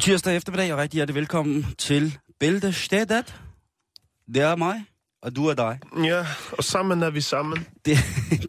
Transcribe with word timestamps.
God 0.00 0.04
tirsdag 0.04 0.36
eftermiddag, 0.36 0.72
og 0.72 0.78
rigtig 0.78 0.98
hjertelig 0.98 1.14
velkommen 1.14 1.66
til 1.78 2.18
Bæltestedet. 2.38 3.34
Det 4.34 4.42
er 4.42 4.56
mig, 4.56 4.84
og 5.22 5.36
du 5.36 5.46
er 5.46 5.54
dig. 5.54 5.78
Ja, 6.04 6.26
og 6.52 6.64
sammen 6.64 7.02
er 7.02 7.10
vi 7.10 7.20
sammen. 7.20 7.66
Det, 7.84 7.98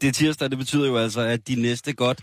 det 0.02 0.14
tirsdag, 0.14 0.50
det 0.50 0.58
betyder 0.58 0.86
jo 0.86 0.96
altså, 0.96 1.20
at 1.20 1.48
de 1.48 1.54
næste 1.54 1.92
godt 1.92 2.20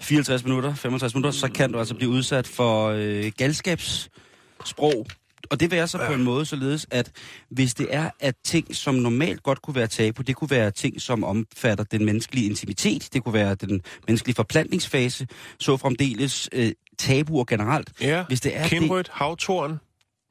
54 0.00 0.44
minutter, 0.44 0.74
65 0.74 1.14
minutter, 1.14 1.30
så 1.30 1.48
kan 1.48 1.72
du 1.72 1.78
altså 1.78 1.94
blive 1.94 2.10
udsat 2.10 2.46
for 2.46 2.88
øh, 2.88 3.32
galskabssprog. 3.36 5.06
Og 5.50 5.60
det 5.60 5.70
vil 5.70 5.76
jeg 5.76 5.88
så 5.88 5.98
på 6.06 6.12
en 6.12 6.24
måde 6.24 6.46
således, 6.46 6.86
at 6.90 7.12
hvis 7.50 7.74
det 7.74 7.86
er, 7.90 8.10
at 8.20 8.34
ting, 8.44 8.76
som 8.76 8.94
normalt 8.94 9.42
godt 9.42 9.62
kunne 9.62 9.74
være 9.74 9.86
tabu, 9.86 10.22
det 10.22 10.36
kunne 10.36 10.50
være 10.50 10.70
ting, 10.70 11.00
som 11.00 11.24
omfatter 11.24 11.84
den 11.84 12.04
menneskelige 12.04 12.46
intimitet, 12.46 13.08
det 13.12 13.24
kunne 13.24 13.34
være 13.34 13.54
den 13.54 13.82
menneskelige 14.08 14.34
forplantningsfase, 14.34 15.26
så 15.58 15.76
fremdeles 15.76 16.48
øh, 16.52 16.72
tabuer 16.98 17.44
generelt. 17.44 17.92
Ja, 18.00 18.24
Hvis 18.28 18.40
det 18.40 18.56
er 18.56 18.68
Kimrødt, 18.68 19.08
Havtorn, 19.12 19.80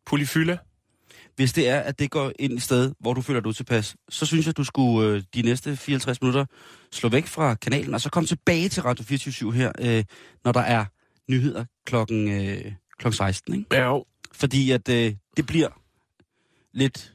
Polyfylde. 0.05 0.57
hvis 1.35 1.53
det 1.53 1.69
er, 1.69 1.79
at 1.79 1.99
det 1.99 2.11
går 2.11 2.31
ind 2.39 2.53
i 2.53 2.59
sted, 2.59 2.91
hvor 2.99 3.13
du 3.13 3.21
føler 3.21 3.39
dig 3.41 3.55
tilpas, 3.55 3.95
så 4.09 4.25
synes 4.25 4.45
jeg, 4.45 4.57
du 4.57 4.63
skulle 4.63 5.09
øh, 5.09 5.23
de 5.35 5.41
næste 5.41 5.77
54 5.77 6.21
minutter 6.21 6.45
slå 6.91 7.09
væk 7.09 7.27
fra 7.27 7.55
kanalen, 7.55 7.93
og 7.93 8.01
så 8.01 8.09
komme 8.09 8.27
tilbage 8.27 8.69
til 8.69 8.83
Radio 8.83 9.03
24 9.03 9.53
her, 9.53 9.71
øh, 9.79 10.03
når 10.43 10.51
der 10.51 10.61
er 10.61 10.85
nyheder 11.29 11.65
klokken, 11.85 12.31
øh, 12.31 12.71
klokken 12.99 13.17
16. 13.17 13.53
Ikke? 13.53 13.75
Ja, 13.75 13.85
jo. 13.85 14.05
Fordi 14.31 14.71
at 14.71 14.89
øh, 14.89 15.13
det 15.37 15.45
bliver 15.45 15.69
lidt... 16.73 17.13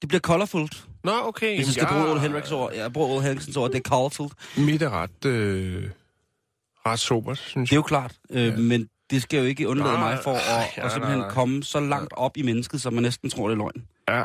Det 0.00 0.08
bliver 0.08 0.20
colorfult, 0.20 0.86
Nå, 1.04 1.12
okay. 1.24 1.56
hvis 1.56 1.66
jeg 1.66 1.74
skal 1.74 1.86
jamen, 1.90 2.02
bruge 2.02 2.12
Ole 2.12 2.20
Henriks 2.20 2.50
ord. 2.50 2.72
Jeg 2.74 2.92
bruger 2.92 3.08
Ole 3.08 3.22
Henriksens 3.22 3.56
ord, 3.56 3.70
det 3.70 3.78
er 3.78 3.82
colorfult. 3.82 4.32
Mit 4.56 4.82
er 4.82 4.90
ret, 4.90 5.24
øh, 5.24 5.90
ret 6.86 6.98
sobert, 6.98 7.38
synes 7.38 7.68
Det 7.70 7.74
er 7.74 7.76
jeg. 7.76 7.78
jo 7.78 7.82
klart, 7.82 8.12
øh, 8.30 8.46
Ja. 8.46 8.56
men 8.56 8.88
det 9.10 9.22
skal 9.22 9.38
jo 9.38 9.44
ikke 9.44 9.68
undlade 9.68 9.92
Nej, 9.92 10.00
mig 10.14 10.18
for 10.22 10.30
at, 10.32 10.42
nej, 10.48 10.64
at 10.76 10.82
nej, 10.82 10.88
simpelthen 10.88 11.18
nej. 11.20 11.30
komme 11.30 11.62
så 11.62 11.80
langt 11.80 12.12
op 12.16 12.36
i 12.36 12.42
mennesket, 12.42 12.80
som 12.80 12.92
man 12.92 13.02
næsten 13.02 13.30
tror, 13.30 13.48
det 13.48 13.54
er 13.54 13.58
løgn. 13.58 13.84
Ja. 14.08 14.24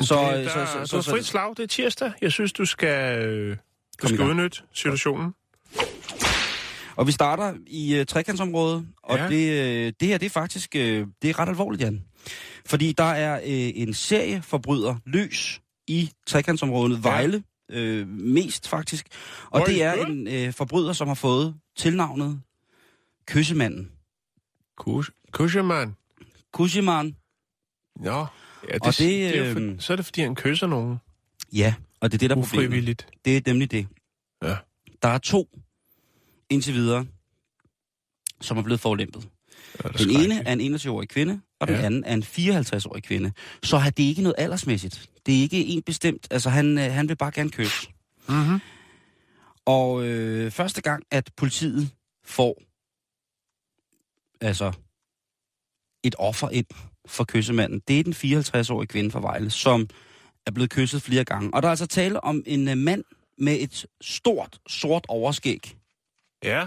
Så, 0.00 0.14
det, 0.32 0.38
øh, 0.38 0.44
der, 0.44 0.48
så, 0.50 0.86
så, 0.86 0.96
har 0.96 1.02
så, 1.02 1.10
frit 1.10 1.24
slag, 1.26 1.50
det 1.56 1.62
er 1.62 1.66
tirsdag. 1.66 2.12
Jeg 2.20 2.32
synes, 2.32 2.52
du 2.52 2.64
skal, 2.64 3.18
øh, 3.28 3.56
du 4.02 4.08
skal 4.08 4.20
udnytte 4.20 4.62
situationen. 4.72 5.34
Og 6.96 7.06
vi 7.06 7.12
starter 7.12 7.54
i 7.66 8.00
uh, 8.00 8.06
trekantsområdet, 8.06 8.86
og 9.02 9.16
Ja. 9.18 9.22
ja. 9.24 9.28
det, 9.30 9.86
uh, 9.88 9.92
det 10.00 10.08
her 10.08 10.18
det 10.18 10.26
er 10.26 10.30
faktisk 10.30 10.70
uh, 10.74 10.80
det 10.80 11.06
er 11.30 11.38
ret 11.38 11.48
alvorligt, 11.48 11.82
Jan. 11.82 12.04
Fordi 12.66 12.92
der 12.98 13.04
er 13.04 13.36
uh, 13.38 13.42
en 13.82 13.94
serie 13.94 14.42
forbryder 14.42 14.96
løs 15.06 15.60
i 15.86 16.10
trekantsområdet 16.26 16.94
Ja. 16.96 17.00
Vejle, 17.10 17.42
uh, 17.72 18.08
mest 18.08 18.68
faktisk. 18.68 19.06
Og 19.50 19.60
Oj, 19.60 19.66
det 19.66 19.82
er 19.82 19.94
ja. 19.94 20.06
en 20.06 20.46
uh, 20.48 20.54
forbryder, 20.54 20.92
som 20.92 21.08
har 21.08 21.14
fået 21.14 21.54
tilnavnet 21.76 22.40
Kyssemanden. 23.26 23.90
Kus, 24.76 25.10
Kusjeman. 25.32 25.96
Kusseman. 26.52 27.16
Nå. 27.96 28.26
Ja, 28.68 28.74
det, 28.74 28.82
Og 28.82 28.86
det, 28.86 28.98
det, 28.98 29.38
er 29.38 29.50
øhm, 29.50 29.76
for, 29.76 29.82
så 29.82 29.92
er 29.92 29.96
det, 29.96 30.04
fordi 30.04 30.20
han 30.20 30.34
kysser 30.34 30.66
nogen 30.66 30.96
Ja, 31.52 31.74
og 32.00 32.12
det 32.12 32.16
er 32.16 32.18
det, 32.18 32.30
der 32.30 32.36
er 32.36 32.40
problemet. 32.42 33.06
Det 33.24 33.36
er 33.36 33.40
nemlig 33.46 33.70
det. 33.70 33.86
Ja. 34.42 34.56
Der 35.02 35.08
er 35.08 35.18
to 35.18 35.48
indtil 36.50 36.74
videre, 36.74 37.06
som 38.40 38.58
er 38.58 38.62
blevet 38.62 38.80
forlæmpet. 38.80 39.28
Ja, 39.84 39.88
Den 39.88 40.10
ene 40.10 40.48
er 40.48 40.52
en 40.52 40.74
21-årig 40.74 41.08
kvinde, 41.08 41.40
og 41.64 41.68
den 41.68 41.80
Ja. 41.80 41.86
anden 41.86 42.04
er 42.04 42.14
en 42.14 42.22
54-årig 42.22 43.02
kvinde. 43.02 43.32
Så 43.62 43.78
har 43.78 43.90
det 43.90 44.02
ikke 44.02 44.22
noget 44.22 44.34
aldersmæssigt. 44.38 45.10
Det 45.26 45.36
er 45.38 45.40
ikke 45.42 45.64
en 45.66 45.82
bestemt. 45.82 46.26
Altså, 46.30 46.50
han, 46.50 46.78
øh, 46.78 46.92
han 46.92 47.08
vil 47.08 47.16
bare 47.16 47.30
gerne 47.34 47.50
kysse. 47.50 47.88
Mm-hmm. 48.28 48.60
Og 49.66 50.04
øh, 50.04 50.50
første 50.50 50.82
gang, 50.82 51.04
at 51.10 51.30
politiet 51.36 51.90
får 52.24 52.62
altså 54.40 54.72
et 56.04 56.14
offer 56.18 56.48
ind 56.50 56.66
for 57.06 57.24
kyssemanden, 57.24 57.82
det 57.88 58.00
er 58.00 58.04
den 58.04 58.12
54-årige 58.12 58.88
kvinde 58.88 59.10
fra 59.10 59.20
Vejle, 59.20 59.50
som 59.50 59.88
er 60.46 60.50
blevet 60.50 60.70
kysset 60.70 61.02
flere 61.02 61.24
gange. 61.24 61.54
Og 61.54 61.62
der 61.62 61.68
er 61.68 61.70
altså 61.70 61.86
tale 61.86 62.24
om 62.24 62.42
en 62.46 62.68
øh, 62.68 62.76
mand 62.78 63.04
med 63.38 63.56
et 63.60 63.86
stort, 64.00 64.58
sort 64.68 65.04
overskæg. 65.08 65.76
Ja. 66.44 66.66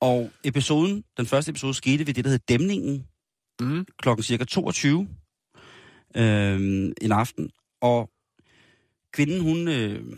Og 0.00 0.30
episoden, 0.44 1.04
den 1.16 1.26
første 1.26 1.50
episode, 1.50 1.74
skete 1.74 2.06
ved 2.06 2.14
det, 2.14 2.24
der 2.24 2.30
hed 2.30 2.38
Dæmningen, 2.38 3.06
Mm. 3.60 3.86
klokken 3.98 4.22
cirka 4.22 4.44
22 4.44 5.08
øh, 6.16 6.54
en 7.00 7.12
aften. 7.12 7.50
Og 7.80 8.10
kvinden, 9.12 9.40
hun, 9.40 9.68
øh, 9.68 10.16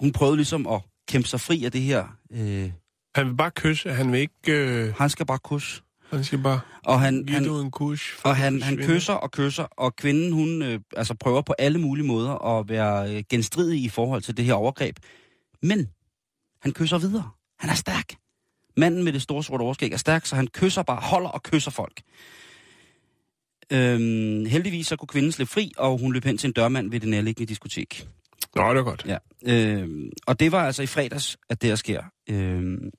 hun 0.00 0.12
prøvede 0.12 0.36
ligesom 0.36 0.66
at 0.66 0.80
kæmpe 1.08 1.28
sig 1.28 1.40
fri 1.40 1.64
af 1.64 1.72
det 1.72 1.80
her. 1.80 2.16
Øh, 2.30 2.70
Han 3.14 3.26
vil 3.26 3.34
bare 3.36 3.50
kysse. 3.50 3.92
Han 3.92 4.12
vil 4.12 4.20
ikke... 4.20 4.52
Øh, 4.52 4.94
han 4.94 5.10
skal 5.10 5.26
bare 5.26 5.38
kysse. 5.38 5.82
han 6.10 6.24
skal 6.24 6.38
bare 6.42 6.60
Og 6.84 7.00
han, 7.00 7.14
give 7.24 7.34
han, 7.34 7.44
en 7.50 7.70
kus. 7.70 8.10
for 8.10 8.28
og 8.28 8.36
han, 8.36 8.62
han 8.62 8.76
kysser 8.76 9.12
og 9.12 9.30
kysser, 9.30 9.62
og 9.64 9.96
kvinden, 9.96 10.32
hun 10.32 10.62
øh, 10.62 10.80
altså 10.96 11.14
prøver 11.14 11.42
på 11.42 11.52
alle 11.58 11.78
mulige 11.80 12.06
måder 12.06 12.58
at 12.58 12.68
være 12.68 13.16
øh, 13.16 13.22
genstridig 13.28 13.82
i 13.84 13.88
forhold 13.88 14.22
til 14.22 14.36
det 14.36 14.44
her 14.44 14.54
overgreb. 14.54 14.96
Men 15.62 15.88
han 16.62 16.72
kysser 16.72 16.98
videre. 16.98 17.30
Han 17.58 17.70
er 17.70 17.74
stærk. 17.74 18.14
Manden 18.76 19.04
med 19.04 19.12
det 19.12 19.22
store 19.22 19.44
sorte 19.44 19.62
overskæg 19.62 19.92
er 19.92 19.96
stærk, 19.96 20.26
så 20.26 20.36
han 20.36 20.48
kysser 20.48 20.82
bare, 20.82 21.00
holder 21.00 21.28
og 21.28 21.42
kysser 21.42 21.70
folk. 21.70 22.00
Øhm, 23.72 24.46
heldigvis 24.46 24.86
så 24.86 24.96
kunne 24.96 25.08
kvinden 25.08 25.32
slippe 25.32 25.52
fri, 25.52 25.72
og 25.78 25.98
hun 25.98 26.12
løb 26.12 26.24
hen 26.24 26.38
til 26.38 26.48
en 26.48 26.52
dørmand 26.52 26.90
ved 26.90 27.00
det 27.00 27.08
nærliggende 27.08 27.48
diskotek. 27.48 28.08
Nå, 28.54 28.70
det 28.70 28.78
er 28.78 28.82
godt. 28.82 29.06
Ja. 29.06 29.18
Øhm, 29.46 30.10
og 30.26 30.40
det 30.40 30.52
var 30.52 30.66
altså 30.66 30.82
i 30.82 30.86
fredags, 30.86 31.36
at 31.50 31.62
det 31.62 31.70
her 31.70 31.76
sker. 31.76 32.02
Øhm, 32.30 32.90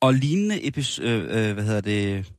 og 0.00 0.14
lignende 0.14 0.66
episode, 0.66 1.08
øh, 1.08 1.48
øh, 1.48 1.54
hvad 1.54 1.64
hedder 1.64 1.80
det, 1.80 2.32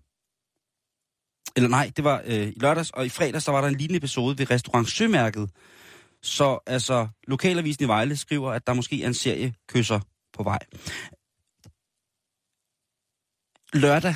eller 1.55 1.69
nej, 1.69 1.91
det 1.95 2.03
var 2.03 2.21
øh, 2.25 2.47
i 2.47 2.53
lørdags, 2.59 2.89
og 2.89 3.05
i 3.05 3.09
fredags, 3.09 3.45
der 3.45 3.51
var 3.51 3.61
der 3.61 3.67
en 3.67 3.75
lignende 3.75 3.97
episode 3.97 4.37
ved 4.37 4.51
Restaurant 4.51 4.89
Sømærket. 4.89 5.49
Så 6.23 6.59
altså, 6.67 7.07
Lokalavisen 7.27 7.83
i 7.83 7.87
Vejle 7.87 8.17
skriver, 8.17 8.51
at 8.51 8.67
der 8.67 8.73
måske 8.73 9.03
er 9.03 9.07
en 9.07 9.13
serie 9.13 9.53
kysser 9.67 9.99
på 10.33 10.43
vej. 10.43 10.59
Lørdag 13.73 14.15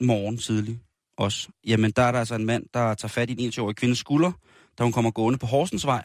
morgen 0.00 0.38
tidlig 0.38 0.80
også, 1.16 1.48
jamen 1.66 1.90
der 1.90 2.02
er 2.02 2.12
der 2.12 2.18
altså 2.18 2.34
en 2.34 2.46
mand, 2.46 2.66
der 2.74 2.94
tager 2.94 3.08
fat 3.08 3.30
i 3.30 3.44
en 3.44 3.50
21-årig 3.50 3.76
kvindes 3.76 3.98
skulder, 3.98 4.32
da 4.78 4.82
hun 4.82 4.92
kommer 4.92 5.10
gående 5.10 5.38
på 5.38 5.46
Horsensvej. 5.46 6.02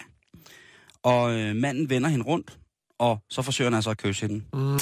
Og 1.03 1.39
øh, 1.39 1.55
manden 1.55 1.89
vender 1.89 2.09
hende 2.09 2.25
rundt, 2.25 2.59
og 2.99 3.19
så 3.29 3.41
forsøger 3.41 3.69
han 3.69 3.75
altså 3.75 3.89
at 3.89 3.97
kysse 3.97 4.27
hende. 4.27 4.45
Mm. 4.53 4.79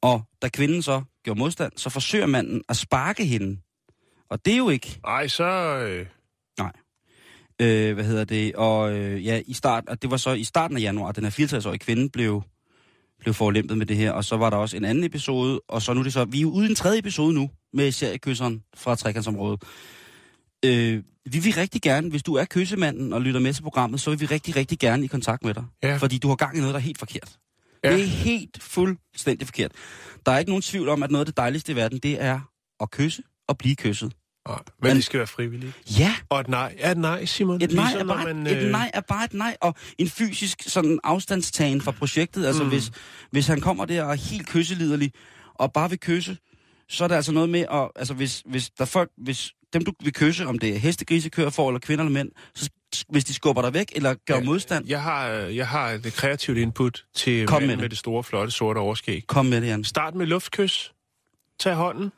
Og 0.00 0.22
da 0.42 0.48
kvinden 0.48 0.82
så 0.82 1.02
gjorde 1.24 1.38
modstand, 1.38 1.72
så 1.76 1.90
forsøger 1.90 2.26
manden 2.26 2.62
at 2.68 2.76
sparke 2.76 3.24
hende. 3.24 3.60
Og 4.30 4.44
det 4.44 4.52
er 4.52 4.58
jo 4.58 4.68
ikke, 4.68 5.00
Ej, 5.04 5.28
så... 5.28 5.44
Øh, 5.78 6.06
øh, 7.60 7.94
hvad 7.94 8.04
hedder 8.04 8.24
det, 8.24 8.54
og 8.54 8.92
øh, 8.92 9.26
ja, 9.26 9.42
i 9.46 9.52
start, 9.52 9.88
og 9.88 10.02
det 10.02 10.10
var 10.10 10.16
så 10.16 10.32
i 10.32 10.44
starten 10.44 10.76
af 10.76 10.80
januar, 10.80 11.12
den 11.12 11.24
her 11.24 11.30
64-årige 11.30 11.78
kvinde 11.78 12.10
blev, 12.10 12.42
blev 13.20 13.34
forulæmpet 13.34 13.78
med 13.78 13.86
det 13.86 13.96
her, 13.96 14.12
og 14.12 14.24
så 14.24 14.36
var 14.36 14.50
der 14.50 14.56
også 14.56 14.76
en 14.76 14.84
anden 14.84 15.04
episode, 15.04 15.60
og 15.68 15.82
så 15.82 15.94
nu 15.94 16.00
er 16.00 16.04
det 16.04 16.12
så, 16.12 16.24
vi 16.24 16.38
er 16.38 16.42
jo 16.42 16.50
ude 16.50 16.66
i 16.66 16.70
en 16.70 16.74
tredje 16.74 16.98
episode 16.98 17.34
nu, 17.34 17.50
med 17.72 17.92
seriekysseren 17.92 18.62
fra 18.76 18.94
trekantsområdet. 18.94 19.62
Øh, 20.64 21.02
vi 21.30 21.38
vil 21.38 21.54
rigtig 21.54 21.82
gerne, 21.82 22.10
hvis 22.10 22.22
du 22.22 22.34
er 22.34 22.44
kyssemanden 22.44 23.12
og 23.12 23.22
lytter 23.22 23.40
med 23.40 23.52
til 23.52 23.62
programmet, 23.62 24.00
så 24.00 24.10
vil 24.10 24.20
vi 24.20 24.26
rigtig, 24.26 24.56
rigtig 24.56 24.78
gerne 24.78 25.04
i 25.04 25.06
kontakt 25.06 25.44
med 25.44 25.54
dig. 25.54 25.64
Ja. 25.82 25.96
Fordi 25.96 26.18
du 26.18 26.28
har 26.28 26.36
gang 26.36 26.56
i 26.56 26.60
noget, 26.60 26.74
der 26.74 26.80
er 26.80 26.84
helt 26.84 26.98
forkert. 26.98 27.38
Ja. 27.84 27.92
Det 27.92 28.02
er 28.02 28.06
helt 28.06 28.62
fuldstændig 28.62 29.46
forkert. 29.46 29.72
Der 30.26 30.32
er 30.32 30.38
ikke 30.38 30.50
nogen 30.50 30.62
tvivl 30.62 30.88
om, 30.88 31.02
at 31.02 31.10
noget 31.10 31.22
af 31.22 31.26
det 31.26 31.36
dejligste 31.36 31.72
i 31.72 31.76
verden, 31.76 31.98
det 31.98 32.22
er 32.22 32.40
at 32.80 32.90
kysse 32.90 33.22
og 33.48 33.58
blive 33.58 33.76
kysset. 33.76 34.12
Nej, 34.50 34.58
men, 34.82 34.88
Men- 34.88 34.96
det 34.96 35.04
skal 35.04 35.18
være 35.18 35.26
frivilligt. 35.26 35.72
Ja, 35.98 36.14
Og 36.28 36.40
et 36.40 36.48
nej 36.48 36.74
er 36.78 36.90
et 36.90 36.98
nej, 36.98 37.24
Simon. 37.24 37.62
et 37.62 37.72
nej, 37.72 37.84
Ligesom 37.84 38.10
er 38.10 38.14
bare, 38.14 38.34
man, 38.34 38.46
et 38.46 38.56
øh, 38.56 38.70
nej 38.70 38.90
er 38.94 39.00
bare 39.00 39.24
et 39.24 39.34
nej, 39.34 39.56
og 39.60 39.74
en 39.98 40.08
fysisk 40.08 40.62
sådan 40.66 40.98
afstandstagen 41.04 41.80
fra 41.80 41.90
projektet. 41.90 42.46
Altså 42.46 42.62
Mm. 42.62 42.68
hvis, 42.68 42.90
hvis 43.30 43.46
han 43.46 43.60
kommer 43.60 43.84
der 43.84 44.02
og 44.04 44.10
er 44.10 44.14
helt 44.14 44.48
kysseliderlig, 44.48 45.12
og 45.54 45.72
bare 45.72 45.90
vil 45.90 46.00
kysse, 46.00 46.36
så 46.88 47.04
er 47.04 47.08
der 47.08 47.16
altså 47.16 47.32
noget 47.32 47.48
med 47.48 47.60
at, 47.72 47.90
altså 47.96 48.14
hvis, 48.14 48.42
hvis 48.46 48.70
der 48.70 48.82
er 48.84 48.86
folk, 48.86 49.10
hvis 49.18 49.52
dem 49.72 49.84
du 49.84 49.92
vil 50.02 50.12
kysse, 50.12 50.46
om 50.46 50.58
det 50.58 50.76
er 50.76 51.28
kører 51.32 51.50
for, 51.50 51.68
eller 51.68 51.78
kvinder 51.80 52.04
eller 52.04 52.12
mænd, 52.12 52.30
så 52.54 52.70
hvis 53.08 53.24
de 53.24 53.34
skubber 53.34 53.62
dig 53.62 53.74
væk, 53.74 53.92
eller 53.96 54.14
gør 54.26 54.34
ja, 54.34 54.40
modstand, 54.42 54.88
Jeg 54.88 55.02
har, 55.02 55.26
jeg 55.28 55.68
har 55.68 55.90
et 55.90 56.12
kreativt 56.16 56.58
input 56.58 57.04
til 57.14 57.46
Kom 57.46 57.62
med 57.62 57.68
med, 57.68 57.82
det. 57.82 57.90
det 57.90 57.98
store, 57.98 58.24
flotte, 58.24 58.50
sorte 58.52 58.78
overskæg. 58.78 59.26
kom 59.26 59.46
med 59.46 59.60
det, 59.60 59.66
Jan. 59.66 59.84
Start 59.84 60.14
med 60.14 60.26
luftkys. 60.26 60.92
Tag 61.60 61.74
hånden. 61.74 62.12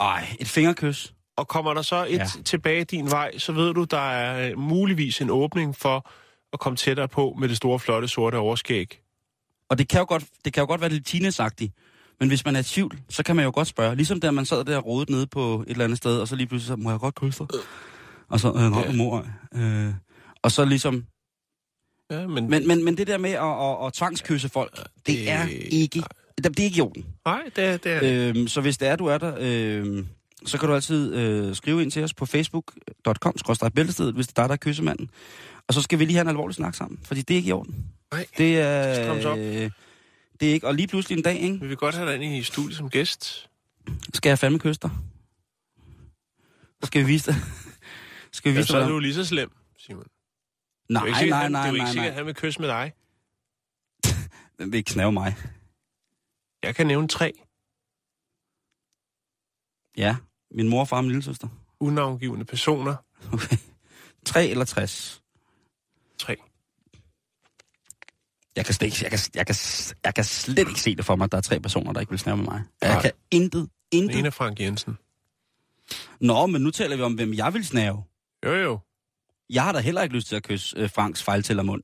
Ej, 0.00 0.36
et 0.40 0.48
fingerkys. 0.48 1.14
Og 1.36 1.48
kommer 1.48 1.74
der 1.74 1.82
så 1.82 2.04
et 2.04 2.10
Ja. 2.10 2.16
ja. 2.36 2.42
tilbage 2.44 2.84
din 2.84 3.10
vej, 3.10 3.38
så 3.38 3.52
ved 3.52 3.74
du, 3.74 3.84
der 3.84 3.98
er 4.10 4.50
øh, 4.50 4.58
muligvis 4.58 5.20
en 5.20 5.30
åbning 5.30 5.76
for 5.76 6.10
at 6.52 6.60
komme 6.60 6.76
tættere 6.76 7.08
på 7.08 7.36
med 7.40 7.48
det 7.48 7.56
store, 7.56 7.78
flotte, 7.78 8.08
sorte 8.08 8.36
overskæg. 8.36 9.00
Og 9.68 9.78
det 9.78 9.88
kan 9.88 9.98
jo 9.98 10.06
godt, 10.08 10.24
det 10.44 10.52
kan 10.52 10.60
jo 10.60 10.66
godt 10.66 10.80
være 10.80 10.90
lidt 10.90 11.06
teenageagtigt. 11.06 11.72
Men 12.20 12.28
hvis 12.28 12.44
man 12.44 12.56
er 12.56 12.60
i 12.60 12.62
tvivl, 12.62 12.98
så 13.08 13.22
kan 13.22 13.36
man 13.36 13.44
jo 13.44 13.50
godt 13.54 13.68
spørge. 13.68 13.96
Ligesom 13.96 14.20
da 14.20 14.30
man 14.30 14.44
sad 14.46 14.64
der 14.64 14.76
og 14.76 14.86
rodet 14.86 15.10
nede 15.10 15.26
på 15.26 15.60
et 15.66 15.70
eller 15.70 15.84
andet 15.84 15.98
sted, 15.98 16.20
og 16.20 16.28
så 16.28 16.36
lige 16.36 16.46
pludselig 16.46 16.68
så, 16.68 16.76
må 16.76 16.90
jeg 16.90 17.00
godt 17.00 17.14
kysse 17.14 17.38
dig? 17.38 17.60
Og 18.28 18.40
så, 18.40 18.48
øh, 18.48 18.70
nej, 18.70 18.80
Ja. 18.86 18.92
mor. 18.92 19.26
Øh, 19.54 19.94
og 20.42 20.52
så 20.52 20.64
ligesom... 20.64 21.04
Ja, 22.10 22.26
men, 22.26 22.50
Men, 22.50 22.68
men, 22.68 22.84
men 22.84 22.96
det 22.96 23.06
der 23.06 23.18
med 23.18 23.30
at, 23.30 23.44
at, 23.82 23.86
at 23.86 23.92
tvangskysse 23.92 24.48
folk, 24.48 24.76
det, 24.76 25.06
det- 25.06 25.30
er 25.30 25.46
ikke... 25.70 25.98
Det, 26.00 26.06
det 26.36 26.58
er 26.58 26.64
ikke 26.64 26.78
i 26.78 26.80
orden. 26.80 27.06
nej, 27.24 27.42
det 27.56 27.64
er, 27.64 27.76
det 27.76 27.92
er 27.92 28.28
Øhm, 28.28 28.48
så 28.48 28.60
hvis 28.60 28.78
det 28.78 28.88
er, 28.88 28.96
du 28.96 29.06
er 29.06 29.18
der, 29.18 29.34
øhm, 29.40 30.06
så 30.46 30.58
kan 30.58 30.68
du 30.68 30.74
altid 30.74 31.14
øh, 31.14 31.54
skrive 31.56 31.82
ind 31.82 31.90
til 31.90 32.04
os 32.04 32.14
på 32.14 32.26
facebook.com, 32.26 33.34
bæltestedet, 33.74 34.14
hvis 34.14 34.26
det 34.26 34.38
er 34.38 34.42
dig, 34.42 34.48
der 34.48 34.52
er 34.52 34.56
kyssemanden. 34.56 35.10
Og 35.68 35.74
så 35.74 35.82
skal 35.82 35.98
vi 35.98 36.04
lige 36.04 36.14
have 36.14 36.22
en 36.22 36.28
alvorlig 36.28 36.54
snak 36.54 36.74
sammen, 36.74 37.00
fordi 37.04 37.22
det 37.22 37.34
er 37.34 37.36
ikke 37.36 37.48
i 37.48 37.52
orden. 37.52 37.84
Nej, 38.12 38.20
Det 38.30 38.38
det 38.38 38.60
er... 38.60 39.04
strammes 39.04 39.24
op. 39.24 39.38
Øh, 39.38 39.70
det 40.40 40.48
er 40.48 40.52
ikke... 40.52 40.66
Og 40.66 40.74
lige 40.74 40.86
pludselig 40.88 41.16
en 41.16 41.22
dag, 41.24 41.40
ikke, 41.40 41.60
vi 41.60 41.66
vil 41.68 41.76
godt 41.76 41.94
have 41.94 42.12
dig 42.12 42.22
ind 42.22 42.34
i 42.36 42.42
studiet 42.42 42.76
som 42.76 42.90
gæst. 42.90 43.48
skal 44.14 44.30
jeg 44.30 44.38
fandme 44.38 44.58
kysse 44.58 44.80
dig. 44.82 44.90
Så 46.80 46.86
skal 46.86 47.00
vi 47.00 47.06
vise 47.06 47.32
dig. 47.32 47.40
skal 48.32 48.50
vi 48.52 48.54
Ja, 48.54 48.60
vise 48.60 48.68
så 48.68 48.76
er 48.76 48.80
dig, 48.80 48.88
du 48.90 48.98
lige 48.98 49.14
så 49.14 49.24
slem, 49.24 49.50
Simon. 49.78 50.04
Nej, 50.88 51.04
det 51.04 51.12
nej, 51.12 51.28
nej, 51.28 51.48
nej, 51.48 51.60
det 51.62 51.68
er 51.68 51.72
jo 51.72 51.74
ikke 51.74 51.86
sikkert, 51.90 52.08
at 52.08 52.14
han 52.14 52.26
vil 52.26 52.34
kysse 52.34 52.60
med 52.60 52.68
dig. 52.68 52.92
Den 54.58 54.72
vil 54.72 54.78
ikke 54.78 54.92
knæve 54.92 55.12
mig. 55.12 55.36
Jeg 56.62 56.74
kan 56.74 56.86
nævne 56.86 57.08
tre 57.08 57.32
Ja, 59.96 60.16
min 60.50 60.68
mor, 60.68 60.84
far 60.84 60.96
og 60.96 61.04
min 61.04 61.10
lille 61.10 61.22
søster. 61.22 61.48
unavngivende 61.80 62.44
personer. 62.44 62.96
Okay. 63.32 63.56
3 64.26 64.46
eller 64.46 64.64
60. 64.64 65.22
Tre. 66.18 66.36
Jeg 68.56 68.64
kan, 68.64 68.74
slet 68.74 68.86
ikke, 68.86 68.98
jeg, 69.02 69.10
kan, 69.10 69.18
jeg, 69.34 69.46
kan, 69.46 69.54
jeg 70.04 70.14
kan 70.14 70.24
slet 70.24 70.68
ikke 70.68 70.80
se 70.80 70.96
det 70.96 71.04
for 71.04 71.16
mig, 71.16 71.24
at 71.24 71.32
der 71.32 71.38
er 71.38 71.42
tre 71.42 71.60
personer, 71.60 71.92
der 71.92 72.00
ikke 72.00 72.10
vil 72.10 72.18
snæve 72.18 72.36
med 72.36 72.44
mig. 72.44 72.62
Jeg 72.82 72.92
Nej. 72.92 73.02
kan 73.02 73.12
intet, 73.30 73.60
Den 73.92 74.02
intet. 74.02 74.18
ene 74.18 74.26
er 74.26 74.30
Frank 74.30 74.60
Jensen. 74.60 74.98
Nå, 76.20 76.46
men 76.46 76.62
nu 76.62 76.70
taler 76.70 76.96
vi 76.96 77.02
om, 77.02 77.14
hvem 77.14 77.34
jeg 77.34 77.54
vil 77.54 77.66
snæve. 77.66 78.04
Jo, 78.44 78.52
jo. 78.54 78.78
Jeg 79.50 79.64
har 79.64 79.72
da 79.72 79.78
heller 79.78 80.02
ikke 80.02 80.14
lyst 80.14 80.28
til 80.28 80.36
at 80.36 80.42
kysse 80.42 80.76
øh, 80.78 80.90
Franks 80.90 81.22
fejltæller 81.22 81.62
mund. 81.62 81.82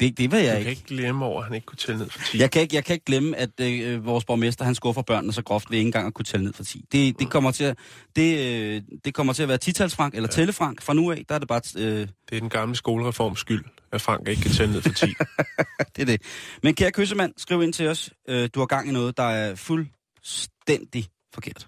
Det, 0.00 0.18
det 0.18 0.30
vil 0.30 0.38
jeg 0.38 0.46
Jeg 0.46 0.58
ikke. 0.58 0.64
kan 0.64 0.70
ikke 0.70 0.82
glemme 0.86 1.24
over, 1.24 1.38
at 1.40 1.46
han 1.46 1.54
ikke 1.54 1.66
kunne 1.66 1.76
tælle 1.76 1.98
ned 1.98 2.10
for 2.10 2.18
10. 2.32 2.38
Jeg 2.38 2.50
kan 2.50 2.62
ikke, 2.62 2.76
jeg 2.76 2.84
kan 2.84 2.94
ikke 2.94 3.04
glemme, 3.04 3.36
at 3.36 3.60
øh, 3.60 4.06
vores 4.06 4.24
borgmester, 4.24 4.64
han 4.64 4.74
skuffer 4.74 5.02
børnene 5.02 5.32
så 5.32 5.42
groft 5.42 5.70
ved 5.70 5.78
ikke 5.78 5.86
engang 5.86 6.06
at 6.06 6.14
kunne 6.14 6.24
tælle 6.24 6.44
ned 6.44 6.52
for 6.52 6.64
10. 6.64 6.84
Det, 6.92 7.18
det, 7.18 7.30
kommer, 7.30 7.50
til 7.50 7.64
at, 7.64 7.78
det, 8.16 8.38
øh, 8.38 8.82
det 9.04 9.14
kommer 9.14 9.32
til 9.32 9.42
at 9.42 9.48
være 9.48 9.58
titalsfrank 9.58 10.14
eller 10.14 10.28
ja. 10.32 10.34
tællefrank. 10.34 10.82
Fra 10.82 10.94
nu 10.94 11.10
af, 11.10 11.24
der 11.28 11.34
er 11.34 11.38
det 11.38 11.48
bare... 11.48 11.60
Øh, 11.76 11.84
Det 11.84 12.08
er 12.32 12.40
den 12.40 12.48
gamle 12.48 12.76
skolereforms 12.76 13.38
skyld, 13.40 13.64
at 13.92 14.00
Frank 14.00 14.28
ikke 14.28 14.42
kan 14.42 14.50
tælle 14.50 14.72
ned 14.72 14.82
for 14.82 14.92
10. 14.92 15.06
det 15.96 16.02
er 16.02 16.06
det. 16.06 16.22
Men 16.62 16.74
kære 16.74 16.90
kyssemand, 16.92 17.32
skriv 17.36 17.62
ind 17.62 17.72
til 17.72 17.88
os. 17.88 18.10
Øh, 18.28 18.48
du 18.54 18.60
har 18.60 18.66
gang 18.66 18.88
i 18.88 18.92
noget, 18.92 19.16
der 19.16 19.22
er 19.22 19.54
fuldstændig 19.54 21.06
forkert. 21.34 21.66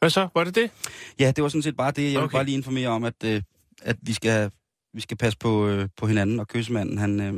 Hvad 0.00 0.10
så? 0.10 0.28
Var 0.34 0.44
det 0.44 0.54
det? 0.54 0.70
Ja, 1.18 1.32
det 1.36 1.42
var 1.42 1.48
sådan 1.48 1.62
set 1.62 1.76
bare 1.76 1.90
det. 1.90 2.02
Jeg 2.02 2.10
vil 2.10 2.18
Okay. 2.18 2.32
bare 2.36 2.44
lige 2.44 2.56
informere 2.56 2.88
om, 2.88 3.04
at, 3.04 3.14
øh, 3.24 3.42
at 3.82 3.96
vi, 4.02 4.12
skal, 4.12 4.50
vi 4.94 5.00
skal 5.00 5.16
passe 5.16 5.38
på, 5.38 5.66
øh, 5.66 5.88
på 5.96 6.06
hinanden, 6.06 6.40
og 6.40 6.48
kyssemanden, 6.48 6.98
han, 6.98 7.20
øh, 7.20 7.32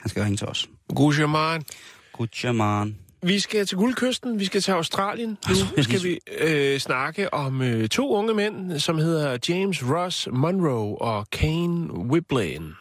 han 0.00 0.08
skal 0.08 0.22
ringe 0.22 0.36
til 0.36 0.46
os. 0.46 0.68
Gujaman. 0.94 1.64
Good 2.12 2.92
Vi 3.22 3.38
skal 3.38 3.66
til 3.66 3.76
Guldkysten, 3.78 4.38
vi 4.40 4.44
skal 4.44 4.60
til 4.60 4.72
Australien. 4.72 5.28
Nu 5.30 5.36
Altså, 5.48 5.66
skal 5.82 6.02
vi 6.02 6.18
øh, 6.40 6.78
snakke 6.80 7.34
om 7.34 7.62
øh, 7.62 7.88
to 7.88 8.14
unge 8.14 8.34
mænd, 8.34 8.78
som 8.78 8.98
hedder 8.98 9.38
James 9.48 9.84
Ross 9.84 10.28
Monroe 10.32 10.98
og 11.02 11.30
Kane 11.30 11.92
Whiblane. 11.94 12.74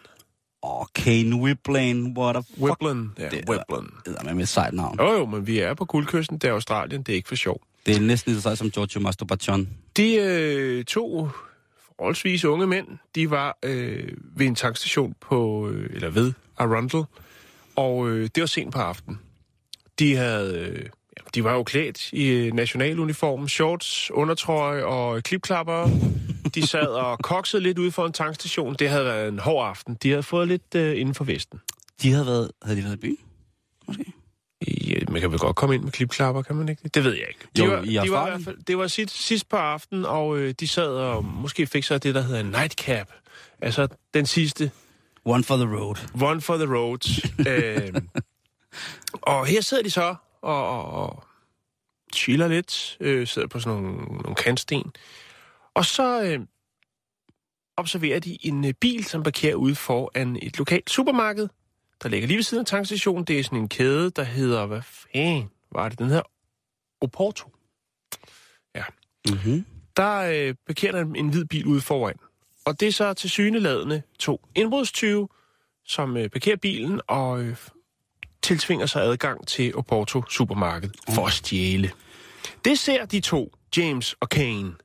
Åh, 0.64 0.80
oh, 0.80 0.86
Kane 0.96 1.36
Whiblane, 1.36 2.14
what 2.18 2.36
a 2.36 2.40
fuck. 2.40 2.60
Whiblane, 2.62 3.10
ja, 3.20 3.30
Det 3.30 3.40
er- 3.40 3.52
Whiblane. 3.52 3.88
Det 4.06 4.16
er 4.30 4.34
med 4.34 4.44
et 4.44 4.50
sejt 4.50 4.74
navn. 4.74 4.98
Jo 5.00 5.12
jo, 5.12 5.26
men 5.26 5.48
vi 5.48 5.60
er 5.60 5.74
på 5.74 5.86
Guldkysten, 5.86 6.38
det 6.38 6.48
er 6.48 6.54
Australien, 6.54 7.02
det 7.04 7.12
er 7.12 7.16
ikke 7.16 7.28
for 7.28 7.36
sjov. 7.36 7.62
Det 7.86 7.96
er 7.96 8.02
næsten 8.02 8.32
lige 8.32 8.42
så 8.42 8.44
sejt 8.44 8.58
som 8.58 8.72
Giorgio 8.72 9.02
Masturbation. 9.02 9.70
De 9.98 10.16
øh, 10.16 10.86
to 10.86 11.30
forholdsvis 11.98 12.46
unge 12.46 12.68
mænd, 12.68 12.88
de 13.16 13.30
var 13.30 13.58
øh, 13.64 14.08
ved 14.36 14.46
en 14.46 14.56
tankstation 14.56 15.16
på, 15.22 15.70
øh, 15.70 15.90
eller 15.96 16.10
ved 16.10 16.34
Arundel, 16.58 17.04
og 17.76 18.10
øh, 18.10 18.30
det 18.36 18.42
var 18.42 18.48
sent 18.48 18.74
på 18.74 18.80
aftenen. 18.80 19.20
De 20.00 20.16
havde, 20.16 20.58
øh, 20.60 20.80
ja, 21.18 21.22
de 21.36 21.44
var 21.44 21.54
jo 21.54 21.64
klædt 21.64 22.14
i 22.14 22.28
øh, 22.28 22.54
nationaluniform, 22.54 23.48
shorts, 23.48 24.12
undertrøje 24.12 24.84
og 24.84 25.24
klipklapper. 25.24 25.90
De 26.56 26.68
sad 26.68 26.88
og 26.88 27.20
koksede 27.34 27.64
lidt 27.64 27.80
ude 27.80 27.92
for 27.92 28.06
en 28.06 28.14
tankstation. 28.14 28.76
Det 28.80 28.90
havde 28.90 29.06
været 29.06 29.30
en 29.30 29.40
hård 29.40 29.70
aften. 29.70 29.98
De 30.04 30.10
havde 30.10 30.24
fået 30.24 30.48
lidt 30.48 30.76
øh, 30.76 31.00
inden 31.00 31.16
for 31.16 31.24
vesten. 31.24 31.60
De 32.02 32.12
havde 32.12 32.26
været, 32.26 32.52
havde 32.64 32.78
de 32.78 32.84
været 32.84 32.94
i 32.94 33.00
byen? 33.00 33.18
Ja, 34.68 34.96
man 35.10 35.22
kan 35.22 35.32
vel 35.32 35.40
godt 35.40 35.56
komme 35.56 35.76
ind 35.76 35.84
med 35.84 35.92
klipklapper, 35.92 36.42
kan 36.42 36.56
man 36.56 36.70
ikke? 36.70 36.84
det? 36.84 36.96
Det 36.96 37.04
ved 37.04 37.14
jeg 37.14 37.26
ikke. 37.28 37.48
De 37.58 37.64
Jo, 37.64 37.72
var, 37.72 37.82
i 37.82 37.88
de 37.88 38.12
var 38.12 38.28
i 38.28 38.30
hvert 38.30 38.44
fald, 38.44 38.58
det 38.64 38.78
var 38.78 38.88
sidst, 38.88 39.16
sidst 39.16 39.50
på 39.50 39.56
aftenen, 39.56 40.06
og 40.06 40.38
øh, 40.38 40.54
de 40.60 40.68
sad 40.68 40.90
og 40.90 41.26
måske 41.26 41.68
fik 41.68 41.84
så 41.84 41.98
det, 41.98 42.16
der 42.16 42.22
hedder 42.22 42.44
nightcap. 42.44 43.12
Altså 43.62 43.88
den 44.14 44.26
sidste. 44.26 44.72
One 45.26 45.44
for 45.44 45.56
the 45.56 45.66
road. 45.66 45.96
One 46.22 46.42
for 46.42 46.58
the 46.58 46.76
road. 46.76 47.22
øh, 47.50 48.02
og 49.22 49.46
her 49.46 49.62
sidder 49.62 49.84
de 49.84 49.90
så 49.90 50.16
og, 50.42 50.70
og, 50.70 50.86
og 50.86 51.24
chiller 52.16 52.48
lidt, 52.48 52.98
øh, 53.00 53.28
sidder 53.28 53.48
på 53.48 53.60
sådan 53.60 53.82
nogle, 53.82 53.98
nogle 53.98 54.36
kantsten. 54.36 54.92
Og 55.74 55.86
så 55.86 56.24
øh, 56.24 56.40
observerer 57.78 58.20
de 58.20 58.38
en 58.46 58.66
øh, 58.66 58.74
bil, 58.74 59.06
som 59.06 59.24
parkerer 59.24 59.56
ude 59.56 59.76
foran 59.76 60.38
et 60.42 60.58
lokalt 60.58 60.90
supermarked, 60.90 61.48
der 62.04 62.10
ligger 62.10 62.28
lige 62.28 62.38
ved 62.38 62.44
siden 62.44 62.62
af 62.62 62.66
tankstationen. 62.66 63.26
Det 63.26 63.40
er 63.40 63.44
sådan 63.44 63.60
en 63.60 63.70
kæde, 63.70 64.10
der 64.10 64.24
hedder, 64.24 64.66
hvad 64.66 64.82
fanden 64.82 65.50
var 65.72 65.90
det? 65.90 66.00
Den 66.00 66.08
hedder 66.08 66.24
Oporto. 67.02 67.50
Mm-hmm. 69.30 69.66
Der 69.98 70.18
øh, 70.18 70.56
parkerer 70.68 70.92
der 70.92 71.02
en, 71.02 71.16
en 71.16 71.30
hvid 71.30 71.46
bil 71.46 71.66
ude 71.66 71.82
foran. 71.82 72.16
Og 72.66 72.80
det 72.80 72.88
er 72.88 72.92
så 72.92 73.14
til 73.14 73.30
syneladende 73.30 74.02
to 74.20 74.42
indbrudstyve, 74.56 75.28
som 75.86 76.18
øh, 76.18 76.30
parkerer 76.30 76.58
bilen 76.58 77.02
og 77.08 77.42
øh, 77.42 77.58
tiltvinger 78.42 78.86
sig 78.86 79.02
adgang 79.02 79.48
til 79.48 79.76
Oporto 79.76 80.24
supermarked 80.30 80.90
for 81.16 81.28
at 81.28 81.34
stjæle. 81.34 81.92
Det 82.66 82.80
ser 82.80 83.06
de 83.06 83.20
to, 83.20 83.54
James 83.78 84.16
og 84.20 84.30
Kane. 84.30 84.76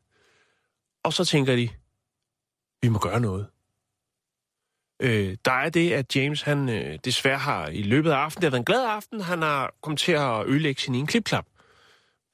Og 1.05 1.13
så 1.13 1.25
tænker 1.25 1.57
de, 1.57 1.69
vi 2.83 2.89
må 2.89 2.99
gøre 2.99 3.21
noget. 3.21 3.47
Øh, 5.01 5.37
der 5.45 5.53
er 5.53 5.71
det, 5.71 5.93
at 5.93 6.17
James 6.17 6.43
han 6.43 6.69
øh, 6.69 6.99
desværre 7.05 7.39
har 7.39 7.69
i 7.69 7.83
løbet 7.83 8.11
af 8.11 8.17
aftenen, 8.17 8.43
det 8.43 8.47
har 8.47 8.51
været 8.51 8.61
en 8.61 8.65
glad 8.65 8.85
aften, 8.87 9.21
han 9.21 9.43
har 9.43 9.75
kommet 9.83 10.01
til 10.01 10.13
at 10.13 10.47
ødelægge 10.47 10.81
sin 10.81 10.95
ene 10.95 11.07
klipklap. 11.07 11.47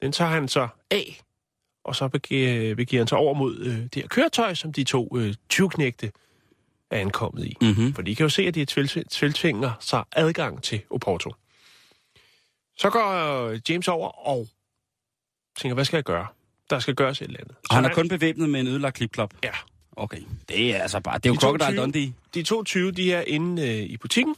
Den 0.01 0.11
tager 0.11 0.31
han 0.31 0.47
så 0.47 0.67
af, 0.91 1.21
og 1.83 1.95
så 1.95 2.07
begiver, 2.07 2.75
begiver 2.75 3.01
han 3.01 3.07
sig 3.07 3.17
over 3.17 3.33
mod 3.33 3.59
øh, 3.59 3.77
det 3.77 3.95
her 3.95 4.07
køretøj, 4.07 4.53
som 4.53 4.73
de 4.73 4.83
to 4.83 5.17
øh, 5.17 5.33
20-knægte 5.53 6.11
er 6.91 6.99
ankommet 6.99 7.45
i. 7.45 7.57
Mm-hmm. 7.61 7.93
For 7.93 8.01
de 8.01 8.15
kan 8.15 8.23
jo 8.23 8.29
se, 8.29 8.43
at 8.47 8.55
de 8.55 8.65
tiltv- 8.71 9.03
tiltvinger 9.09 9.71
sig 9.79 10.03
adgang 10.11 10.63
til 10.63 10.81
Oporto. 10.89 11.33
Så 12.77 12.89
går 12.89 13.47
øh, 13.47 13.59
James 13.69 13.87
over 13.87 14.27
og 14.27 14.47
tænker, 15.57 15.73
hvad 15.73 15.85
skal 15.85 15.97
jeg 15.97 16.03
gøre? 16.03 16.27
Der 16.69 16.79
skal 16.79 16.95
gøres 16.95 17.21
et 17.21 17.25
eller 17.25 17.39
andet. 17.39 17.55
Og 17.69 17.75
han 17.75 17.85
er 17.85 17.93
kun 17.93 18.09
bevæbnet 18.09 18.49
med 18.49 18.59
en 18.59 18.67
ødelagt 18.67 18.95
klipklap. 18.95 19.33
Ja. 19.43 19.51
Okay. 19.95 20.21
Det 20.49 20.75
er 20.75 20.81
altså 20.81 20.99
bare... 20.99 21.17
Det 21.17 21.25
er 21.25 21.29
jo 21.29 21.35
De 21.35 21.39
Crocodile 21.39 21.81
Dundee. 21.81 22.13
De 22.33 22.43
to 22.43 22.63
20, 22.63 22.91
de 22.91 23.13
er 23.13 23.23
inde 23.27 23.61
øh, 23.61 23.77
i 23.77 23.97
butikken, 23.97 24.35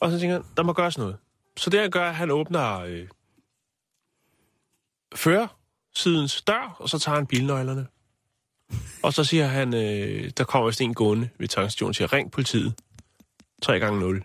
og 0.00 0.10
så 0.10 0.18
tænker 0.18 0.34
han, 0.34 0.44
der 0.56 0.62
må 0.62 0.72
gøres 0.72 0.98
noget. 0.98 1.16
Så 1.56 1.70
det 1.70 1.80
han 1.80 1.90
gør, 1.90 2.12
han 2.12 2.30
åbner 2.30 2.80
øh, 2.80 3.08
førersidens 5.14 6.42
dør, 6.42 6.76
og 6.78 6.88
så 6.88 6.98
tager 6.98 7.16
han 7.16 7.26
bilnøglerne. 7.26 7.86
Og 9.02 9.12
så 9.12 9.24
siger 9.24 9.46
han, 9.46 9.74
øh, 9.74 10.30
der 10.36 10.44
kommer 10.44 10.66
vist 10.66 10.80
en 10.80 10.94
gående 10.94 11.28
ved 11.38 11.48
tankstationen, 11.48 11.94
siger, 11.94 12.12
ring 12.12 12.32
politiet. 12.32 12.74
3 13.62 13.78
gange 13.78 14.00
0. 14.00 14.24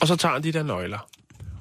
og 0.00 0.08
så 0.08 0.16
tager 0.16 0.32
han 0.32 0.42
de 0.42 0.52
der 0.52 0.62
nøgler. 0.62 1.08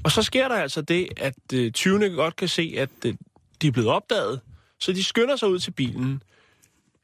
Og 0.04 0.12
så 0.12 0.24
sker 0.24 0.48
der 0.48 0.56
altså 0.56 0.82
det, 0.82 1.08
at 1.18 1.36
øh, 1.54 1.72
20'erne 1.78 2.06
godt 2.06 2.36
kan 2.36 2.48
se, 2.48 2.74
at 2.78 2.90
øh, 3.06 3.16
de 3.62 3.68
er 3.68 3.72
blevet 3.72 3.90
opdaget, 3.90 4.42
så 4.80 4.94
de 4.94 5.04
skynder 5.04 5.36
sig 5.36 5.50
ud 5.50 5.60
til 5.60 5.72
bilen. 5.72 6.24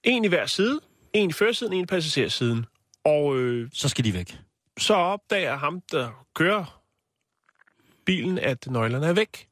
En 0.07 0.25
i 0.25 0.27
hver 0.27 0.45
side, 0.45 0.79
en 1.13 1.29
i 1.29 1.33
førersiden, 1.33 1.73
en 1.73 1.83
i 1.83 1.85
passagersiden. 1.85 2.65
Og 3.05 3.37
øh, 3.37 3.69
Så 3.73 3.89
skal 3.89 4.05
de 4.05 4.13
væk. 4.13 4.37
så 4.79 4.93
opdager 4.93 5.57
ham, 5.57 5.81
der 5.91 6.25
kører 6.35 6.81
bilen, 8.05 8.39
at 8.39 8.67
nøglerne 8.71 9.07
er 9.07 9.13
væk. 9.13 9.47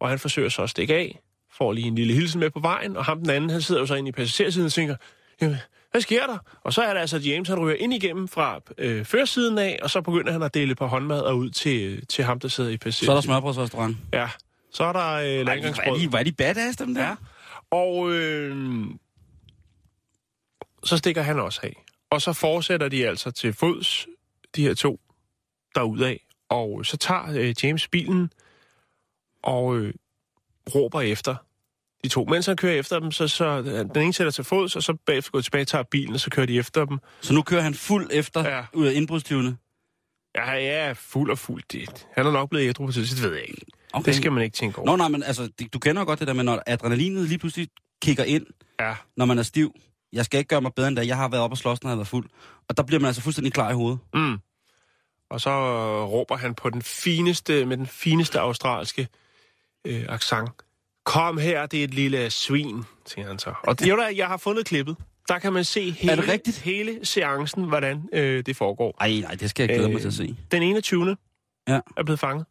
Og 0.00 0.08
han 0.08 0.18
forsøger 0.18 0.48
så 0.48 0.62
at 0.62 0.70
stikke 0.70 0.94
af, 0.94 1.18
får 1.52 1.72
lige 1.72 1.86
en 1.86 1.94
lille 1.94 2.14
hilsen 2.14 2.40
med 2.40 2.50
på 2.50 2.60
vejen, 2.60 2.96
og 2.96 3.04
ham 3.04 3.18
den 3.18 3.30
anden, 3.30 3.50
han 3.50 3.62
sidder 3.62 3.80
jo 3.80 3.86
så 3.86 3.94
inde 3.94 4.08
i 4.08 4.12
passagersiden 4.12 4.66
og 4.66 4.72
tænker, 4.72 4.96
Jamen, 5.40 5.56
hvad 5.90 6.00
sker 6.00 6.26
der? 6.26 6.38
Og 6.64 6.72
så 6.72 6.82
er 6.82 6.94
der 6.94 7.00
altså, 7.00 7.16
at 7.16 7.26
James 7.26 7.48
han 7.48 7.58
ryger 7.60 7.76
ind 7.76 7.94
igennem 7.94 8.28
fra 8.28 8.60
øh, 8.78 9.04
førersiden 9.04 9.58
af, 9.58 9.78
og 9.82 9.90
så 9.90 10.00
begynder 10.00 10.32
han 10.32 10.42
at 10.42 10.54
dele 10.54 10.74
på 10.74 10.86
håndmad 10.86 11.20
og 11.20 11.38
ud 11.38 11.50
til, 11.50 12.06
til 12.06 12.24
ham, 12.24 12.40
der 12.40 12.48
sidder 12.48 12.70
i 12.70 12.72
Så 12.72 12.76
er 12.76 12.78
der 12.78 12.84
passagersiden. 12.84 13.22
smørbrødsrestaurant. 13.22 13.96
Ja, 14.12 14.28
så 14.72 14.84
er 14.84 14.92
der 14.92 15.12
øh, 15.14 15.24
er 15.26 15.44
landgangsbrød. 15.44 16.00
de, 16.00 16.08
hvor 16.08 16.18
er 16.18 16.22
de 16.22 16.32
badass, 16.32 16.76
dem 16.76 16.94
der? 16.94 17.02
Ja. 17.08 17.14
Og 17.70 18.12
øh, 18.12 18.86
så 20.84 20.96
stikker 20.96 21.22
han 21.22 21.40
også 21.40 21.60
af. 21.62 21.84
Og 22.10 22.22
så 22.22 22.32
fortsætter 22.32 22.88
de 22.88 23.06
altså 23.08 23.30
til 23.30 23.52
fods, 23.52 24.06
de 24.56 24.62
her 24.62 24.74
to, 24.74 25.00
derudad. 25.74 26.16
Og 26.48 26.86
så 26.86 26.96
tager 26.96 27.30
øh, 27.30 27.54
James 27.64 27.88
bilen 27.88 28.30
og 29.42 29.76
øh, 29.76 29.94
råber 30.74 31.00
efter 31.00 31.36
de 32.04 32.08
to. 32.08 32.24
Mens 32.24 32.46
han 32.46 32.56
kører 32.56 32.74
efter 32.78 32.98
dem, 33.00 33.12
så, 33.12 33.28
så 33.28 33.44
øh, 33.44 33.64
den 33.94 34.02
ene 34.02 34.12
sætter 34.12 34.30
til 34.30 34.44
fods, 34.44 34.76
og 34.76 34.82
så 34.82 34.94
bagefter 35.06 35.30
går 35.30 35.40
tilbage 35.40 35.64
tager 35.64 35.82
bilen, 35.84 36.14
og 36.14 36.20
så 36.20 36.30
kører 36.30 36.46
de 36.46 36.58
efter 36.58 36.84
dem. 36.84 36.98
Så 37.20 37.34
nu 37.34 37.42
kører 37.42 37.62
han 37.62 37.74
fuld 37.74 38.08
efter 38.12 38.48
Ja. 38.48 38.64
ud 38.74 38.86
af 38.86 38.92
indbrudstyvene. 38.92 39.56
Ja, 40.34 40.52
ja, 40.52 40.92
fuld 40.92 41.30
og 41.30 41.38
fuld. 41.38 41.62
Det, 41.72 42.06
han 42.12 42.26
er 42.26 42.30
nok 42.30 42.50
blevet 42.50 42.68
ædru 42.68 42.86
på 42.86 42.92
tid, 42.92 43.02
det 43.06 43.22
ved 43.22 43.32
jeg 43.32 43.44
ikke. 43.48 43.66
Okay. 43.92 44.04
Det 44.06 44.14
skal 44.14 44.32
man 44.32 44.44
ikke 44.44 44.54
tænke 44.54 44.78
over. 44.78 44.86
Nå, 44.86 44.96
nej, 44.96 45.08
men 45.08 45.22
altså, 45.22 45.48
du 45.72 45.78
kender 45.78 46.04
godt 46.04 46.18
det 46.18 46.28
der 46.28 46.34
med, 46.34 46.44
når 46.44 46.62
adrenalinet 46.66 47.28
lige 47.28 47.38
pludselig 47.38 47.68
kigger 48.02 48.24
ind, 48.24 48.46
Ja, 48.80 48.94
når 49.16 49.24
man 49.24 49.38
er 49.38 49.42
stiv. 49.42 49.74
Jeg 50.12 50.24
skal 50.24 50.38
ikke 50.38 50.48
gøre 50.48 50.60
mig 50.60 50.74
bedre 50.74 50.88
end 50.88 50.96
da. 50.96 51.06
Jeg 51.06 51.16
har 51.16 51.28
været 51.28 51.42
oppe 51.42 51.54
og 51.54 51.58
slås, 51.58 51.82
når 51.82 51.90
jeg 51.90 51.92
har 51.92 51.96
været 51.96 52.08
fuld. 52.08 52.30
Og 52.68 52.76
der 52.76 52.82
bliver 52.82 53.00
man 53.00 53.06
altså 53.06 53.22
fuldstændig 53.22 53.52
klar 53.52 53.70
i 53.70 53.74
hovedet. 53.74 53.98
Mm. 54.14 54.38
Og 55.30 55.40
så 55.40 55.50
øh, 55.50 56.02
råber 56.12 56.36
han 56.36 56.54
på 56.54 56.70
den 56.70 56.82
fineste, 56.82 57.64
med 57.66 57.76
den 57.76 57.86
fineste 57.86 58.40
australske 58.40 59.08
øh, 59.84 60.04
accent. 60.08 60.50
Kom 61.04 61.38
her, 61.38 61.66
det 61.66 61.80
er 61.80 61.84
et 61.84 61.94
lille 61.94 62.30
svin, 62.30 62.84
siger 63.06 63.28
han 63.28 63.38
så. 63.38 63.54
Og 63.62 63.78
det, 63.80 63.88
jo, 63.88 63.96
der, 63.96 64.08
jeg 64.08 64.26
har 64.26 64.36
fundet 64.36 64.66
klippet. 64.66 64.96
Der 65.28 65.38
kan 65.38 65.52
man 65.52 65.64
se 65.64 65.90
hele, 65.90 66.16
det 66.16 66.28
rigtigt? 66.28 66.58
hele 66.58 67.06
seancen, 67.06 67.64
hvordan 67.64 68.08
øh, 68.12 68.46
det 68.46 68.56
foregår. 68.56 68.96
Ej, 69.00 69.10
nej, 69.20 69.34
det 69.34 69.50
skal 69.50 69.62
jeg 69.62 69.68
glæde 69.76 69.88
Øh, 69.88 69.92
mig 69.92 70.00
til 70.00 70.08
at 70.08 70.14
se. 70.14 70.36
Den 70.50 70.62
21. 70.62 71.16
Ja. 71.68 71.80
er 71.96 72.02
blevet 72.02 72.20
fanget, 72.20 72.46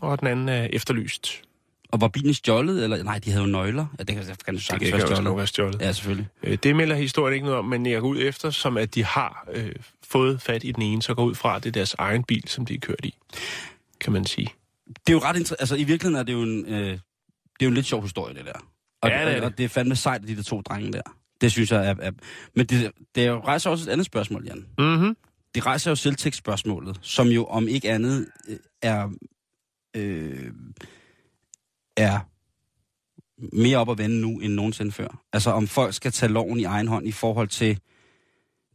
og 0.00 0.20
den 0.20 0.28
anden 0.28 0.48
er 0.48 0.68
efterlyst. 0.72 1.42
Og 1.88 2.00
var 2.00 2.08
bilen 2.08 2.34
stjålet? 2.34 2.84
Eller, 2.84 3.02
nej, 3.02 3.18
de 3.18 3.30
havde 3.30 3.44
jo 3.44 3.50
nøgler. 3.50 3.86
Ja, 3.98 4.02
det 4.04 4.16
kan, 4.16 4.26
det 4.26 4.44
kan 4.44 4.54
Det 4.54 4.64
kan 4.80 4.92
være 4.92 5.00
stjålet. 5.00 5.36
være 5.36 5.46
stjålet. 5.46 5.80
Ja, 5.80 5.92
selvfølgelig. 5.92 6.28
Øh, 6.42 6.58
Det 6.62 6.76
melder 6.76 6.96
historien 6.96 7.34
ikke 7.34 7.44
noget 7.46 7.58
om, 7.58 7.64
men 7.64 7.86
jeg 7.86 8.00
går 8.00 8.08
ud 8.08 8.18
efter, 8.22 8.50
som 8.50 8.76
at 8.76 8.94
de 8.94 9.04
har 9.04 9.46
øh, 9.52 9.72
fået 10.04 10.42
fat 10.42 10.64
i 10.64 10.72
den 10.72 10.82
ene, 10.82 11.02
så 11.02 11.14
går 11.14 11.24
ud 11.24 11.34
fra, 11.34 11.56
at 11.56 11.62
det 11.64 11.68
er 11.68 11.72
deres 11.72 11.94
egen 11.98 12.24
bil, 12.24 12.48
som 12.48 12.66
de 12.66 12.74
er 12.74 12.78
kørt 12.78 13.04
i, 13.04 13.14
kan 14.00 14.12
man 14.12 14.24
sige. 14.24 14.48
Det 14.86 14.94
er 15.08 15.12
jo 15.12 15.18
ret 15.18 15.36
interessant. 15.36 15.60
Altså, 15.60 15.74
i 15.76 15.84
virkeligheden 15.84 16.16
er 16.16 16.22
det 16.22 16.32
jo 16.32 16.42
en, 16.42 16.66
øh, 16.66 16.78
det 16.80 16.92
er 16.92 16.98
jo 17.62 17.68
en 17.68 17.74
lidt 17.74 17.86
sjov 17.86 18.02
historie, 18.02 18.34
det 18.34 18.44
der. 18.44 18.52
Og, 19.02 19.10
Ja, 19.10 19.20
det 19.24 19.28
er 19.30 19.34
det. 19.34 19.42
og 19.44 19.58
det 19.58 19.64
er 19.64 19.68
fandme 19.68 19.96
sejt, 19.96 20.22
de 20.28 20.36
der 20.36 20.42
to 20.42 20.60
drenge 20.60 20.92
der. 20.92 21.02
Det 21.40 21.52
synes 21.52 21.72
jeg 21.72 21.86
er... 21.88 21.94
er 22.00 22.10
men 22.54 22.66
det, 22.66 22.92
det 23.14 23.24
er 23.24 23.28
jo, 23.30 23.40
rejser 23.40 23.70
også 23.70 23.90
et 23.90 23.92
andet 23.92 24.06
spørgsmål, 24.06 24.44
Jan. 24.46 24.66
Mhm. 24.78 25.16
Det 25.54 25.66
rejser 25.66 25.90
jo 25.90 25.94
selvtægtsspørgsmålet, 25.94 26.98
som 27.02 27.28
jo 27.28 27.44
om 27.44 27.68
ikke 27.68 27.90
andet 27.90 28.26
øh, 28.48 28.56
er... 28.82 29.08
Øh, 29.96 30.50
er 31.98 32.20
mere 33.56 33.78
op 33.78 33.90
at 33.90 33.98
vende 33.98 34.20
nu 34.20 34.38
end 34.40 34.52
nogensinde 34.52 34.92
før. 34.92 35.22
Altså 35.32 35.50
om 35.50 35.66
folk 35.68 35.94
skal 35.94 36.12
tage 36.12 36.32
loven 36.32 36.60
i 36.60 36.64
egen 36.64 36.88
hånd 36.88 37.06
i 37.08 37.12
forhold 37.12 37.48
til, 37.48 37.78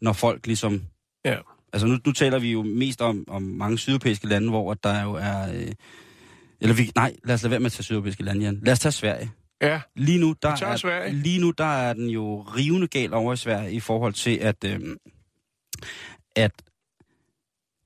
når 0.01 0.13
folk 0.13 0.47
ligesom... 0.47 0.81
Ja. 1.25 1.37
Altså 1.73 1.87
nu, 1.87 1.97
nu 2.05 2.11
taler 2.11 2.39
vi 2.39 2.51
jo 2.51 2.63
mest 2.63 3.01
om, 3.01 3.23
om 3.27 3.41
mange 3.41 3.77
sydeuropæiske 3.77 4.27
lande, 4.27 4.49
hvor 4.49 4.73
der 4.73 5.03
jo 5.03 5.13
er... 5.13 5.53
Øh, 5.53 5.71
eller 6.61 6.75
vi, 6.75 6.91
nej, 6.95 7.15
lad 7.23 7.35
os 7.35 7.43
lade 7.43 7.51
være 7.51 7.59
med 7.59 7.65
at 7.65 7.71
tage 7.71 7.83
sydeuropæiske 7.83 8.23
lande, 8.23 8.41
Jan. 8.45 8.59
Lad 8.63 8.73
os 8.73 8.79
tage 8.79 8.91
Sverige. 8.91 9.31
Ja, 9.61 9.81
Lige 9.95 10.19
nu, 10.19 10.35
der 10.41 10.49
er, 10.49 10.75
Sverige. 10.75 11.13
lige 11.13 11.39
nu, 11.39 11.51
der 11.51 11.65
er 11.65 11.93
den 11.93 12.09
jo 12.09 12.41
rivende 12.41 12.87
gal 12.87 13.13
over 13.13 13.33
i 13.33 13.37
Sverige 13.37 13.71
i 13.71 13.79
forhold 13.79 14.13
til, 14.13 14.37
at, 14.37 14.63
øh, 14.65 14.79
at 16.35 16.51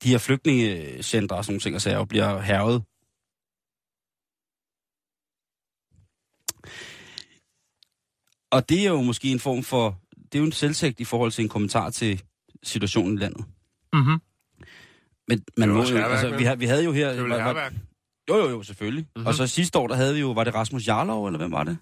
de 0.03 0.10
her 0.10 0.17
flygtningecentre 0.17 1.36
og 1.36 1.46
sådan 1.46 1.53
nogle 1.53 1.62
ting, 1.62 1.75
og 1.75 1.82
sager, 1.82 2.06
bliver 2.06 2.41
hervet. 2.41 2.84
Og 8.51 8.70
det 8.70 8.80
er 8.86 8.89
jo 8.89 9.01
måske 9.01 9.32
en 9.32 9.39
form 9.39 9.63
for, 9.63 10.00
det 10.24 10.36
er 10.36 10.39
jo 10.39 10.46
en 10.46 10.51
selvtægt 10.51 11.00
i 11.00 11.04
forhold 11.04 11.32
til 11.32 11.44
en 11.44 11.50
kommentar 11.50 11.89
til 11.89 12.24
situationen 12.63 13.18
i 13.18 13.22
landet. 13.22 13.46
Mhm. 13.94 14.22
Men 15.27 15.44
man 15.58 15.70
må 15.70 15.84
jo, 15.84 15.98
altså, 15.98 16.36
vi, 16.38 16.44
har, 16.44 16.56
vi 16.56 16.66
havde 16.66 16.84
jo 16.84 16.92
her... 16.92 17.10
det 17.10 17.20
er 17.20 17.44
var- 17.44 17.72
jo, 18.30 18.36
jo, 18.38 18.50
jo, 18.50 18.63
selvfølgelig. 18.63 19.01
Mhm. 19.04 19.10
Mm-hmm. 19.16 19.27
Og 19.27 19.34
så 19.34 19.48
sidste 19.48 19.80
år, 19.80 19.88
der 19.88 19.96
havde 19.96 20.13
vi 20.13 20.20
jo, 20.20 20.32
var 20.32 20.44
det 20.44 20.56
Rasmus 20.56 20.88
Jarlov, 20.88 21.25
eller 21.25 21.38
hvem 21.38 21.51
var 21.51 21.63
det? 21.63 21.77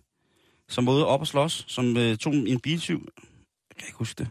Som 0.70 0.86
var 0.86 0.92
ude 0.94 1.06
op 1.08 1.20
og 1.22 1.28
slås, 1.28 1.66
som 1.68 1.98
øh, 1.98 2.18
tog 2.18 2.34
en 2.34 2.60
biltyv. 2.60 3.08
Jeg 3.70 3.78
kan 3.78 3.88
ikke 3.88 3.98
huske 3.98 4.18
det. 4.18 4.28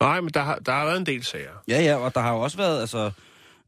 Nej, 0.00 0.20
men 0.20 0.30
der 0.34 0.40
har, 0.40 0.58
der 0.58 0.72
har 0.72 0.84
været 0.84 0.96
en 1.00 1.06
del 1.06 1.24
sager. 1.24 1.52
Ja, 1.68 1.82
ja, 1.82 1.96
og 1.96 2.14
der 2.14 2.20
har 2.20 2.32
jo 2.32 2.40
også 2.40 2.56
været, 2.56 2.80
altså... 2.80 3.10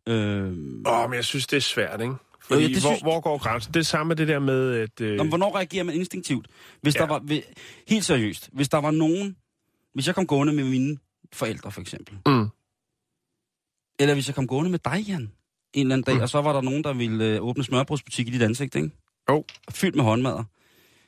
Øh, 0.08 0.46
Åh, 0.86 1.10
men 1.10 1.14
jeg 1.14 1.24
synes, 1.24 1.46
det 1.46 1.56
er 1.56 1.60
svært, 1.60 2.00
ikke? 2.00 2.14
Fordi, 2.44 2.60
ja, 2.62 2.68
jo, 2.68 2.74
det 2.74 2.82
hvor, 2.82 2.90
synes- 2.90 3.02
hvor 3.02 3.20
går 3.20 3.38
grænsen? 3.38 3.74
Det 3.74 3.80
er 3.80 3.84
samme 3.84 4.14
det 4.14 4.28
der 4.28 4.38
med, 4.38 4.74
at... 4.74 5.00
Øh, 5.00 5.16
Nå, 5.16 5.24
hvornår 5.24 5.56
reagerer 5.56 5.84
man 5.84 5.94
instinktivt? 5.94 6.46
Hvis 6.82 6.94
Ja. 6.94 7.00
ja. 7.00 7.06
der 7.06 7.12
var, 7.12 7.40
helt 7.88 8.04
seriøst, 8.04 8.50
hvis 8.52 8.68
der 8.68 8.78
var 8.78 8.90
nogen... 8.90 9.36
Hvis 9.94 10.06
jeg 10.06 10.14
kom 10.14 10.26
gående 10.26 10.52
med 10.52 10.64
mine 10.64 10.98
forældre, 11.32 11.70
for 11.72 11.80
eksempel. 11.80 12.14
Mm. 12.26 12.48
Eller 13.98 14.14
hvis 14.14 14.26
jeg 14.28 14.34
kom 14.34 14.46
gående 14.46 14.70
med 14.70 14.78
dig, 14.78 15.04
Jan, 15.08 15.20
en 15.22 15.30
eller 15.74 15.94
anden 15.94 16.04
dag, 16.04 16.14
Mm. 16.14 16.20
og 16.20 16.28
så 16.28 16.40
var 16.42 16.52
der 16.52 16.60
nogen, 16.60 16.84
der 16.84 16.92
ville 16.92 17.24
øh, 17.24 17.42
åbne 17.42 17.64
smørbrødsbutik 17.64 18.28
i 18.28 18.30
dit 18.30 18.42
ansigt, 18.42 18.74
ikke? 18.74 18.90
Jo. 19.30 19.44
Fyldt 19.70 19.96
med 19.96 20.04
håndmadder. 20.04 20.44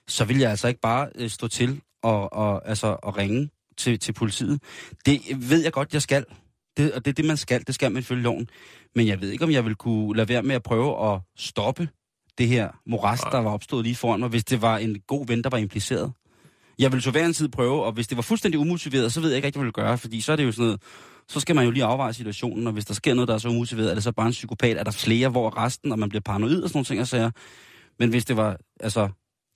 Så 0.09 0.25
vil 0.25 0.39
jeg 0.39 0.51
altså 0.51 0.69
ikke 0.69 0.81
bare 0.81 1.09
øh, 1.15 1.31
stå 1.31 1.49
til 1.49 1.81
og, 2.03 2.33
og, 2.33 2.69
altså, 2.69 2.97
og 3.03 3.17
ringe 3.17 3.51
til, 3.77 3.99
til 3.99 4.13
politiet. 4.13 4.63
Det 5.07 5.21
ved 5.51 5.63
jeg 5.63 5.73
godt, 5.73 5.93
jeg 5.95 6.03
skal. 6.03 6.25
Det, 6.77 6.93
og 6.93 7.05
det 7.05 7.11
er 7.11 7.15
det, 7.15 7.25
man 7.25 7.37
skal. 7.37 7.63
Det 7.67 7.75
skal 7.75 7.93
man 7.93 8.01
ifølge 8.01 8.23
loven. 8.23 8.49
Men 8.95 9.07
jeg 9.07 9.21
ved 9.21 9.31
ikke, 9.31 9.45
om 9.45 9.51
jeg 9.51 9.65
vil 9.65 9.75
kunne 9.75 10.17
lade 10.17 10.29
være 10.29 10.43
med 10.43 10.55
at 10.55 10.63
prøve 10.63 11.13
at 11.13 11.21
stoppe 11.37 11.89
det 12.39 12.49
her 12.49 12.69
moras, 12.87 13.21
der 13.21 13.39
var 13.39 13.51
opstået 13.51 13.85
lige 13.85 13.97
foran 13.97 14.21
mig, 14.21 14.29
hvis 14.29 14.45
det 14.45 14.63
var 14.63 14.79
en 14.79 15.01
god 15.07 15.27
ven, 15.27 15.45
der 15.45 15.51
var 15.51 15.59
impliceret. 15.59 16.13
Jeg 16.79 16.93
vil 16.93 17.03
så 17.03 17.11
hver 17.11 17.27
en 17.27 17.33
tid 17.33 17.49
prøve, 17.49 17.85
og 17.85 17.93
hvis 17.93 18.07
det 18.07 18.17
var 18.17 18.23
fuldstændig 18.23 18.61
umotiveret, 18.61 19.13
så 19.13 19.21
ved 19.21 19.29
jeg 19.29 19.37
ikke 19.37 19.47
rigtig, 19.47 19.59
hvad 19.59 19.65
jeg 19.65 19.73
vil 19.77 19.85
gøre, 19.85 19.99
fordi 19.99 20.21
så 20.21 20.33
er 20.33 20.37
det 20.37 20.45
jo 20.45 20.53
sådan 20.53 20.65
noget, 20.65 20.83
så 21.29 21.41
skal 21.41 21.57
man 21.57 21.65
jo 21.65 21.71
lige 21.71 21.85
afveje 21.85 22.13
situationen, 22.13 22.67
og 22.67 22.73
hvis 22.73 22.85
der 22.85 22.95
sker 22.95 23.15
noget, 23.15 23.29
der 23.29 23.35
er 23.35 23.39
så 23.39 23.49
umotiveret, 23.49 23.91
er 23.91 23.95
det 23.95 24.03
så 24.03 24.13
bare 24.13 24.27
en 24.27 24.33
psykopat, 24.33 24.77
er 24.77 24.85
der 24.85 24.91
flere, 24.91 25.29
hvor 25.29 25.59
resten, 25.59 25.93
og 25.93 25.99
man 25.99 26.09
bliver 26.09 26.23
paranoid 26.23 26.63
og 26.63 26.69
sådan 26.69 26.77
nogle 26.77 26.85
ting, 26.85 27.01
og 27.01 27.09
sager. 27.09 27.31
Men 27.99 28.11
hvis 28.11 28.25
det 28.25 28.37
var, 28.37 28.57
altså, 28.81 29.09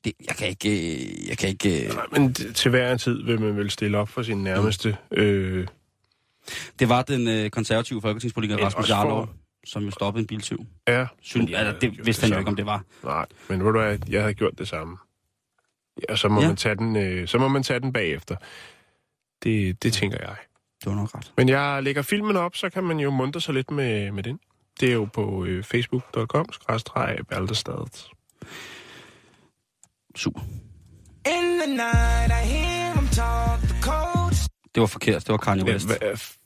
det, 0.04 0.12
jeg 0.28 0.36
kan 0.36 0.48
ikke, 0.48 0.70
øh, 0.70 1.28
jeg 1.28 1.38
kan 1.38 1.48
ikke, 1.48 1.84
øh, 1.84 1.94
Nej, 1.94 2.04
men 2.12 2.34
til 2.34 2.70
hver 2.70 2.92
en 2.92 2.98
tid 2.98 3.22
vil 3.24 3.40
man 3.40 3.56
vel 3.56 3.70
stille 3.70 3.98
op 3.98 4.08
for 4.08 4.22
sin 4.22 4.36
nærmeste... 4.44 4.96
Øh, 5.10 5.66
det 6.78 6.88
var 6.88 7.02
den 7.02 7.28
øh, 7.28 7.50
konservative 7.50 8.00
folketingspolitiker 8.02 8.64
Rasmus 8.64 8.90
Jarlov, 8.90 9.28
som 9.66 9.84
jo 9.84 9.90
stoppede 9.90 10.20
en 10.22 10.26
biltyv. 10.26 10.66
ja, 10.88 11.06
Synes, 11.22 11.50
jeg 11.50 11.58
altså, 11.60 11.78
det 11.80 12.06
vidste 12.06 12.22
han 12.22 12.32
jo 12.32 12.38
ikke, 12.38 12.48
om 12.48 12.56
det 12.56 12.66
var. 12.66 12.84
Nej, 13.04 13.26
men 13.48 13.64
ved 13.64 13.72
du 13.72 13.80
hvad, 13.80 13.98
jeg 14.08 14.20
havde 14.20 14.34
gjort 14.34 14.58
det 14.58 14.68
samme. 14.68 14.96
Ja, 16.08 16.16
så 16.16 16.28
må, 16.28 16.40
Ja. 16.40 16.46
man, 16.46 16.56
tage 16.56 16.74
den, 16.74 16.96
øh, 16.96 17.28
så 17.28 17.38
må 17.38 17.48
man 17.48 17.62
tage 17.62 17.80
den 17.80 17.92
bagefter. 17.92 18.36
Det, 19.42 19.82
det 19.82 19.92
tænker 19.92 20.18
jeg. 20.20 20.36
Det 20.84 20.86
var 20.90 20.94
nok 20.94 21.14
ret. 21.14 21.32
Men 21.36 21.48
jeg 21.48 21.82
lægger 21.82 22.02
filmen 22.02 22.36
op, 22.36 22.56
så 22.56 22.70
kan 22.70 22.84
man 22.84 23.00
jo 23.00 23.10
muntre 23.10 23.40
sig 23.40 23.54
lidt 23.54 23.70
med, 23.70 24.10
med 24.12 24.22
den. 24.22 24.38
Det 24.80 24.88
er 24.88 24.92
jo 24.92 25.04
på 25.04 25.44
øh, 25.44 25.64
facebook.com, 25.64 26.52
skrædstreg, 26.52 27.18
Balderstad. 27.30 28.06
Super. 30.16 30.40
In 31.26 31.58
the 31.60 31.66
night, 31.76 32.30
I 32.42 32.46
hear 32.46 32.94
him 32.94 33.08
talk 33.08 33.60
the 33.60 33.82
codes. 33.82 34.48
Det 34.74 34.80
var 34.80 34.86
forkert, 34.86 35.22
det 35.22 35.28
var 35.32 35.36
Kanye 35.36 35.64
Ja, 35.66 35.72
West. 35.72 35.86
hva- 35.90 36.12
f- 36.12 36.37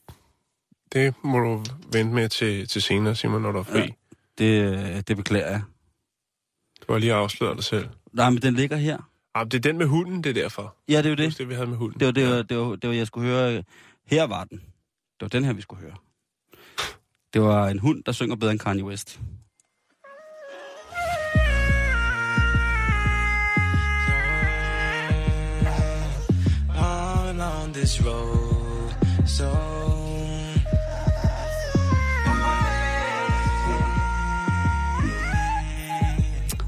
det 0.92 1.14
må 1.24 1.38
du 1.38 1.64
vente 1.92 2.14
med 2.14 2.28
til, 2.28 2.68
til 2.68 2.82
senere, 2.82 3.14
Simon, 3.16 3.42
når 3.42 3.52
du 3.52 3.58
er 3.58 3.62
fri. 3.62 3.78
Ja. 3.80 3.86
Det, 4.38 5.08
det 5.08 5.16
beklager 5.16 5.50
jeg. 5.50 5.62
Du 6.88 6.92
har 6.92 6.98
lige 7.00 7.12
afsløret 7.14 7.56
dig 7.56 7.64
selv. 7.64 7.88
Nej, 8.12 8.30
men 8.30 8.42
den 8.42 8.54
ligger 8.54 8.76
her. 8.76 8.98
Ah, 9.34 9.44
det 9.46 9.54
er 9.54 9.58
den 9.60 9.78
med 9.78 9.86
hunden, 9.86 10.24
det 10.24 10.30
er 10.30 10.42
derfor. 10.42 10.76
Ja, 10.88 10.98
det 10.98 11.06
er 11.06 11.10
jo 11.10 11.16
Det 11.16 11.24
er 11.24 11.28
det. 11.28 11.38
det, 11.38 11.48
vi 11.48 11.54
havde 11.54 11.66
med 11.66 11.76
hunden. 11.76 12.00
Det 12.00 12.06
var 12.06 12.12
det, 12.12 12.28
var, 12.30 12.42
det, 12.42 12.56
var, 12.58 12.76
det 12.76 12.88
var, 12.90 12.94
jeg 12.96 13.06
skulle 13.06 13.28
høre. 13.28 13.62
Her 14.06 14.24
var 14.24 14.44
den. 14.44 14.58
Det 14.58 15.20
var 15.20 15.28
den 15.28 15.44
her, 15.44 15.52
vi 15.52 15.60
skulle 15.62 15.82
høre. 15.82 15.96
Det 17.34 17.42
var 17.42 17.68
en 17.68 17.78
hund, 17.78 18.04
der 18.04 18.12
synger 18.12 18.36
bedre 18.36 18.52
end 18.52 18.60
Kanye 18.60 18.84
West. 18.84 19.20
All 26.74 27.40
on 27.40 27.72
this 27.72 28.00
road, 28.04 28.94
so 29.26 29.71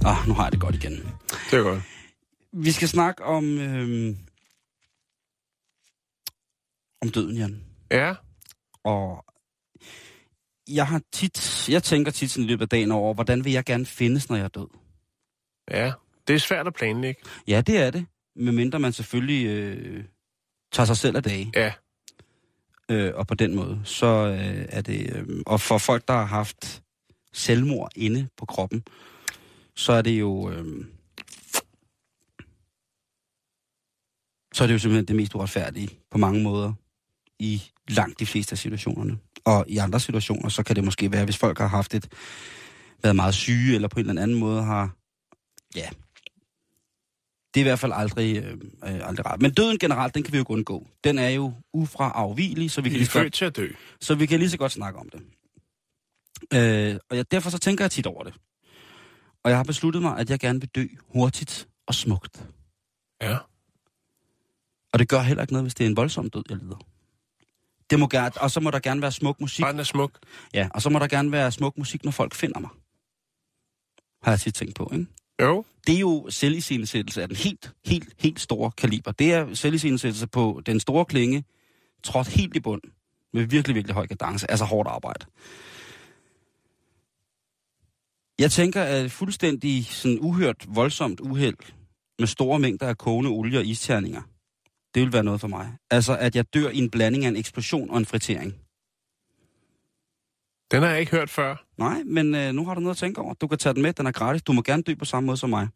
Ah, 0.06 0.28
nu 0.28 0.34
har 0.34 0.44
jeg 0.44 0.52
det 0.52 0.60
godt 0.60 0.74
igen. 0.74 0.92
Det 1.50 1.58
er 1.58 1.62
godt. 1.62 1.82
Vi 2.52 2.72
skal 2.72 2.88
snakke 2.88 3.24
om... 3.24 3.58
Øhm, 3.58 4.16
om 7.02 7.08
døden, 7.10 7.36
Jan. 7.36 7.64
Ja, 7.90 8.14
Og 8.84 9.24
jeg 10.68 10.86
har 10.86 11.00
tit, 11.12 11.68
jeg 11.68 11.82
tænker 11.82 12.12
tit 12.12 12.30
sådan 12.30 12.44
i 12.44 12.46
løbet 12.48 12.62
af 12.62 12.68
dagen 12.68 12.90
over, 12.92 13.14
hvordan 13.14 13.44
vil 13.44 13.52
jeg 13.52 13.64
gerne 13.64 13.86
findes, 13.86 14.28
når 14.28 14.36
jeg 14.36 14.44
er 14.44 14.48
død? 14.48 14.68
Ja, 15.70 15.92
det 16.28 16.34
er 16.34 16.38
svært 16.38 16.66
at 16.66 16.74
planlægge. 16.74 17.20
Ja, 17.48 17.60
det 17.60 17.78
er 17.78 17.90
det. 17.90 18.06
Medmindre 18.36 18.78
man 18.78 18.92
selvfølgelig 18.92 19.46
øh, 19.46 20.04
tager 20.72 20.86
sig 20.86 20.96
selv 20.96 21.16
af 21.16 21.22
dage. 21.22 21.52
Ja, 21.56 21.72
Øh, 22.90 23.12
og 23.14 23.26
på 23.26 23.34
den 23.34 23.54
måde, 23.54 23.80
så 23.84 24.06
øh, 24.06 24.66
er 24.68 24.80
det... 24.82 25.16
Øh, 25.16 25.26
og 25.46 25.60
for 25.60 25.78
folk, 25.78 26.08
der 26.08 26.14
har 26.14 26.24
haft 26.24 26.82
selvmord 27.32 27.92
inde 27.96 28.28
på 28.36 28.46
kroppen, 28.46 28.84
så 29.76 29.92
er 29.92 30.02
det 30.02 30.20
jo... 30.20 30.50
Øh, 30.50 30.84
så 34.54 34.64
er 34.64 34.66
det 34.66 34.74
jo 34.74 34.78
simpelthen 34.78 35.08
det 35.08 35.16
mest 35.16 35.34
uretfærdige 35.34 35.88
på 36.10 36.18
mange 36.18 36.42
måder 36.42 36.72
i 37.38 37.62
langt 37.88 38.20
de 38.20 38.26
fleste 38.26 38.52
af 38.52 38.58
situationerne. 38.58 39.18
Og 39.44 39.64
i 39.68 39.76
andre 39.76 40.00
situationer, 40.00 40.48
så 40.48 40.62
kan 40.62 40.76
det 40.76 40.84
måske 40.84 41.12
være, 41.12 41.24
hvis 41.24 41.36
folk 41.36 41.58
har 41.58 41.66
haft 41.66 41.94
et 41.94 42.08
været 43.02 43.16
meget 43.16 43.34
syge, 43.34 43.74
eller 43.74 43.88
på 43.88 44.00
en 44.00 44.08
eller 44.08 44.22
anden 44.22 44.38
måde 44.38 44.62
har... 44.62 44.96
Ja, 45.76 45.88
det 47.54 47.60
er 47.60 47.64
i 47.64 47.68
hvert 47.68 47.78
fald 47.78 47.92
aldrig, 47.94 48.36
øh, 48.36 48.52
øh, 48.84 49.08
aldrig 49.08 49.26
rart. 49.26 49.42
Men 49.42 49.50
døden 49.50 49.78
generelt, 49.78 50.14
den 50.14 50.22
kan 50.22 50.32
vi 50.32 50.38
jo 50.38 50.44
undgå. 50.48 50.86
Den 51.04 51.18
er 51.18 51.28
jo 51.28 51.52
ufraafvigelig, 51.72 52.70
så 52.70 52.80
vi 52.80 52.88
kan 52.88 52.94
vi 52.94 52.98
lige 52.98 53.06
så 53.06 53.22
godt 53.22 53.32
til 53.32 53.44
at 53.44 53.56
dø. 53.56 53.68
så 54.00 54.14
vi 54.14 54.26
kan 54.26 54.38
lige 54.38 54.50
så 54.50 54.58
godt 54.58 54.72
snakke 54.72 54.98
om 54.98 55.08
det. 55.08 55.22
Øh, 56.54 56.98
og 57.10 57.16
jeg, 57.16 57.30
derfor 57.30 57.50
så 57.50 57.58
tænker 57.58 57.84
jeg 57.84 57.90
tit 57.90 58.06
over 58.06 58.24
det. 58.24 58.34
Og 59.44 59.50
jeg 59.50 59.58
har 59.58 59.64
besluttet 59.64 60.02
mig, 60.02 60.18
at 60.18 60.30
jeg 60.30 60.38
gerne 60.38 60.60
vil 60.60 60.68
dø 60.68 60.86
hurtigt 61.12 61.68
og 61.86 61.94
smukt. 61.94 62.46
Ja. 63.22 63.36
Og 64.92 64.98
det 64.98 65.08
gør 65.08 65.20
heller 65.20 65.42
ikke 65.42 65.52
noget, 65.52 65.64
hvis 65.64 65.74
det 65.74 65.84
er 65.84 65.88
en 65.88 65.96
voldsom 65.96 66.30
død, 66.30 66.42
jeg 66.48 66.58
lider. 66.58 66.86
Det 67.90 67.98
må 67.98 68.08
gerne, 68.08 68.30
og 68.40 68.50
så 68.50 68.60
må 68.60 68.70
der 68.70 68.78
gerne 68.78 69.02
være 69.02 69.12
smuk 69.12 69.40
musik. 69.40 69.62
Bare 69.62 69.76
er 69.76 69.82
smuk. 69.82 70.18
Ja, 70.54 70.68
og 70.74 70.82
så 70.82 70.90
må 70.90 70.98
der 70.98 71.06
gerne 71.06 71.32
være 71.32 71.52
smuk 71.52 71.78
musik, 71.78 72.04
når 72.04 72.10
folk 72.10 72.34
finder 72.34 72.60
mig. 72.60 72.70
Har 74.22 74.32
jeg 74.32 74.40
tit 74.40 74.54
tænkt 74.54 74.74
på, 74.74 74.90
ikke? 74.92 75.06
Jo. 75.42 75.64
Det 75.86 75.94
er 75.94 75.98
jo 75.98 76.26
selviscenesættelse 76.30 77.22
af 77.22 77.28
den 77.28 77.36
helt, 77.36 77.72
helt, 77.86 78.08
helt 78.18 78.40
store 78.40 78.70
kaliber. 78.70 79.12
Det 79.12 79.32
er 79.32 79.54
selviscenesættelse 79.54 80.26
på 80.26 80.62
den 80.66 80.80
store 80.80 81.04
klinge, 81.04 81.44
trådt 82.02 82.28
helt 82.28 82.56
i 82.56 82.60
bund, 82.60 82.82
med 83.32 83.44
virkelig, 83.44 83.74
virkelig 83.74 83.94
høj 83.94 84.06
kadence, 84.06 84.50
altså 84.50 84.64
hårdt 84.64 84.88
arbejde. 84.88 85.26
Jeg 88.38 88.50
tænker, 88.50 88.82
at 88.82 89.10
fuldstændig 89.10 89.84
sådan 89.84 90.18
uhørt, 90.20 90.66
voldsomt 90.68 91.20
uheld 91.20 91.56
med 92.18 92.26
store 92.26 92.58
mængder 92.58 92.88
af 92.88 92.98
kogende 92.98 93.30
olie 93.30 93.58
og 93.58 93.64
isterninger, 93.64 94.22
det 94.94 95.02
vil 95.02 95.12
være 95.12 95.24
noget 95.24 95.40
for 95.40 95.48
mig. 95.48 95.76
Altså, 95.90 96.16
at 96.16 96.36
jeg 96.36 96.54
dør 96.54 96.68
i 96.68 96.78
en 96.78 96.90
blanding 96.90 97.24
af 97.24 97.28
en 97.28 97.36
eksplosion 97.36 97.90
og 97.90 97.98
en 97.98 98.06
fritering. 98.06 98.54
Den 100.70 100.82
har 100.82 100.90
jeg 100.90 101.00
ikke 101.00 101.12
hørt 101.12 101.30
før. 101.30 101.64
Nej, 101.78 102.02
men 102.06 102.34
øh, 102.34 102.52
nu 102.52 102.64
har 102.66 102.74
du 102.74 102.80
noget 102.80 102.94
at 102.94 102.98
tænke 102.98 103.20
over. 103.20 103.34
Du 103.34 103.46
kan 103.46 103.58
tage 103.58 103.74
den 103.74 103.82
med, 103.82 103.92
den 103.92 104.06
er 104.06 104.12
gratis. 104.12 104.42
Du 104.42 104.52
må 104.52 104.62
gerne 104.62 104.82
dø 104.82 104.94
på 104.94 105.04
samme 105.04 105.26
måde 105.26 105.36
som 105.36 105.50
mig. 105.50 105.68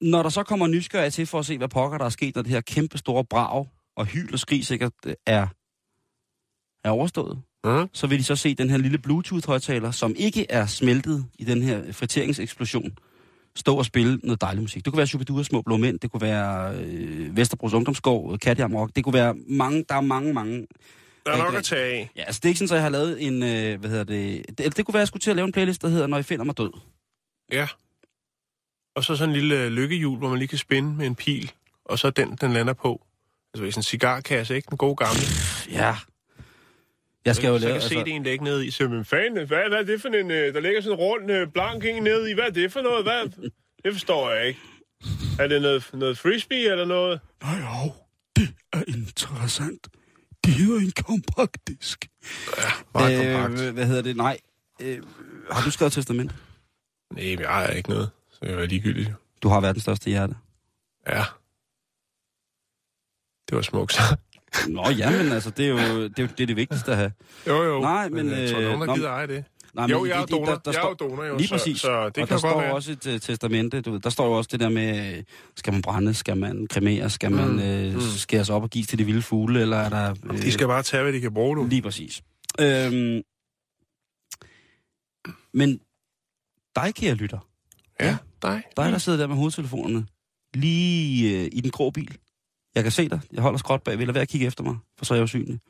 Når 0.00 0.22
der 0.22 0.30
så 0.30 0.42
kommer 0.42 0.66
nysgerrige 0.66 1.10
til 1.10 1.26
for 1.26 1.38
at 1.38 1.46
se, 1.46 1.58
hvad 1.58 1.68
pokker 1.68 1.98
der 1.98 2.04
er 2.04 2.08
sket, 2.08 2.34
når 2.34 2.42
det 2.42 2.50
her 2.50 2.60
kæmpe 2.60 2.98
store 2.98 3.24
brag 3.24 3.66
og 3.96 4.06
hyl 4.06 4.32
og 4.32 4.38
skrig 4.38 4.66
sikkert 4.66 4.92
øh, 5.06 5.14
er, 5.26 5.46
er 6.86 6.90
overstået, 6.90 7.38
Mm. 7.64 7.88
så 7.92 8.06
vil 8.06 8.18
de 8.18 8.24
så 8.24 8.36
se 8.36 8.54
den 8.54 8.70
her 8.70 8.76
lille 8.78 8.98
Bluetooth-højtaler, 8.98 9.90
som 9.90 10.14
ikke 10.16 10.46
er 10.48 10.66
smeltet 10.66 11.26
i 11.38 11.44
den 11.44 11.62
her 11.62 11.92
friteringseksplosion, 11.92 12.92
stå 13.56 13.76
og 13.76 13.84
spille 13.84 14.20
noget 14.22 14.40
dejlig 14.40 14.62
musik. 14.62 14.84
Det 14.84 14.92
kunne 14.92 14.98
være 14.98 15.06
Shubidua 15.06 15.42
Små 15.42 15.62
Blå 15.62 15.76
Mænd, 15.76 15.98
det 15.98 16.10
kunne 16.10 16.20
være 16.20 16.74
øh, 16.76 17.36
Vesterbros 17.36 17.72
Ungdomsgård, 17.72 18.38
Katjam 18.38 18.74
Rock, 18.74 18.96
det 18.96 19.04
kunne 19.04 19.12
være 19.12 19.34
mange, 19.48 19.84
der 19.88 19.94
er 19.94 20.00
mange, 20.00 20.32
mange 20.34 20.66
Der 21.26 21.32
er 21.32 21.36
nok 21.44 21.54
at 21.54 21.64
tage 21.64 21.82
af. 21.82 22.10
Ja, 22.16 22.22
altså 22.22 22.38
det 22.38 22.44
er 22.44 22.48
ikke 22.50 22.58
sådan, 22.58 22.70
at 22.70 22.74
jeg 22.74 22.82
har 22.82 22.90
lavet 22.90 23.26
en, 23.26 23.42
øh, 23.42 23.80
hvad 23.80 23.90
hedder 23.90 24.04
det, 24.04 24.44
det, 24.58 24.76
det 24.76 24.84
kunne 24.84 24.92
være, 24.94 25.00
at 25.00 25.02
jeg 25.02 25.08
skulle 25.08 25.20
til 25.20 25.30
at 25.30 25.36
lave 25.36 25.46
en 25.46 25.52
playlist, 25.52 25.82
der 25.82 25.88
hedder, 25.88 26.06
Når 26.06 26.18
I 26.18 26.22
finder 26.22 26.44
mig 26.44 26.58
død. 26.58 26.70
Ja. 27.52 27.68
Og 28.96 29.04
så 29.04 29.16
sådan 29.16 29.34
en 29.34 29.40
lille 29.40 29.68
lykkehjul, 29.68 30.18
hvor 30.18 30.28
man 30.28 30.38
lige 30.38 30.48
kan 30.48 30.58
spænde 30.58 30.94
med 30.96 31.06
en 31.06 31.14
pil, 31.14 31.52
og 31.84 31.98
så 31.98 32.10
den, 32.10 32.36
den 32.40 32.52
lander 32.52 32.72
på. 32.72 33.06
Altså 33.54 33.70
sådan 33.70 33.78
en 33.78 33.82
cigarkasse, 33.82 34.56
ikke? 34.56 34.66
Den 34.70 34.78
gode 34.78 34.96
gamle. 34.96 35.20
Ja. 35.70 35.94
Jeg 37.26 37.36
skal 37.36 37.48
jo 37.48 37.58
så 37.58 37.64
lave, 37.64 37.72
kan 37.72 37.80
se 37.80 37.94
altså, 37.94 38.04
det 38.04 38.14
en 38.14 38.22
lægge 38.22 38.44
ned 38.44 38.62
i. 38.62 38.70
Så, 38.70 38.88
men 38.88 39.04
fanden, 39.04 39.46
hvad, 39.46 39.68
hvad 39.68 39.78
er 39.78 39.82
det 39.82 40.00
for 40.00 40.08
en... 40.08 40.30
øh, 40.30 40.54
Der 40.54 40.60
ligger 40.60 40.80
sådan 40.80 40.98
en 40.98 41.04
rund 41.04 41.30
øh, 41.30 41.48
blank 41.52 41.84
en 41.84 42.02
ned 42.02 42.26
i. 42.28 42.32
Hvad 42.34 42.44
er 42.44 42.50
det 42.50 42.72
for 42.72 42.80
noget? 42.82 43.04
Hvad? 43.04 43.50
Det 43.84 43.92
forstår 43.92 44.30
jeg 44.30 44.46
ikke. 44.48 44.60
Er 45.40 45.46
det 45.46 45.62
noget, 45.62 45.90
noget 45.92 46.18
frisbee 46.18 46.70
eller 46.70 46.84
noget? 46.84 47.20
nej, 47.42 47.58
jo, 47.58 47.92
det 48.36 48.48
er 48.72 48.82
interessant. 48.88 49.88
Det 50.44 50.54
hedder 50.54 50.80
en 50.80 50.92
kompaktdisk. 51.06 52.06
Meget 52.94 53.26
øh, 53.26 53.34
kompakt. 53.34 53.72
Hvad 53.74 53.86
hedder 53.86 54.02
det? 54.02 54.16
Nej. 54.16 54.38
Øh, 54.80 55.02
har 55.50 55.64
du 55.64 55.70
skrevet 55.70 55.92
testament? 55.92 56.34
Nej, 57.14 57.24
men 57.24 57.40
jeg 57.40 57.48
har 57.48 57.66
ikke 57.66 57.88
noget. 57.88 58.10
Så 58.32 58.38
jeg 58.42 58.54
er 58.54 58.66
ligegyldigt. 58.66 59.10
Du 59.42 59.48
har 59.48 59.60
verdens 59.60 59.82
største 59.82 60.10
hjerte. 60.10 60.34
Ja. 61.08 61.24
Det 63.48 63.56
var 63.56 63.62
smukt. 63.62 63.92
så. 63.92 64.16
Nå 64.68 64.90
ja, 64.98 65.22
men 65.22 65.32
altså, 65.32 65.50
det 65.50 65.64
er 65.64 65.68
jo 65.68 65.76
det, 65.78 65.84
er, 66.18 66.22
jo- 66.22 66.28
det, 66.36 66.40
er 66.40 66.46
det 66.46 66.56
vigtigste 66.56 66.90
at 66.90 66.96
have. 66.96 67.12
jo, 67.46 67.62
jo. 67.62 67.80
Nej, 67.80 68.08
men, 68.08 68.30
jeg 68.30 68.50
tror, 68.50 68.58
øh, 68.60 68.64
nogen, 68.64 68.88
der 68.88 68.94
gider 68.94 69.08
eje 69.10 69.26
det. 69.26 69.44
Nej, 69.74 69.86
Jo, 69.86 70.00
men 70.00 70.10
jeg 70.10 70.20
er 70.22 70.26
donor. 70.26 70.46
der- 70.46 70.58
der 70.58 70.72
Jeg 70.72 70.80
er 70.90 70.94
donor, 70.94 71.24
jo, 71.24 71.36
Lige 71.36 71.48
så- 71.48 71.54
præcis. 71.54 71.80
så 71.80 71.88
det 71.88 72.06
og 72.06 72.12
kan 72.14 72.28
der 72.28 72.36
står 72.36 72.60
være. 72.60 72.72
også 72.74 72.92
et 72.92 73.06
uh, 73.06 73.20
testamente, 73.20 73.80
du 73.80 73.90
ved. 73.92 74.00
Der 74.00 74.10
står 74.10 74.26
jo 74.26 74.32
også 74.32 74.48
det 74.52 74.60
der 74.60 74.68
med, 74.68 75.22
skal 75.56 75.72
man 75.72 75.82
brænde, 75.82 76.14
skal 76.14 76.36
man 76.36 76.66
kremere, 76.70 77.10
skal 77.10 77.32
man 77.32 77.48
Mm, 77.52 77.58
øh, 77.58 77.94
mm. 77.94 78.00
skæres 78.00 78.50
op 78.50 78.62
og 78.62 78.70
gives 78.70 78.86
til 78.88 78.98
de 78.98 79.04
vilde 79.04 79.22
fugle, 79.22 79.60
eller 79.60 79.76
er 79.76 79.88
der... 79.88 80.14
Øh, 80.32 80.42
De 80.42 80.52
skal 80.52 80.66
bare 80.66 80.82
tage, 80.82 81.02
hvad 81.02 81.12
de 81.12 81.20
kan 81.20 81.34
bruge 81.34 81.56
nu. 81.56 81.64
Lige 81.66 81.82
præcis. 81.82 82.22
Øhm, 82.60 83.22
men 85.54 85.80
dig, 86.76 86.94
kære 86.94 87.14
lytter, 87.14 87.38
Ja, 88.00 88.16
dig. 88.42 88.62
dig, 88.76 88.92
der 88.92 88.98
sidder 88.98 89.18
der 89.18 89.26
med 89.26 89.36
hovedtelefonerne, 89.36 90.06
lige 90.54 91.40
øh, 91.40 91.48
i 91.52 91.60
den 91.60 91.70
grå 91.70 91.90
bil. 91.90 92.16
Jeg 92.76 92.84
kan 92.84 92.92
se 92.92 93.08
dig. 93.08 93.20
Jeg 93.32 93.42
holder 93.42 93.58
skråt 93.58 93.82
bagved. 93.82 94.06
Lad 94.06 94.12
være 94.12 94.22
at 94.22 94.28
kigge 94.28 94.46
efter 94.46 94.64
mig, 94.64 94.76
for 94.98 95.04
så 95.04 95.14
er 95.14 95.18
jeg 95.18 95.24
usynlig. 95.24 95.60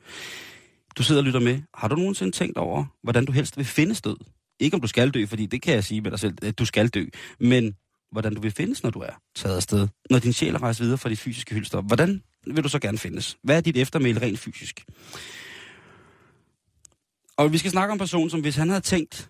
Du 0.97 1.03
sidder 1.03 1.21
og 1.21 1.25
lytter 1.25 1.39
med. 1.39 1.61
Har 1.73 1.87
du 1.87 1.95
nogensinde 1.95 2.31
tænkt 2.31 2.57
over, 2.57 2.85
hvordan 3.03 3.25
du 3.25 3.31
helst 3.31 3.57
vil 3.57 3.65
finde 3.65 3.95
død? 3.95 4.17
Ikke 4.59 4.75
om 4.75 4.81
du 4.81 4.87
skal 4.87 5.09
dø, 5.09 5.25
fordi 5.25 5.45
det 5.45 5.61
kan 5.61 5.73
jeg 5.73 5.83
sige 5.83 6.01
med 6.01 6.11
dig 6.11 6.19
selv, 6.19 6.37
at 6.41 6.59
du 6.59 6.65
skal 6.65 6.87
dø. 6.87 7.05
Men 7.39 7.75
hvordan 8.11 8.33
du 8.35 8.41
vil 8.41 8.51
findes, 8.51 8.83
når 8.83 8.89
du 8.89 8.99
er 8.99 9.21
taget 9.35 9.55
afsted. 9.55 9.87
Når 10.09 10.19
din 10.19 10.33
sjæl 10.33 10.55
er 10.55 10.61
rejst 10.61 10.79
videre 10.79 10.97
fra 10.97 11.09
dit 11.09 11.19
fysiske 11.19 11.55
hylster. 11.55 11.81
Hvordan 11.81 12.23
vil 12.47 12.63
du 12.63 12.69
så 12.69 12.79
gerne 12.79 12.97
findes? 12.97 13.37
Hvad 13.43 13.57
er 13.57 13.61
dit 13.61 13.77
eftermæle 13.77 14.21
rent 14.21 14.39
fysisk? 14.39 14.85
Og 17.37 17.53
vi 17.53 17.57
skal 17.57 17.71
snakke 17.71 17.91
om 17.91 17.95
en 17.95 17.99
person, 17.99 18.29
som 18.29 18.41
hvis 18.41 18.55
han 18.55 18.69
havde 18.69 18.81
tænkt 18.81 19.29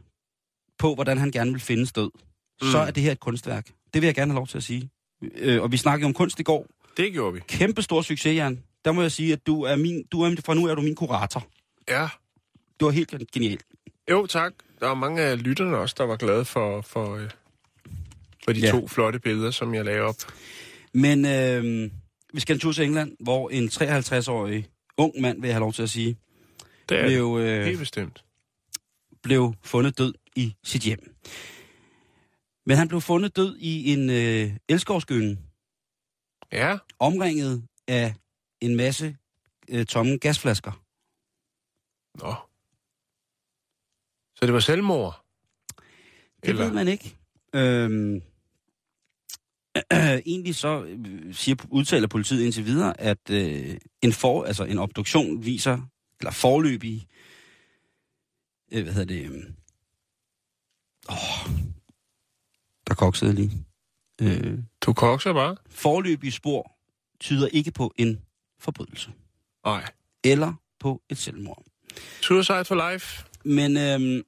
på, 0.80 0.96
hvordan 0.96 1.18
han 1.18 1.32
gerne 1.32 1.52
vil 1.52 1.62
findes 1.62 1.92
død, 1.92 2.10
mm. 2.62 2.68
så 2.72 2.78
er 2.78 2.92
det 2.92 3.04
her 3.04 3.12
et 3.12 3.20
kunstværk. 3.20 3.68
Det 3.94 4.02
vil 4.02 4.08
jeg 4.08 4.16
gerne 4.16 4.32
have 4.32 4.40
lov 4.40 4.48
til 4.48 4.58
at 4.58 4.64
sige. 4.64 4.90
Øh, 5.36 5.62
og 5.62 5.72
vi 5.72 5.78
snakkede 5.78 6.06
om 6.06 6.14
kunst 6.14 6.40
i 6.40 6.44
går. 6.44 6.68
Det 6.98 7.14
gjorde 7.14 7.34
vi. 7.34 7.40
Kæmpe 7.48 7.82
stor 7.82 8.02
succes, 8.02 8.36
Jan. 8.36 8.64
Der 8.86 8.92
må 8.92 9.02
jeg 9.02 9.12
sige, 9.12 9.34
at 9.34 9.48
du 9.48 9.62
er 9.62 9.76
min, 9.76 10.04
du 10.12 10.22
er, 10.22 10.36
fra 10.46 10.54
nu 10.54 10.66
er 10.66 10.76
du 10.76 10.82
min 10.82 10.96
kurator. 10.96 11.48
Ja. 11.90 12.08
Du 12.80 12.86
var 12.86 12.92
helt 12.92 13.32
genial. 13.34 13.58
Jo, 14.12 14.26
tak. 14.26 14.54
Der 14.80 14.88
var 14.88 14.94
mange 14.94 15.22
af 15.22 15.44
lytterne 15.44 15.78
også, 15.78 15.96
der 15.98 16.04
var 16.04 16.16
glade 16.16 16.46
for, 16.46 16.82
for, 16.82 17.16
øh, 17.16 17.30
for 18.46 18.54
de 18.54 18.60
Ja. 18.60 18.72
to 18.72 18.88
flotte 18.88 19.20
billeder, 19.20 19.52
som 19.52 19.74
jeg 19.76 19.86
lagde 19.86 20.02
op. 20.02 20.16
Men 20.94 21.26
øh, 21.26 21.92
vi 22.34 22.40
skal 22.40 22.54
en 22.56 22.60
tur 22.60 22.72
til 22.72 22.84
England, 22.86 23.12
hvor 23.20 23.50
en 23.50 23.68
53-årig 23.68 24.68
ung 24.98 25.22
mand, 25.22 25.42
vil 25.42 25.48
jeg 25.48 25.56
have 25.56 25.60
lov 25.62 25.74
til 25.74 25.84
at 25.84 25.90
sige, 25.90 26.18
Det 26.90 26.98
er 26.98 27.02
det. 27.02 27.10
blev, 27.10 27.38
øh, 27.42 27.66
Helt 27.66 27.80
bestemt. 27.80 28.24
blev 29.24 29.54
fundet 29.64 29.98
død 29.98 30.14
i 30.36 30.54
sit 30.64 30.82
hjem. 30.82 31.16
Men 32.66 32.78
han 32.78 32.88
blev 32.88 33.02
fundet 33.02 33.36
død 33.36 33.58
i 33.60 33.94
en 33.94 34.10
øh, 34.10 34.52
elskovsgynge, 34.70 35.38
Ja, 36.52 36.78
omringet 37.00 37.64
af 37.88 38.16
en 38.62 38.76
masse 38.76 39.18
øh, 39.70 39.86
tomme 39.86 40.18
gasflasker. 40.18 40.84
nå. 42.16 42.36
Så 44.36 44.46
det 44.46 44.54
var 44.54 44.60
selvmord? 44.60 45.26
Det 46.44 46.50
Eller? 46.50 46.64
ved 46.64 46.74
man 46.74 46.88
ikke. 46.88 47.18
Øhm, 47.54 48.22
egentlig 50.26 50.56
så 50.56 50.84
øh, 50.84 51.36
siger, 51.36 51.66
udtaler 51.70 52.08
politiet 52.08 52.44
indtil 52.44 52.66
videre, 52.66 53.02
at 53.02 53.30
øh, 53.30 53.78
en, 54.02 54.14
for, 54.14 54.44
altså 54.44 54.64
en 54.64 54.78
obduktion 54.78 55.46
viser, 55.46 55.82
eller 56.20 56.32
forløbig, 56.32 57.08
øh, 58.72 58.84
hvad 58.84 58.94
hedder 58.94 59.16
det, 59.16 59.32
øh, 59.32 59.44
åh, 61.10 61.52
der 62.88 62.94
koksede 62.94 63.34
lige. 63.34 63.67
Øh, 64.22 64.60
Du 64.82 64.94
kokser 64.94 65.34
bare? 65.34 65.56
forløbige 65.70 66.32
spor 66.32 66.72
tyder 67.20 67.48
ikke 67.48 67.72
på 67.72 67.94
en 67.96 68.22
forbrydelse, 68.60 69.12
Nej. 69.66 69.92
eller 70.24 70.54
på 70.80 71.02
et 71.10 71.18
selvmord. 71.18 71.64
Suicide 72.22 72.66
for 72.66 72.92
life? 72.92 73.24
Men 73.46 73.78
øhm, 73.78 74.24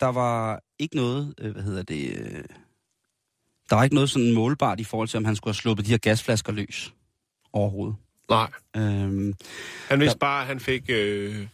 der 0.00 0.06
var 0.06 0.62
ikke 0.78 0.96
noget, 0.96 1.34
øh, 1.38 1.52
hvad 1.52 1.62
hedder 1.62 1.82
det, 1.82 2.18
øh, 2.18 2.44
der 3.70 3.76
var 3.76 3.84
ikke 3.84 3.94
noget 3.94 4.10
sådan 4.10 4.34
målbart 4.34 4.80
i 4.80 4.84
forhold 4.84 5.08
til, 5.08 5.16
om 5.16 5.24
han 5.24 5.36
skulle 5.36 5.48
have 5.50 5.54
sluppet 5.60 5.86
de 5.86 5.90
her 5.90 5.98
gasflasker 5.98 6.52
løs 6.52 6.94
overhovedet. 7.52 7.96
Nej. 8.30 8.50
Øhm, 8.76 9.34
Han 9.88 10.00
vidste 10.00 10.18
bare, 10.18 10.40
at 10.40 10.46
han 10.46 10.60
fik 10.60 10.84
øh, 10.88 11.48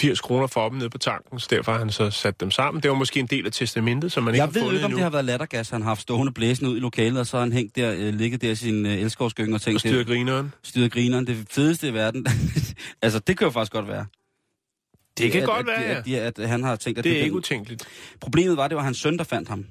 80 0.00 0.20
kroner 0.20 0.46
for 0.46 0.68
dem 0.68 0.78
nede 0.78 0.90
på 0.90 0.98
tanken, 0.98 1.40
så 1.40 1.46
derfor 1.50 1.72
har 1.72 1.78
han 1.78 1.90
så 1.90 2.10
sat 2.10 2.40
dem 2.40 2.50
sammen. 2.50 2.82
Det 2.82 2.90
var 2.90 2.96
måske 2.96 3.20
en 3.20 3.26
del 3.26 3.46
af 3.46 3.52
testamentet, 3.52 4.12
som 4.12 4.22
man 4.24 4.34
ikke 4.34 4.42
jeg 4.42 4.46
har 4.46 4.52
ved 4.52 4.60
jo 4.60 4.64
fundet 4.64 4.78
ikke, 4.78 4.84
om 4.84 4.90
endnu. 4.90 4.96
det 4.96 5.02
har 5.02 5.10
været 5.10 5.24
lattergas, 5.24 5.70
han 5.70 5.82
har 5.82 5.88
haft 5.88 6.00
stående 6.00 6.32
blæsende 6.32 6.70
ud 6.70 6.76
i 6.76 6.80
lokalet, 6.80 7.20
og 7.20 7.26
så 7.26 7.36
har 7.36 7.44
han 7.44 7.52
hængt 7.52 7.76
der, 7.76 7.94
øh, 7.98 8.14
ligget 8.14 8.42
der 8.42 8.50
i 8.50 8.54
sin 8.54 8.86
øh, 8.86 8.92
elskovsgynge 8.92 9.54
og 9.54 9.60
tænkt, 9.60 9.76
Og 9.76 9.80
styrer 9.80 10.04
grineren. 10.04 10.54
styret 10.62 10.92
grineren, 10.92 11.26
det 11.26 11.46
fedeste 11.50 11.88
i 11.88 11.94
verden. 11.94 12.26
altså, 13.02 13.18
det 13.18 13.38
kan 13.38 13.44
jo 13.44 13.50
faktisk 13.50 13.72
godt 13.72 13.88
være. 13.88 14.06
Det 15.18 15.32
kan 15.32 15.42
at, 15.42 15.48
godt 15.48 15.60
at, 15.60 15.66
være, 15.66 15.84
at, 15.84 16.08
ja. 16.08 16.16
at, 16.16 16.38
at, 16.38 16.48
han 16.48 16.62
har 16.64 16.76
tænkt, 16.76 16.98
at 16.98 17.04
Det 17.04 17.18
er 17.18 17.22
ikke 17.22 17.36
utænkeligt. 17.36 17.88
Problemet 18.20 18.56
var, 18.56 18.64
at 18.64 18.70
det 18.70 18.76
var 18.76 18.82
hans 18.82 18.98
søn, 18.98 19.18
der 19.18 19.24
fandt 19.24 19.48
ham. 19.48 19.66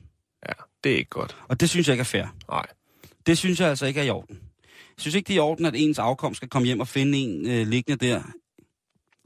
Ja, 0.48 0.54
det 0.84 0.92
er 0.92 0.98
ikke 0.98 1.10
godt. 1.10 1.36
Og 1.48 1.60
det 1.60 1.70
synes 1.70 1.88
jeg 1.88 1.94
ikke 1.94 2.02
er 2.02 2.06
fair. 2.06 2.26
Nej. 2.50 2.66
Det 3.28 3.38
synes 3.38 3.60
jeg 3.60 3.70
altså 3.70 3.86
ikke 3.86 4.00
er 4.00 4.04
i 4.04 4.10
orden. 4.10 4.40
Jeg 4.70 5.02
synes 5.02 5.16
ikke, 5.16 5.28
det 5.28 5.34
er 5.34 5.38
i 5.38 5.40
orden, 5.40 5.66
at 5.66 5.74
ens 5.76 6.00
afkom 6.00 6.34
skal 6.34 6.50
komme 6.50 6.66
hjem 6.66 6.80
og 6.80 6.88
finde 6.88 7.18
en 7.18 7.48
øh, 7.48 7.68
liggende 7.68 8.08
der, 8.08 8.22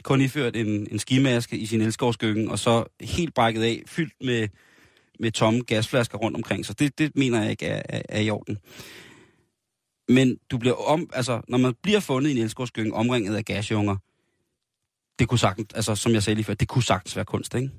kun 0.10 0.22
iført 0.22 0.56
en, 0.56 0.88
en 0.91 1.00
skimaske 1.00 1.58
i 1.58 1.65
sin 1.65 1.82
elskovskøkken, 1.82 2.50
og 2.50 2.60
så 2.60 2.84
helt 3.02 3.34
brækket 3.34 3.63
af, 3.63 3.84
fyldt 3.88 4.13
med, 4.22 4.48
med 5.19 5.32
tomme 5.32 5.62
gasflasker 5.62 6.17
rundt 6.17 6.38
omkring. 6.38 6.65
Så 6.65 6.74
det, 6.74 6.98
det 6.98 7.12
mener 7.15 7.41
jeg 7.41 7.52
ikke 7.52 7.65
er, 7.65 7.82
er, 7.89 8.02
er 8.10 8.19
i 8.19 8.30
orden. 8.30 8.58
Men 10.08 10.38
du 10.52 10.58
bliver 10.58 10.76
om, 10.76 11.10
altså, 11.13 11.41
når 11.48 11.58
man 11.58 11.74
bliver 11.84 12.00
fundet 12.00 12.30
i 12.30 12.32
en 12.32 12.38
elskovskøkken 12.38 12.93
omringet 12.93 13.36
af 13.36 13.45
gasjunger, 13.45 13.98
det 15.19 15.28
kunne 15.28 15.39
sagtens, 15.39 15.74
altså 15.74 15.95
som 15.95 16.13
jeg 16.13 16.24
sagde 16.24 16.36
lige 16.36 16.45
før, 16.45 16.54
det 16.54 16.67
kunne 16.67 16.84
sagtens 16.84 17.15
være 17.15 17.26
kunst, 17.26 17.56
ikke? 17.56 17.69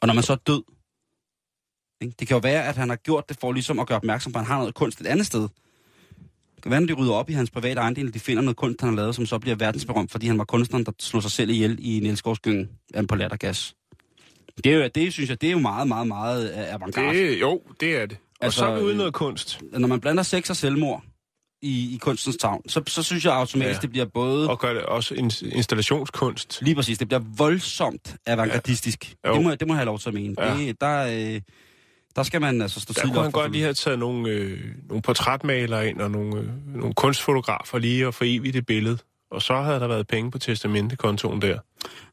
Og 0.00 0.06
når 0.06 0.14
man 0.14 0.24
så 0.24 0.32
er 0.32 0.36
død, 0.36 0.62
ikke? 2.00 2.14
det 2.18 2.28
kan 2.28 2.34
jo 2.34 2.40
være, 2.40 2.64
at 2.64 2.76
han 2.76 2.88
har 2.88 2.96
gjort 2.96 3.28
det 3.28 3.36
for 3.40 3.52
ligesom 3.52 3.78
at 3.78 3.86
gøre 3.86 3.96
opmærksom 3.96 4.32
på, 4.32 4.38
at 4.38 4.44
han 4.44 4.52
har 4.52 4.58
noget 4.58 4.74
kunst 4.74 5.00
et 5.00 5.06
andet 5.06 5.26
sted. 5.26 5.48
Kan 6.62 6.70
være, 6.70 6.82
at 6.82 6.88
de 6.88 6.92
rydder 6.92 7.12
op 7.12 7.30
i 7.30 7.32
hans 7.32 7.50
private 7.50 7.80
ejendel, 7.80 8.14
de 8.14 8.18
finder 8.20 8.42
noget 8.42 8.56
kunst, 8.56 8.80
han 8.80 8.88
har 8.90 8.96
lavet, 8.96 9.14
som 9.14 9.26
så 9.26 9.38
bliver 9.38 9.56
verdensberømt, 9.56 10.10
fordi 10.12 10.26
han 10.26 10.38
var 10.38 10.44
kunstneren, 10.44 10.86
der 10.86 10.92
slog 11.00 11.22
sig 11.22 11.30
selv 11.30 11.50
ihjel 11.50 11.78
i 11.80 12.00
Niels 12.00 12.22
Gårdsgyngen 12.22 12.68
på 13.08 13.14
lattergas. 13.14 13.74
Det, 14.64 14.72
er 14.72 14.76
jo, 14.76 14.90
det 14.94 15.12
synes 15.12 15.30
jeg, 15.30 15.40
det 15.40 15.46
er 15.46 15.50
jo 15.52 15.58
meget, 15.58 15.88
meget, 15.88 16.06
meget 16.08 16.50
øh, 16.52 16.74
avantgarde. 16.74 17.18
Det, 17.18 17.40
jo, 17.40 17.62
det 17.80 17.96
er 17.96 18.06
det. 18.06 18.18
Og 18.40 18.44
Altså, 18.44 18.58
så 18.58 18.66
er 18.66 18.74
vi 18.76 18.82
ude 18.82 18.92
øh, 18.92 18.98
noget 18.98 19.14
kunst. 19.14 19.60
Når 19.72 19.88
man 19.88 20.00
blander 20.00 20.22
sex 20.22 20.50
og 20.50 20.56
selvmord 20.56 21.02
i, 21.62 21.94
i 21.94 21.98
kunstens 21.98 22.36
tavn, 22.36 22.68
så, 22.68 22.82
så 22.86 23.02
synes 23.02 23.24
jeg 23.24 23.32
automatisk, 23.34 23.78
Ja. 23.78 23.82
det 23.82 23.90
bliver 23.90 24.06
både... 24.14 24.50
Og 24.50 24.58
gør 24.60 24.72
det 24.72 24.82
også 24.82 25.14
in- 25.14 25.30
installationskunst. 25.52 26.58
Lige 26.62 26.74
præcis, 26.74 26.98
det 26.98 27.08
bliver 27.08 27.22
voldsomt 27.36 28.16
avantgardistisk. 28.26 29.14
Ja. 29.24 29.28
Jo. 29.28 29.34
Det, 29.34 29.42
må, 29.44 29.54
det 29.54 29.66
må 29.68 29.74
jeg 29.74 29.78
have 29.78 29.84
lov 29.86 29.98
til 29.98 30.08
at 30.08 30.14
mene. 30.14 30.34
Ja. 30.38 30.56
Det, 30.56 30.80
der, 30.80 31.34
øh, 31.34 31.40
der 32.16 32.22
skal 32.22 32.40
man 32.40 32.62
altså 32.62 32.80
stå 32.80 32.92
Der 32.92 33.00
tidligt 33.00 33.12
kunne 33.12 33.18
op 33.18 33.24
han 33.24 33.32
godt 33.32 33.52
lige 33.52 33.62
have 33.62 33.74
taget 33.74 33.98
nogle, 33.98 34.28
øh, 34.30 34.60
nogle 34.88 35.02
portrætmalere 35.02 35.88
ind 35.88 36.00
og 36.00 36.10
nogle, 36.10 36.36
øh, 36.40 36.48
nogle 36.76 36.94
kunstfotografer 36.94 37.78
lige 37.78 38.06
og 38.06 38.14
for 38.14 38.24
evigt 38.28 38.54
det 38.54 38.66
billede. 38.66 38.98
Og 39.30 39.42
så 39.42 39.62
havde 39.62 39.80
der 39.80 39.86
været 39.88 40.06
penge 40.06 40.30
på 40.30 40.38
testamentekontoen 40.38 41.42
der. 41.42 41.58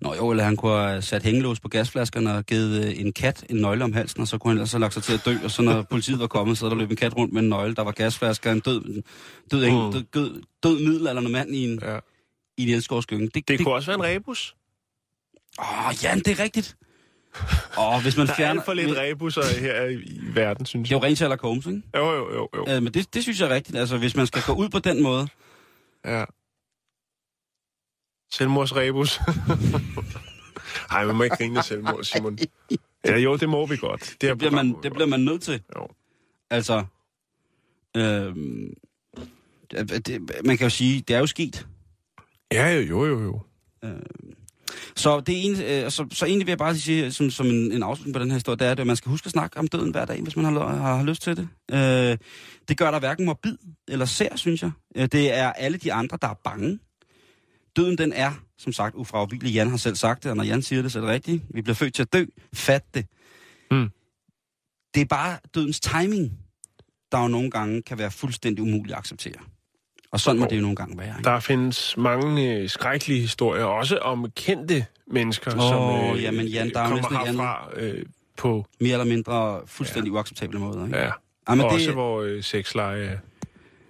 Nå 0.02 0.14
jo, 0.16 0.30
eller 0.32 0.44
han 0.44 0.56
kunne 0.56 0.72
have 0.78 1.02
sat 1.02 1.24
hængelås 1.24 1.60
på 1.60 1.68
gasflaskerne 1.68 2.34
og 2.36 2.46
givet 2.46 2.86
øh, 2.86 3.00
en 3.00 3.14
kat 3.14 3.46
en 3.50 3.56
nøgle 3.56 3.84
om 3.84 3.94
halsen, 3.94 4.22
og 4.22 4.28
så 4.28 4.38
kunne 4.38 4.52
han 4.52 4.58
ellers 4.58 4.72
have 4.72 4.80
lagt 4.80 4.94
sig 4.94 5.04
til 5.04 5.14
at 5.14 5.22
dø, 5.26 5.36
og 5.44 5.52
så 5.52 5.62
når 5.62 5.82
politiet 5.92 6.20
var 6.20 6.28
kommet, 6.28 6.58
så 6.58 6.70
der 6.70 6.76
løb 6.76 6.90
en 6.90 6.96
kat 6.96 7.16
rundt 7.18 7.34
med 7.34 7.42
en 7.42 7.50
nøgle, 7.50 7.76
der 7.76 7.82
var 7.84 7.92
gasflasker, 7.92 8.52
en 8.52 8.60
død, 8.60 9.02
død, 9.52 9.70
Mm. 9.70 9.92
død, 9.92 10.04
død, 10.14 10.42
død 10.64 10.80
middelalderende 10.80 11.32
mand 11.32 11.56
i 11.56 11.64
en, 11.64 11.80
Ja. 11.82 12.00
i 12.58 12.64
en 12.64 12.70
elskovsgynge. 12.76 13.26
Det, 13.26 13.34
Det, 13.36 13.48
det, 13.48 13.60
kunne 13.66 13.74
også 13.76 13.96
være 13.96 14.10
en 14.10 14.16
rebus. 14.16 14.56
Åh, 15.60 16.04
Jan, 16.04 16.20
det 16.20 16.28
er 16.40 16.44
rigtigt. 16.44 16.76
Åh, 17.80 18.02
hvis 18.02 18.18
man 18.18 18.28
Der 18.28 18.34
er 18.34 18.38
fjerner... 18.38 18.62
alt 18.62 18.66
for 18.66 18.74
lidt 18.74 18.98
rebusser 18.98 19.60
her 19.60 19.86
i, 19.86 20.20
verden, 20.34 20.66
synes 20.66 20.90
Det 20.90 20.96
er 20.96 20.98
jeg. 20.98 21.04
jo 21.04 21.08
rent 21.08 21.18
Sherlock 21.18 21.42
Holmes, 21.42 21.66
ikke? 21.66 21.82
Jo, 21.96 22.12
jo, 22.12 22.34
jo. 22.34 22.50
jo. 22.56 22.64
Ja. 22.68 22.80
men 22.80 22.94
det, 22.94 23.14
det 23.14 23.24
synes 23.24 23.40
jeg 23.40 23.50
er 23.50 23.56
rigtigt. 23.56 23.78
Altså, 23.78 23.98
hvis 23.98 24.16
man 24.16 24.28
skal 24.28 24.42
gå 24.46 24.54
ud 24.54 24.70
på 24.70 24.80
den 24.80 25.04
måde, 25.04 25.28
Ja. 26.06 26.26
Selvmordsrebus. 28.32 29.20
Nej, 30.92 31.06
man 31.06 31.16
må 31.16 31.24
ikke 31.24 31.36
grine 31.36 31.58
af 31.60 31.64
selvmord, 31.64 32.04
Simon. 32.04 32.38
Ja, 33.06 33.18
jo, 33.18 33.38
det 33.38 33.50
må 33.50 33.66
vi 33.66 33.78
godt. 33.78 34.02
Det, 34.02 34.22
det 34.22 34.38
bliver, 34.38 34.52
man, 34.52 34.76
det 34.84 34.92
bliver 34.94 35.08
man 35.08 35.20
nødt 35.20 35.42
til. 35.42 35.62
Jo. 35.78 35.88
Altså, 36.50 36.84
øhm, 37.98 38.74
det, 39.72 40.22
man 40.46 40.58
kan 40.58 40.66
jo 40.66 40.70
sige, 40.70 41.02
det 41.08 41.16
er 41.16 41.20
jo 41.20 41.28
sket. 41.28 41.68
Ja, 42.52 42.68
jo, 42.74 42.82
jo, 42.82 43.06
jo, 43.06 43.22
jo. 43.24 43.42
Så, 44.96 45.20
det 45.20 45.38
er 45.38 45.42
en, 45.42 45.84
øh, 45.86 45.92
så, 45.92 46.06
så 46.12 46.26
egentlig 46.26 46.46
vil 46.46 46.52
jeg 46.52 46.58
bare 46.58 46.76
sige, 46.76 47.12
som, 47.12 47.30
som 47.30 47.48
en, 47.48 47.72
en 47.72 47.84
afslutning 47.84 48.14
på 48.14 48.20
den 48.20 48.32
her 48.32 48.36
historie, 48.36 48.58
det 48.58 48.68
er, 48.68 48.72
at 48.72 48.88
man 48.88 48.96
skal 48.96 49.10
huske 49.10 49.26
at 49.26 49.32
snakke 49.32 49.60
om 49.60 49.68
døden 49.68 49.92
hver 49.92 50.06
dag, 50.06 50.22
hvis 50.22 50.36
man 50.36 50.46
har, 50.46 50.68
har, 50.68 50.96
har 50.96 51.04
lyst 51.04 51.22
til 51.22 51.38
det. 51.38 51.48
Øh, 51.72 52.18
det 52.68 52.78
gør 52.78 52.92
der 52.92 53.00
hverken 53.00 53.26
morbid 53.26 53.58
eller 53.88 54.06
sær, 54.06 54.36
synes 54.36 54.62
jeg. 54.62 54.72
Øh, 54.96 55.06
det 55.06 55.34
er 55.34 55.52
alle 55.52 55.78
de 55.78 55.94
andre, 55.94 56.18
der 56.22 56.28
er 56.28 56.40
bange. 56.44 56.80
Døden, 57.76 57.98
den 57.98 58.14
er, 58.14 58.32
som 58.58 58.74
sagt, 58.74 58.96
ufravigelig. 58.96 59.54
Jan 59.54 59.70
har 59.70 59.78
selv 59.78 59.96
sagt 59.96 60.24
det, 60.24 60.32
og 60.32 60.38
når 60.38 60.44
Jan 60.44 60.62
siger 60.62 60.82
det, 60.82 60.92
så 60.92 61.00
er 61.00 61.02
det 61.02 61.12
rigtigt. 61.12 61.44
Vi 61.50 61.62
bliver 61.62 61.76
født 61.76 61.94
til 61.94 62.02
at 62.02 62.14
dø. 62.14 62.26
Fat 62.54 62.94
det. 62.94 63.06
Mm. 63.72 63.90
Det 64.94 65.02
er 65.02 65.06
bare 65.06 65.38
dødens 65.56 65.80
timing, 65.80 66.32
der 67.12 67.22
jo 67.22 67.28
nogle 67.28 67.52
gange 67.52 67.82
kan 67.82 67.98
være 67.98 68.12
fuldstændig 68.12 68.62
umuligt 68.62 68.94
at 68.94 69.00
acceptere. 69.00 69.53
Og 70.14 70.20
sådan 70.20 70.40
må 70.40 70.48
det 70.50 70.56
jo 70.56 70.62
nogle 70.62 70.76
gange 70.76 70.98
være. 70.98 71.08
Ikke? 71.08 71.24
Der 71.24 71.40
findes 71.40 71.98
mange 71.98 72.56
øh, 72.56 72.70
skrækkelige 72.70 73.22
historier, 73.22 73.64
også 73.64 73.98
om 73.98 74.32
kendte 74.36 74.86
mennesker, 75.08 75.52
Åh, 75.56 75.62
som 75.62 76.16
øh, 76.16 76.24
jamen, 76.24 76.48
Jan, 76.48 76.70
der 76.70 76.80
er 76.80 76.88
kommer 76.90 77.26
herfra 77.26 77.70
øh, 77.76 78.06
på... 78.38 78.66
Mere 78.82 78.94
eller 78.94 79.06
mindre 79.06 79.62
fuldstændig 79.66 80.12
ja. 80.12 80.16
uacceptable 80.16 80.60
måder. 80.60 80.86
Ikke? 80.86 80.98
Ja, 80.98 81.10
Ja, 81.50 81.56
men 81.56 81.66
og 81.66 81.72
også 81.72 81.86
det, 81.86 81.94
hvor 81.94 82.22
øh, 82.22 82.44
sexleje 82.44 83.04
er 83.04 83.18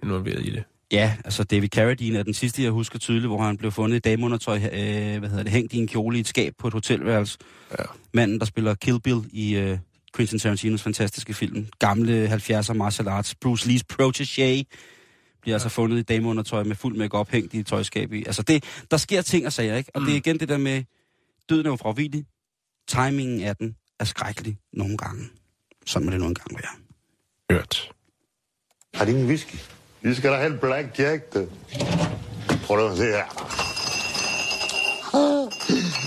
involveret 0.02 0.46
i 0.46 0.50
det. 0.50 0.64
ja, 0.92 1.16
altså 1.24 1.44
David 1.44 1.68
Carradine 1.68 2.18
er 2.18 2.22
den 2.22 2.34
sidste, 2.34 2.62
jeg 2.62 2.70
husker 2.70 2.98
tydeligt, 2.98 3.26
hvor 3.26 3.42
han 3.42 3.56
blev 3.56 3.72
fundet 3.72 3.96
i 3.96 3.98
dameundertøj, 3.98 4.56
øh, 4.56 5.18
hvad 5.18 5.28
hedder 5.28 5.42
det, 5.42 5.52
hængt 5.52 5.72
i 5.72 5.78
en 5.78 5.88
kjole 5.88 6.16
i 6.16 6.20
et 6.20 6.28
skab 6.28 6.52
på 6.58 6.66
et 6.66 6.72
hotelværelse. 6.72 7.38
Ja. 7.78 7.84
Manden, 8.12 8.38
der 8.38 8.44
spiller 8.44 8.74
Kill 8.74 9.00
Bill 9.00 9.20
i 9.32 9.56
øh, 9.56 9.78
Quentin 10.16 10.38
Tarantinos 10.38 10.82
fantastiske 10.82 11.34
film. 11.34 11.66
Gamle 11.78 12.26
70'er 12.34 12.72
martial 12.72 13.08
arts. 13.08 13.34
Bruce 13.34 13.68
Lees 13.68 13.84
protégé 13.92 14.62
bliver 15.44 15.52
ja. 15.52 15.56
altså 15.56 15.68
fundet 15.68 15.98
i 15.98 16.02
dameundertøj 16.02 16.62
med 16.62 16.76
fuld 16.76 16.96
makeup 16.96 17.30
hængt 17.30 17.54
i 17.54 17.58
et 17.58 17.66
tøjskab 17.66 18.12
i. 18.12 18.24
Altså 18.26 18.42
det, 18.42 18.64
der 18.90 18.96
sker 18.96 19.22
ting 19.22 19.46
og 19.46 19.52
sager, 19.52 19.76
ikke? 19.76 19.90
Og 19.94 20.00
mm. 20.00 20.06
det 20.06 20.12
er 20.12 20.16
igen 20.16 20.40
det 20.40 20.48
der 20.48 20.58
med, 20.58 20.84
døden 21.48 21.66
er 21.66 21.70
jo 21.70 21.76
fravillig. 21.76 22.26
Timingen 22.88 23.40
af 23.40 23.56
den 23.56 23.76
er 24.00 24.04
skrækkelig 24.04 24.58
nogle 24.72 24.96
gange. 24.96 25.24
Sådan 25.86 26.06
må 26.06 26.12
det 26.12 26.20
nogle 26.20 26.34
gange 26.34 26.54
være. 26.62 26.72
Hørt. 27.50 27.92
Har 28.94 29.04
de 29.04 29.10
ingen 29.10 29.26
whisky? 29.26 29.56
Vi 30.02 30.14
skal 30.14 30.30
da 30.30 30.36
have 30.36 30.52
en 30.52 30.58
Black 30.58 30.98
Jack, 30.98 31.34
du. 31.34 31.48
Prøv 32.66 32.90
at 32.90 32.96
se 32.96 33.04
her. 33.04 33.26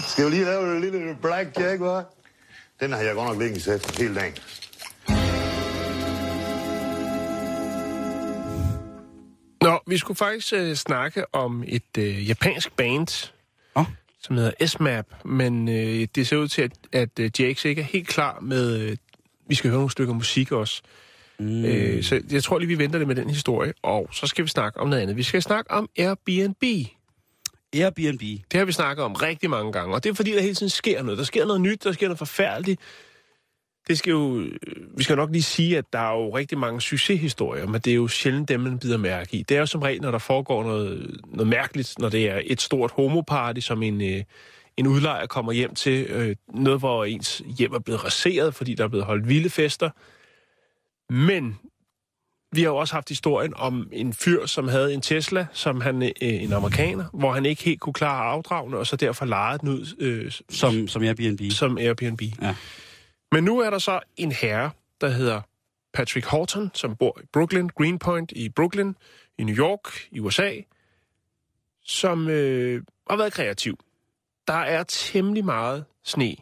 Skal 0.08 0.26
vi 0.26 0.30
lige 0.30 0.46
lave 0.46 0.76
en 0.76 0.82
lille 0.82 1.18
Black 1.22 1.60
Jack, 1.60 1.82
hva'? 1.82 2.14
Den 2.80 2.92
har 2.92 3.00
jeg 3.00 3.16
godt 3.16 3.28
nok 3.28 3.40
liggende 3.40 3.62
sæt 3.62 3.98
hele 3.98 4.16
dagen. 4.16 4.34
Nå, 9.68 9.80
vi 9.88 9.98
skulle 9.98 10.18
faktisk 10.18 10.54
øh, 10.54 10.76
snakke 10.76 11.36
om 11.36 11.64
et 11.68 11.98
øh, 11.98 12.30
japansk 12.30 12.76
band, 12.76 13.32
Åh. 13.76 13.86
som 14.22 14.36
hedder 14.36 14.68
S-Map, 14.68 15.06
men 15.26 15.70
øh, 15.70 16.08
det 16.16 16.28
ser 16.28 16.38
ud 16.38 16.48
til, 16.48 16.62
at, 16.62 16.72
at 16.92 17.20
øh, 17.20 17.32
JX 17.40 17.66
ikke 17.66 17.82
er 17.82 17.86
helt 17.86 18.08
klar 18.08 18.40
med... 18.42 18.80
Øh, 18.80 18.98
vi 19.48 19.56
skal 19.56 19.70
høre 19.70 19.78
nogle 19.78 19.92
stykker 19.92 20.14
musik 20.14 20.52
også. 20.52 20.82
Mm. 21.40 21.66
Øh, 21.66 22.04
så 22.04 22.22
jeg 22.32 22.44
tror 22.44 22.60
lige, 22.60 22.68
vi 22.68 22.78
venter 22.78 23.00
det 23.00 23.08
med 23.08 23.16
den 23.16 23.30
historie, 23.30 23.74
og 23.84 24.10
så 24.12 24.28
skal 24.28 24.44
vi 24.44 24.50
snakke 24.50 24.80
om 24.80 24.88
noget 24.88 25.02
andet. 25.02 25.16
Vi 25.18 25.24
skal 25.24 25.42
snakke 25.42 25.72
om 25.72 25.90
Airbnb. 25.98 26.64
Airbnb. 27.74 28.22
Det 28.22 28.58
har 28.58 28.66
vi 28.66 28.72
snakket 28.72 29.06
om 29.06 29.14
rigtig 29.14 29.50
mange 29.50 29.72
gange, 29.72 29.96
og 29.96 30.04
det 30.04 30.10
er 30.10 30.14
fordi, 30.14 30.32
der 30.32 30.42
hele 30.42 30.56
tiden 30.56 30.70
sker 30.70 31.04
noget. 31.04 31.18
Der 31.18 31.24
sker 31.24 31.46
noget 31.46 31.62
nyt, 31.62 31.84
der 31.84 31.92
sker 31.92 32.08
noget 32.08 32.18
forfærdeligt. 32.18 32.82
Det 33.88 33.98
skal 33.98 34.12
jo, 34.12 34.40
øh, 34.40 34.52
vi 34.98 35.04
skal 35.04 35.16
nok 35.16 35.32
lige 35.32 35.44
sige, 35.44 35.78
at 35.78 35.86
der 35.94 36.00
er 36.00 36.12
jo 36.12 36.36
rigtig 36.38 36.58
mange 36.58 36.82
succeshistorier, 36.82 37.68
men 37.68 37.82
det 37.82 37.92
er 37.92 37.96
jo 37.96 38.08
sjældent 38.08 38.50
dem, 38.50 38.60
man 38.60 38.80
bider 38.80 38.98
mærke 38.98 39.38
i. 39.38 39.44
Det 39.44 39.56
er 39.56 39.60
jo 39.60 39.66
som 39.66 39.82
regel, 39.82 40.02
når 40.02 40.12
der 40.12 40.18
foregår 40.18 40.64
noget, 40.64 41.22
noget 41.28 41.48
mærkeligt, 41.48 42.00
når 42.00 42.10
det 42.10 42.30
er 42.30 42.42
et 42.46 42.62
stort 42.62 42.92
homoparty, 42.92 43.60
som 43.60 43.84
en, 43.84 44.02
øh, 44.02 44.24
en 44.78 44.88
udlejer 44.88 45.26
kommer 45.26 45.52
hjem 45.52 45.76
til. 45.76 46.06
Øh, 46.10 46.36
noget, 46.54 46.80
hvor 46.80 47.06
ens 47.06 47.42
hjem 47.58 47.74
er 47.74 47.80
blevet 47.80 48.04
raseret, 48.06 48.56
fordi 48.56 48.74
der 48.74 48.84
er 48.84 48.88
blevet 48.88 49.06
holdt 49.06 49.30
vilde 49.30 49.50
fester. 49.50 49.90
Men 51.14 51.60
vi 52.52 52.62
har 52.62 52.70
jo 52.70 52.78
også 52.78 52.94
haft 52.94 53.10
historien 53.10 53.54
om 53.56 53.90
en 53.92 54.14
fyr, 54.14 54.46
som 54.46 54.68
havde 54.68 54.94
en 54.94 55.02
Tesla, 55.02 55.46
som 55.54 55.82
han 55.82 56.04
øh, 56.04 56.12
en 56.22 56.54
amerikaner, 56.54 57.06
hvor 57.14 57.32
han 57.34 57.46
ikke 57.46 57.64
helt 57.64 57.80
kunne 57.80 57.94
klare 57.94 58.26
afdragene, 58.26 58.78
og 58.78 58.88
så 58.88 58.96
derfor 58.96 59.26
lejede 59.26 59.60
den 59.60 59.70
ud 59.70 59.96
øh, 60.00 60.32
Som, 60.50 60.88
som 60.88 61.04
Airbnb. 61.04 61.42
som 61.52 61.78
Airbnb. 61.78 62.22
Ja. 62.42 62.56
Men 63.32 63.44
nu 63.44 63.60
er 63.60 63.70
der 63.70 63.80
så 63.80 64.00
en 64.18 64.32
herre, 64.32 64.72
der 65.02 65.10
hedder 65.10 65.42
Patrick 65.94 66.26
Horton, 66.26 66.72
som 66.74 66.96
bor 66.96 67.20
i 67.24 67.26
Brooklyn, 67.34 67.68
Greenpoint 67.68 68.32
i 68.32 68.50
Brooklyn, 68.50 68.94
i 69.38 69.44
New 69.44 69.56
York, 69.56 70.08
i 70.12 70.20
USA, 70.20 70.52
som 71.84 72.30
øh, 72.30 72.84
har 73.10 73.18
været 73.18 73.34
kreativ. 73.34 73.80
Der 74.48 74.54
er 74.54 74.84
temmelig 74.84 75.46
meget 75.46 75.86
sne 76.04 76.36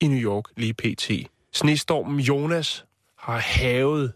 i 0.00 0.06
New 0.06 0.18
York 0.18 0.44
lige 0.56 0.74
pt. 0.74 1.10
Snestormen 1.52 2.20
Jonas 2.20 2.84
har 3.18 3.38
havet 3.38 4.12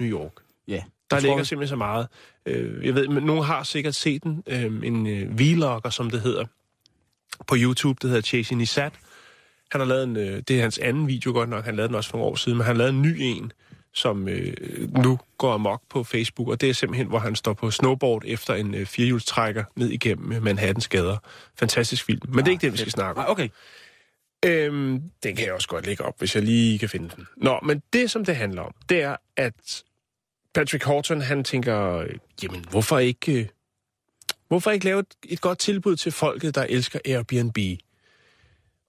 New 0.00 0.10
York. 0.10 0.32
Ja. 0.68 0.82
Der 1.10 1.16
Jeg 1.16 1.22
ligger 1.22 1.36
tror, 1.36 1.44
simpelthen 1.44 1.68
så 1.68 1.76
meget. 1.76 2.08
Øh, 2.46 2.86
jeg 2.86 2.94
ved, 2.94 3.08
men 3.08 3.22
nogen 3.24 3.44
har 3.44 3.62
sikkert 3.62 3.94
set 3.94 4.22
den. 4.22 4.42
Øh, 4.46 4.64
en 4.64 5.06
øh, 5.06 5.38
vlogger, 5.38 5.90
som 5.90 6.10
det 6.10 6.20
hedder, 6.20 6.44
på 7.46 7.56
YouTube, 7.58 7.98
det 8.02 8.10
hedder 8.10 8.22
Chasing 8.22 8.62
Isat. 8.62 8.92
Han 9.72 9.80
har 9.80 9.88
lavet 9.88 10.04
en, 10.04 10.16
øh, 10.16 10.42
det 10.48 10.58
er 10.58 10.62
hans 10.62 10.78
anden 10.78 11.08
video 11.08 11.32
godt 11.32 11.48
nok, 11.48 11.64
han 11.64 11.76
lavede 11.76 11.88
den 11.88 11.96
også 11.96 12.10
for 12.10 12.18
nogle 12.18 12.32
år 12.32 12.36
siden, 12.36 12.58
men 12.58 12.66
han 12.66 12.76
har 12.76 12.78
lavet 12.78 12.94
en 12.94 13.02
ny 13.02 13.16
en, 13.18 13.52
som 13.94 14.28
øh, 14.28 14.54
nu 15.02 15.18
går 15.38 15.52
amok 15.52 15.82
på 15.90 16.04
Facebook, 16.04 16.48
og 16.48 16.60
det 16.60 16.70
er 16.70 16.74
simpelthen, 16.74 17.06
hvor 17.06 17.18
han 17.18 17.36
står 17.36 17.52
på 17.52 17.70
snowboard 17.70 18.22
efter 18.26 18.54
en 18.54 18.74
øh, 18.74 18.86
firehjulstrækker 18.86 19.64
ned 19.76 19.88
igennem 19.88 20.42
Manhattans 20.42 20.88
gader. 20.88 21.16
Fantastisk 21.58 22.04
film, 22.04 22.20
men 22.28 22.38
det 22.38 22.46
er 22.46 22.50
ikke 22.50 22.60
det, 22.60 22.72
vi 22.72 22.78
skal 22.78 22.92
snakke 22.92 23.20
om. 23.20 23.26
Ah, 23.26 23.30
okay. 23.30 23.48
Øhm, 24.44 25.02
den 25.22 25.36
kan 25.36 25.46
jeg 25.46 25.54
også 25.54 25.68
godt 25.68 25.86
lægge 25.86 26.04
op, 26.04 26.18
hvis 26.18 26.34
jeg 26.34 26.42
lige 26.42 26.78
kan 26.78 26.88
finde 26.88 27.10
den. 27.16 27.26
Nå, 27.36 27.60
men 27.62 27.82
det, 27.92 28.10
som 28.10 28.24
det 28.24 28.36
handler 28.36 28.62
om, 28.62 28.74
det 28.88 29.02
er, 29.02 29.16
at 29.36 29.84
Patrick 30.54 30.84
Horton, 30.84 31.20
han 31.20 31.44
tænker, 31.44 31.96
øh, 31.96 32.14
jamen, 32.42 32.64
hvorfor 32.70 32.98
ikke, 32.98 33.32
øh, 33.32 33.46
hvorfor 34.48 34.70
ikke 34.70 34.84
lave 34.84 35.00
et, 35.00 35.14
et 35.28 35.40
godt 35.40 35.58
tilbud 35.58 35.96
til 35.96 36.12
folket, 36.12 36.54
der 36.54 36.66
elsker 36.68 36.98
Airbnb? 37.04 37.58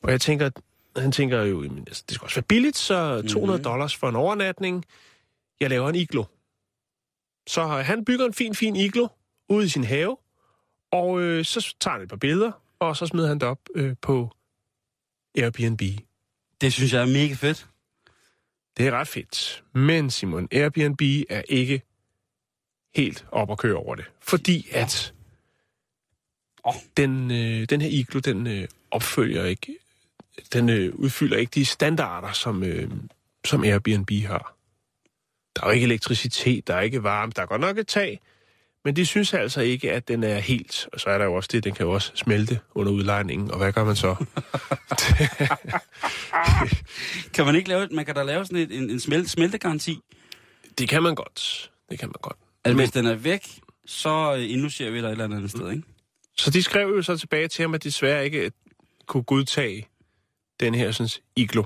Og 0.03 0.11
jeg 0.11 0.21
tænker, 0.21 0.49
han 0.97 1.11
tænker 1.11 1.41
jo, 1.41 1.63
jamen, 1.63 1.83
altså, 1.87 2.03
det 2.09 2.15
skal 2.15 2.25
også 2.25 2.35
være 2.35 2.43
billigt, 2.43 2.77
så 2.77 3.21
200 3.21 3.45
mm-hmm. 3.45 3.63
dollars 3.63 3.95
for 3.95 4.09
en 4.09 4.15
overnatning. 4.15 4.85
Jeg 5.59 5.69
laver 5.69 5.89
en 5.89 5.95
iglo. 5.95 6.23
Så 7.47 7.67
han 7.67 8.05
bygger 8.05 8.25
en 8.25 8.33
fin, 8.33 8.55
fin 8.55 8.75
iglo 8.75 9.07
ude 9.49 9.65
i 9.65 9.69
sin 9.69 9.83
have, 9.83 10.17
og 10.91 11.21
øh, 11.21 11.45
så 11.45 11.75
tager 11.79 11.93
han 11.93 12.03
et 12.03 12.09
par 12.09 12.17
billeder, 12.17 12.51
og 12.79 12.97
så 12.97 13.05
smider 13.05 13.27
han 13.27 13.39
det 13.39 13.47
op 13.47 13.59
øh, 13.75 13.95
på 14.01 14.29
Airbnb. 15.37 15.81
Det 16.61 16.73
synes 16.73 16.93
jeg 16.93 17.01
er 17.01 17.05
mega 17.05 17.33
fedt. 17.33 17.67
Det 18.77 18.87
er 18.87 18.91
ret 18.91 19.07
fedt. 19.07 19.63
Men 19.73 20.09
Simon, 20.09 20.47
Airbnb 20.51 21.01
er 21.29 21.41
ikke 21.49 21.81
helt 22.95 23.25
op 23.31 23.51
at 23.51 23.57
køre 23.57 23.75
over 23.75 23.95
det. 23.95 24.05
Fordi 24.21 24.67
at 24.71 25.13
den, 26.97 27.31
øh, 27.31 27.69
den 27.69 27.81
her 27.81 27.89
iglo, 27.89 28.19
den 28.19 28.47
øh, 28.47 28.67
opfølger 28.91 29.45
ikke, 29.45 29.77
den 30.53 30.69
øh, 30.69 30.95
udfylder 30.95 31.37
ikke 31.37 31.51
de 31.55 31.65
standarder, 31.65 32.31
som, 32.31 32.63
øh, 32.63 32.91
som 33.45 33.63
Airbnb 33.63 34.11
har. 34.11 34.55
Der 35.55 35.61
er 35.63 35.67
jo 35.67 35.71
ikke 35.71 35.83
elektricitet, 35.83 36.67
der 36.67 36.75
er 36.75 36.81
ikke 36.81 37.03
varme, 37.03 37.31
der 37.35 37.41
er 37.41 37.45
godt 37.45 37.61
nok 37.61 37.77
et 37.77 37.87
tag, 37.87 38.19
men 38.85 38.95
de 38.95 39.05
synes 39.05 39.33
altså 39.33 39.61
ikke, 39.61 39.91
at 39.91 40.07
den 40.07 40.23
er 40.23 40.39
helt. 40.39 40.87
Og 40.93 40.99
så 40.99 41.09
er 41.09 41.17
der 41.17 41.25
jo 41.25 41.33
også 41.33 41.49
det, 41.51 41.63
den 41.63 41.73
kan 41.73 41.85
jo 41.85 41.91
også 41.91 42.11
smelte 42.15 42.59
under 42.75 42.91
udlejningen, 42.91 43.51
og 43.51 43.57
hvad 43.57 43.71
gør 43.73 43.83
man 43.83 43.95
så? 43.95 44.15
Kan 47.33 47.45
man 47.45 47.55
ikke 47.55 47.69
lave, 47.69 47.87
man 47.91 48.05
kan 48.05 48.15
da 48.15 48.23
lave 48.23 48.45
sådan 48.45 48.57
et, 48.57 48.77
en, 48.77 48.89
en 48.89 48.99
smelt, 48.99 49.29
smeltegaranti. 49.29 49.99
det 50.77 50.89
kan 50.89 51.03
man 51.03 51.15
godt. 51.15 51.71
Det 51.89 51.99
kan 51.99 52.07
man 52.07 52.15
godt. 52.21 52.37
Altså, 52.63 52.75
Men- 52.77 52.81
hvis 52.85 52.91
den 52.91 53.05
er 53.05 53.15
væk, 53.15 53.47
så 53.85 54.35
øh, 54.37 54.51
indlogerer 54.51 54.91
vi 54.91 54.99
dig 54.99 55.05
et 55.07 55.11
eller 55.11 55.25
andet 55.25 55.51
sted, 55.51 55.71
ikke? 55.71 55.83
Så 56.37 56.51
de 56.51 56.63
skrev 56.63 56.87
jo 56.95 57.01
så 57.01 57.17
tilbage 57.17 57.47
til 57.47 57.61
ham, 57.63 57.73
at 57.73 57.83
de 57.83 57.89
desværre 57.89 58.25
ikke 58.25 58.51
kunne 59.07 59.23
godtage 59.23 59.87
den 60.65 60.75
her 60.75 60.91
sådan, 60.91 61.09
iglo 61.35 61.63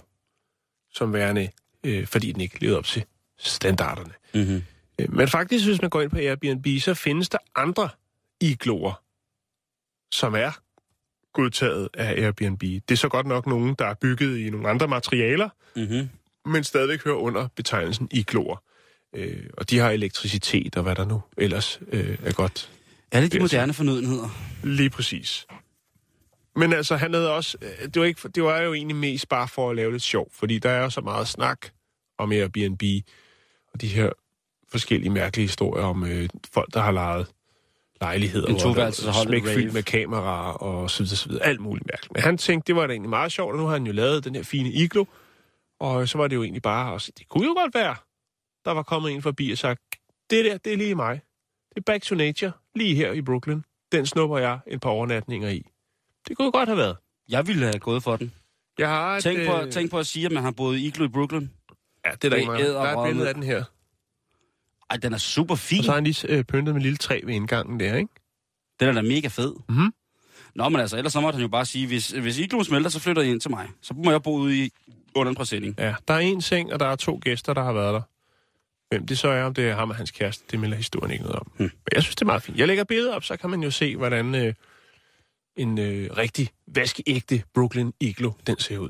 som 0.94 1.14
værende, 1.14 1.50
øh, 1.84 2.08
fordi 2.08 2.32
den 2.32 2.42
ikke 2.42 2.60
levede 2.62 2.78
op 2.78 2.86
til 2.86 3.04
standarderne. 3.38 4.14
Mm-hmm. 4.34 4.64
Øh, 5.00 5.14
Men 5.14 5.28
faktisk, 5.28 5.66
hvis 5.66 5.82
man 5.82 5.90
går 5.90 6.02
ind 6.02 6.12
på 6.12 6.18
Airbnb, 6.18 6.68
så 6.80 6.94
findes 6.94 7.30
der 7.30 7.38
andre 7.56 7.90
igloer, 8.42 9.02
som 10.12 10.36
er 10.36 10.52
godtaget 11.34 11.90
af 11.94 12.22
Airbnb. 12.22 12.62
Det 12.62 12.92
er 12.92 12.96
så 12.96 13.10
godt 13.10 13.26
nok 13.28 13.48
nogen, 13.48 13.76
der 13.80 13.86
er 13.86 13.94
bygget 13.94 14.38
i 14.38 14.50
nogle 14.50 14.70
andre 14.70 14.88
materialer, 14.88 15.50
Mm-hmm. 15.76 16.10
men 16.46 16.64
stadigvæk 16.64 17.04
hører 17.04 17.16
under 17.16 17.48
betegnelsen 17.56 18.08
igloer. 18.12 18.64
Øh, 19.16 19.44
og 19.54 19.70
de 19.70 19.78
har 19.80 19.90
elektricitet 19.90 20.78
og 20.78 20.84
hvad 20.84 20.96
der 20.96 21.06
nu 21.06 21.22
ellers 21.38 21.80
øh, 21.92 22.18
er 22.24 22.34
godt 22.34 22.72
det 23.14 23.34
de 23.34 23.40
moderne 23.40 23.74
fornødenheder? 23.74 24.30
Lige 24.64 24.90
præcis. 24.90 25.48
Men 26.58 26.74
altså, 26.74 26.96
han 26.96 27.14
havde 27.14 27.34
også... 27.34 27.58
øh, 27.62 27.86
Det 27.94 28.00
var, 28.00 28.06
ikke, 28.06 28.28
det 28.30 28.44
var 28.44 28.62
jo 28.62 28.74
egentlig 28.74 28.96
mest 28.96 29.30
bare 29.30 29.48
for 29.48 29.70
at 29.70 29.76
lave 29.76 29.92
lidt 29.92 30.04
sjov, 30.04 30.28
fordi 30.34 30.60
der 30.60 30.70
er 30.70 30.84
jo 30.84 30.90
så 30.90 31.02
meget 31.02 31.28
snak 31.28 31.68
om 32.18 32.32
Airbnb, 32.32 32.84
og 33.74 33.82
de 33.82 33.88
her 33.88 34.10
forskellige 34.72 35.10
mærkelige 35.10 35.44
historier 35.44 35.84
om 35.84 36.06
øh, 36.06 36.30
folk, 36.54 36.74
der 36.74 36.80
har 36.80 36.92
lejet 36.92 37.28
lejligheder. 38.02 38.48
En 38.48 38.62
holdt 38.62 38.96
smækfyldt 38.96 39.66
rave. 39.66 39.74
med 39.74 39.84
kameraer 39.84 40.54
og 40.54 40.92
så 40.92 41.04
videre, 41.04 41.16
så 41.16 41.30
videre. 41.30 41.46
Alt 41.46 41.60
muligt 41.60 41.86
mærkeligt. 41.94 42.14
Men 42.14 42.24
han 42.24 42.38
tænkte, 42.38 42.68
det 42.68 42.76
var 42.76 42.88
da 42.88 42.94
egentlig 42.94 43.10
meget 43.10 43.32
sjovt, 43.32 43.52
og 43.52 43.58
nu 43.58 43.66
har 43.66 43.74
han 43.74 43.88
jo 43.88 43.94
lavet 43.94 44.24
den 44.24 44.36
her 44.36 44.44
fine 44.44 44.70
iglo, 44.70 45.06
og 45.80 46.10
så 46.10 46.18
var 46.18 46.28
det 46.28 46.36
jo 46.36 46.44
egentlig 46.44 46.62
bare... 46.62 46.94
Også, 46.94 47.12
det 47.18 47.28
kunne 47.30 47.46
jo 47.46 47.54
godt 47.54 47.76
være, 47.76 47.96
der 48.66 48.72
var 48.72 48.84
kommet 48.84 49.12
en 49.12 49.22
forbi 49.22 49.52
og 49.52 49.58
sagt, 49.58 49.82
det 50.30 50.46
der, 50.46 50.58
det 50.58 50.74
er 50.74 50.78
lige 50.78 50.96
mig. 50.96 51.22
Det 51.70 51.78
er 51.78 51.82
Back 51.86 52.04
to 52.04 52.16
Nature, 52.16 52.52
lige 52.76 52.96
her 52.96 53.12
i 53.12 53.22
Brooklyn. 53.22 53.62
Den 53.92 54.06
snupper 54.06 54.38
jeg 54.38 54.60
et 54.68 54.82
par 54.82 54.90
overnatninger 54.90 55.50
i. 55.50 55.70
Det 56.28 56.38
kunne 56.38 56.52
godt 56.52 56.70
have 56.70 56.78
været. 56.78 56.98
Jeg 57.30 57.48
ville 57.48 57.66
have 57.66 57.80
gået 57.80 58.04
for 58.04 58.16
den. 58.16 58.34
Jeg 58.78 58.90
har 58.90 59.16
et, 59.16 59.24
Tænk 59.24 59.48
på, 59.48 59.62
øh, 59.62 59.72
tænk 59.72 59.92
på 59.92 60.00
at 60.00 60.08
sige, 60.08 60.26
at 60.26 60.32
man 60.32 60.44
har 60.44 60.52
boet 60.52 60.78
i 60.78 60.88
Iglo 60.88 61.06
i 61.06 61.08
Brooklyn. 61.08 61.48
Ja, 62.06 62.12
det 62.12 62.24
er 62.24 62.30
der 62.30 62.30
det 62.30 62.38
ikke 62.38 62.52
meget. 62.52 62.66
Der 62.66 62.82
er 62.82 62.98
et 62.98 63.08
billede 63.08 63.28
af 63.28 63.34
den 63.34 63.44
her. 63.44 63.64
Ej, 64.90 64.98
den 64.98 65.14
er 65.14 65.18
super 65.18 65.56
fin. 65.56 65.80
Og 65.80 65.84
så 65.86 65.92
har 65.92 65.96
han 65.96 66.04
lige 66.04 66.28
øh, 66.28 66.44
pyntet 66.44 66.74
med 66.76 66.82
et 66.82 66.84
lille 66.84 66.98
træ 66.98 67.22
ved 67.24 67.34
indgangen 67.34 67.80
der, 67.80 67.96
ikke? 67.96 68.10
Den 68.80 68.88
er 68.90 68.94
da 68.94 69.02
mega 69.02 69.28
fed. 69.28 69.54
Mhm. 69.70 69.94
Nå, 70.56 70.70
men 70.70 70.82
altså, 70.82 70.98
ellers 70.98 71.14
så 71.14 71.22
måtte 71.22 71.38
han 71.38 71.42
jo 71.42 71.48
bare 71.48 71.66
sige, 71.66 71.88
hvis, 71.88 72.10
hvis 72.10 72.38
Igloen 72.38 72.66
smelter, 72.66 72.90
så 72.90 73.00
flytter 73.00 73.22
I 73.22 73.30
ind 73.30 73.42
til 73.42 73.52
mig. 73.52 73.68
Så 73.82 73.94
må 73.94 74.12
jeg 74.12 74.24
bo 74.24 74.36
ude 74.36 74.66
i 74.66 74.70
under 75.16 75.30
en 75.30 75.36
præsending. 75.36 75.76
Ja, 75.78 75.96
der 76.08 76.14
er 76.14 76.20
en 76.20 76.42
seng, 76.42 76.74
og 76.74 76.80
der 76.80 76.86
er 76.86 76.96
to 76.96 77.20
gæster, 77.22 77.54
der 77.54 77.64
har 77.64 77.74
været 77.74 77.94
der. 77.94 78.02
Hvem 78.90 79.08
det 79.08 79.18
så 79.18 79.28
er, 79.28 79.44
om 79.44 79.54
det 79.54 79.70
er 79.70 79.76
ham 79.76 79.90
og 79.90 79.96
hans 79.96 80.12
kæreste, 80.12 80.44
det 80.52 80.60
melder 80.60 80.78
historien 80.78 81.12
ikke 81.12 81.24
noget 81.24 81.40
om. 81.40 81.52
Hmm. 81.58 81.64
Men 81.64 81.92
jeg 81.94 82.04
synes, 82.04 82.16
det 82.16 82.22
er 82.22 82.26
meget 82.26 82.44
fint. 82.44 82.58
Jeg 82.58 82.68
lægger 82.68 82.84
billeder 82.84 83.16
op, 83.16 83.24
så 83.24 83.38
kan 83.38 83.50
man 83.50 83.64
jo 83.64 83.72
se, 83.72 83.96
hvordan 83.96 84.36
øh, 84.36 84.54
en 85.58 85.78
øh, 85.80 86.18
rigtig 86.18 86.50
vaskeægte 86.68 87.44
Brooklyn 87.54 87.92
Iglo, 88.00 88.32
den 88.48 88.60
ser 88.60 88.78
ud. 88.78 88.90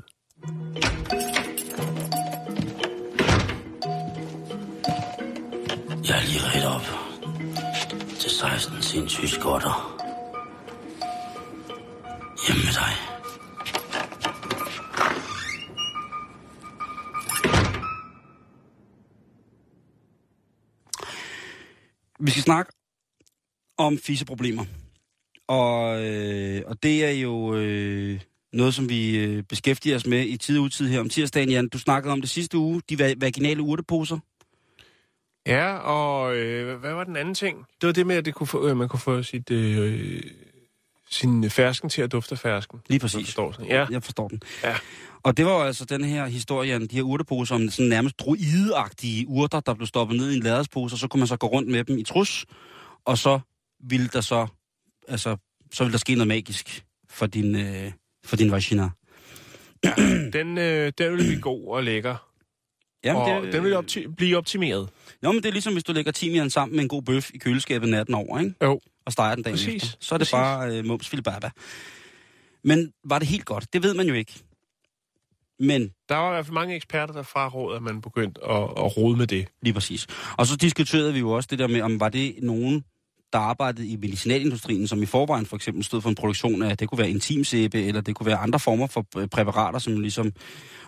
Jeg 6.08 6.16
er 6.18 6.24
lige 6.26 6.40
ret 6.42 6.66
op 6.74 6.86
til 8.20 8.30
16 8.30 8.82
sindssyge 8.82 9.28
skotter. 9.28 10.04
Hjemme 12.46 12.62
med 12.64 12.72
dig. 12.72 12.94
Vi 22.20 22.30
skal 22.30 22.42
snakke 22.42 22.72
om 23.78 23.98
fiseproblemer. 23.98 24.64
Og, 25.48 26.04
øh, 26.04 26.62
og 26.66 26.82
det 26.82 27.04
er 27.04 27.10
jo 27.10 27.54
øh, 27.54 28.20
noget, 28.52 28.74
som 28.74 28.88
vi 28.88 29.18
øh, 29.18 29.42
beskæftiger 29.42 29.96
os 29.96 30.06
med 30.06 30.26
i 30.26 30.36
tid 30.36 30.58
og 30.58 30.64
utid 30.64 30.88
her 30.88 31.00
om 31.00 31.08
tirsdagen. 31.08 31.50
Jan, 31.50 31.68
du 31.68 31.78
snakkede 31.78 32.12
om 32.12 32.20
det 32.20 32.30
sidste 32.30 32.58
uge, 32.58 32.82
de 32.90 32.94
va- 32.94 33.14
vaginale 33.18 33.62
urteposer. 33.62 34.18
Ja, 35.46 35.74
og 35.76 36.36
øh, 36.36 36.80
hvad 36.80 36.92
var 36.94 37.04
den 37.04 37.16
anden 37.16 37.34
ting? 37.34 37.58
Det 37.80 37.86
var 37.86 37.92
det 37.92 38.06
med, 38.06 38.16
at 38.16 38.24
det 38.24 38.34
kunne 38.34 38.46
få, 38.46 38.68
øh, 38.68 38.76
man 38.76 38.88
kunne 38.88 39.00
få 39.00 39.22
sit, 39.22 39.50
øh, 39.50 40.22
sin 41.10 41.50
fersken 41.50 41.90
til 41.90 42.02
at 42.02 42.12
dufte 42.12 42.36
fersken. 42.36 42.78
Lige 42.88 42.94
Jeg 42.94 43.00
præcis. 43.00 43.26
forstår 43.26 43.52
sådan. 43.52 43.66
Ja. 43.66 43.86
Jeg 43.90 44.02
forstår 44.02 44.28
den. 44.28 44.40
Ja. 44.64 44.76
Og 45.22 45.36
det 45.36 45.46
var 45.46 45.52
jo 45.52 45.62
altså 45.62 45.84
den 45.84 46.04
her 46.04 46.26
historie, 46.26 46.78
de 46.86 46.96
her 46.96 47.02
urteposer 47.02 47.54
om 47.54 47.68
sådan 47.68 47.88
nærmest 47.88 48.18
druideagtige 48.20 49.28
urter, 49.28 49.60
der 49.60 49.74
blev 49.74 49.86
stoppet 49.86 50.16
ned 50.16 50.30
i 50.32 50.36
en 50.36 50.42
lærredspose, 50.42 50.94
og 50.94 50.98
så 50.98 51.08
kunne 51.08 51.20
man 51.20 51.26
så 51.26 51.36
gå 51.36 51.46
rundt 51.46 51.68
med 51.70 51.84
dem 51.84 51.98
i 51.98 52.02
trus, 52.04 52.46
og 53.04 53.18
så 53.18 53.40
ville 53.80 54.08
der 54.12 54.20
så, 54.20 54.46
altså, 55.08 55.36
så 55.72 55.84
ville 55.84 55.92
der 55.92 55.98
ske 55.98 56.14
noget 56.14 56.28
magisk 56.28 56.84
for 57.08 57.26
din, 57.26 57.54
øh, 57.56 57.92
for 58.24 58.36
din 58.36 58.50
vagina. 58.50 58.90
Den, 60.32 60.58
øh, 60.58 60.92
den 60.98 61.12
vil 61.12 61.16
blive 61.16 61.40
god 61.40 61.68
og 61.68 61.84
lækker. 61.84 62.16
Jamen, 63.04 63.22
og 63.22 63.52
den 63.52 63.64
vil 63.64 63.74
opti- 63.76 64.14
blive 64.14 64.36
optimeret. 64.36 64.88
Jo, 65.24 65.32
men 65.32 65.42
det 65.42 65.48
er 65.48 65.52
ligesom, 65.52 65.72
hvis 65.72 65.84
du 65.84 65.92
lægger 65.92 66.12
timian 66.12 66.50
sammen 66.50 66.76
med 66.76 66.82
en 66.82 66.88
god 66.88 67.02
bøf 67.02 67.30
i 67.34 67.38
køleskabet 67.38 67.88
natten 67.88 68.14
over, 68.14 68.38
ikke? 68.38 68.54
Jo. 68.62 68.80
Og 69.06 69.12
steger 69.12 69.34
den 69.34 69.44
dagen 69.44 69.54
Præcis, 69.54 69.82
efter. 69.84 69.96
Så 70.00 70.14
er 70.14 70.18
det 70.18 70.24
præcis. 70.24 70.32
bare 70.32 70.76
øh, 70.78 70.84
mums 70.84 71.08
filibaba. 71.08 71.50
Men 72.64 72.92
var 73.04 73.18
det 73.18 73.28
helt 73.28 73.44
godt? 73.44 73.72
Det 73.72 73.82
ved 73.82 73.94
man 73.94 74.06
jo 74.06 74.14
ikke. 74.14 74.34
Men 75.60 75.90
Der 76.08 76.16
var 76.16 76.30
i 76.30 76.34
hvert 76.34 76.46
fald 76.46 76.54
mange 76.54 76.74
eksperter, 76.74 77.14
der 77.14 77.22
frarådede, 77.22 77.76
at 77.76 77.82
man 77.82 78.00
begyndte 78.00 78.40
at, 78.44 78.62
at 78.62 78.96
rode 78.96 79.16
med 79.16 79.26
det. 79.26 79.48
Lige 79.62 79.74
præcis. 79.74 80.06
Og 80.38 80.46
så 80.46 80.56
diskuterede 80.56 81.12
vi 81.12 81.18
jo 81.18 81.30
også 81.30 81.46
det 81.50 81.58
der 81.58 81.66
med, 81.66 81.80
om 81.80 82.00
var 82.00 82.08
det 82.08 82.34
nogen, 82.42 82.84
der 83.32 83.38
arbejdede 83.38 83.88
i 83.88 83.96
medicinalindustrien, 83.96 84.88
som 84.88 85.02
i 85.02 85.06
forvejen 85.06 85.46
for 85.46 85.56
eksempel 85.56 85.84
stod 85.84 86.02
for 86.02 86.08
en 86.08 86.14
produktion 86.14 86.62
af, 86.62 86.78
det 86.78 86.88
kunne 86.88 86.98
være 86.98 87.10
intimsæbe, 87.10 87.84
eller 87.84 88.00
det 88.00 88.14
kunne 88.14 88.26
være 88.26 88.36
andre 88.36 88.58
former 88.58 88.86
for 88.86 89.06
øh, 89.16 89.28
præparater, 89.28 89.78
som 89.78 90.00
ligesom... 90.00 90.32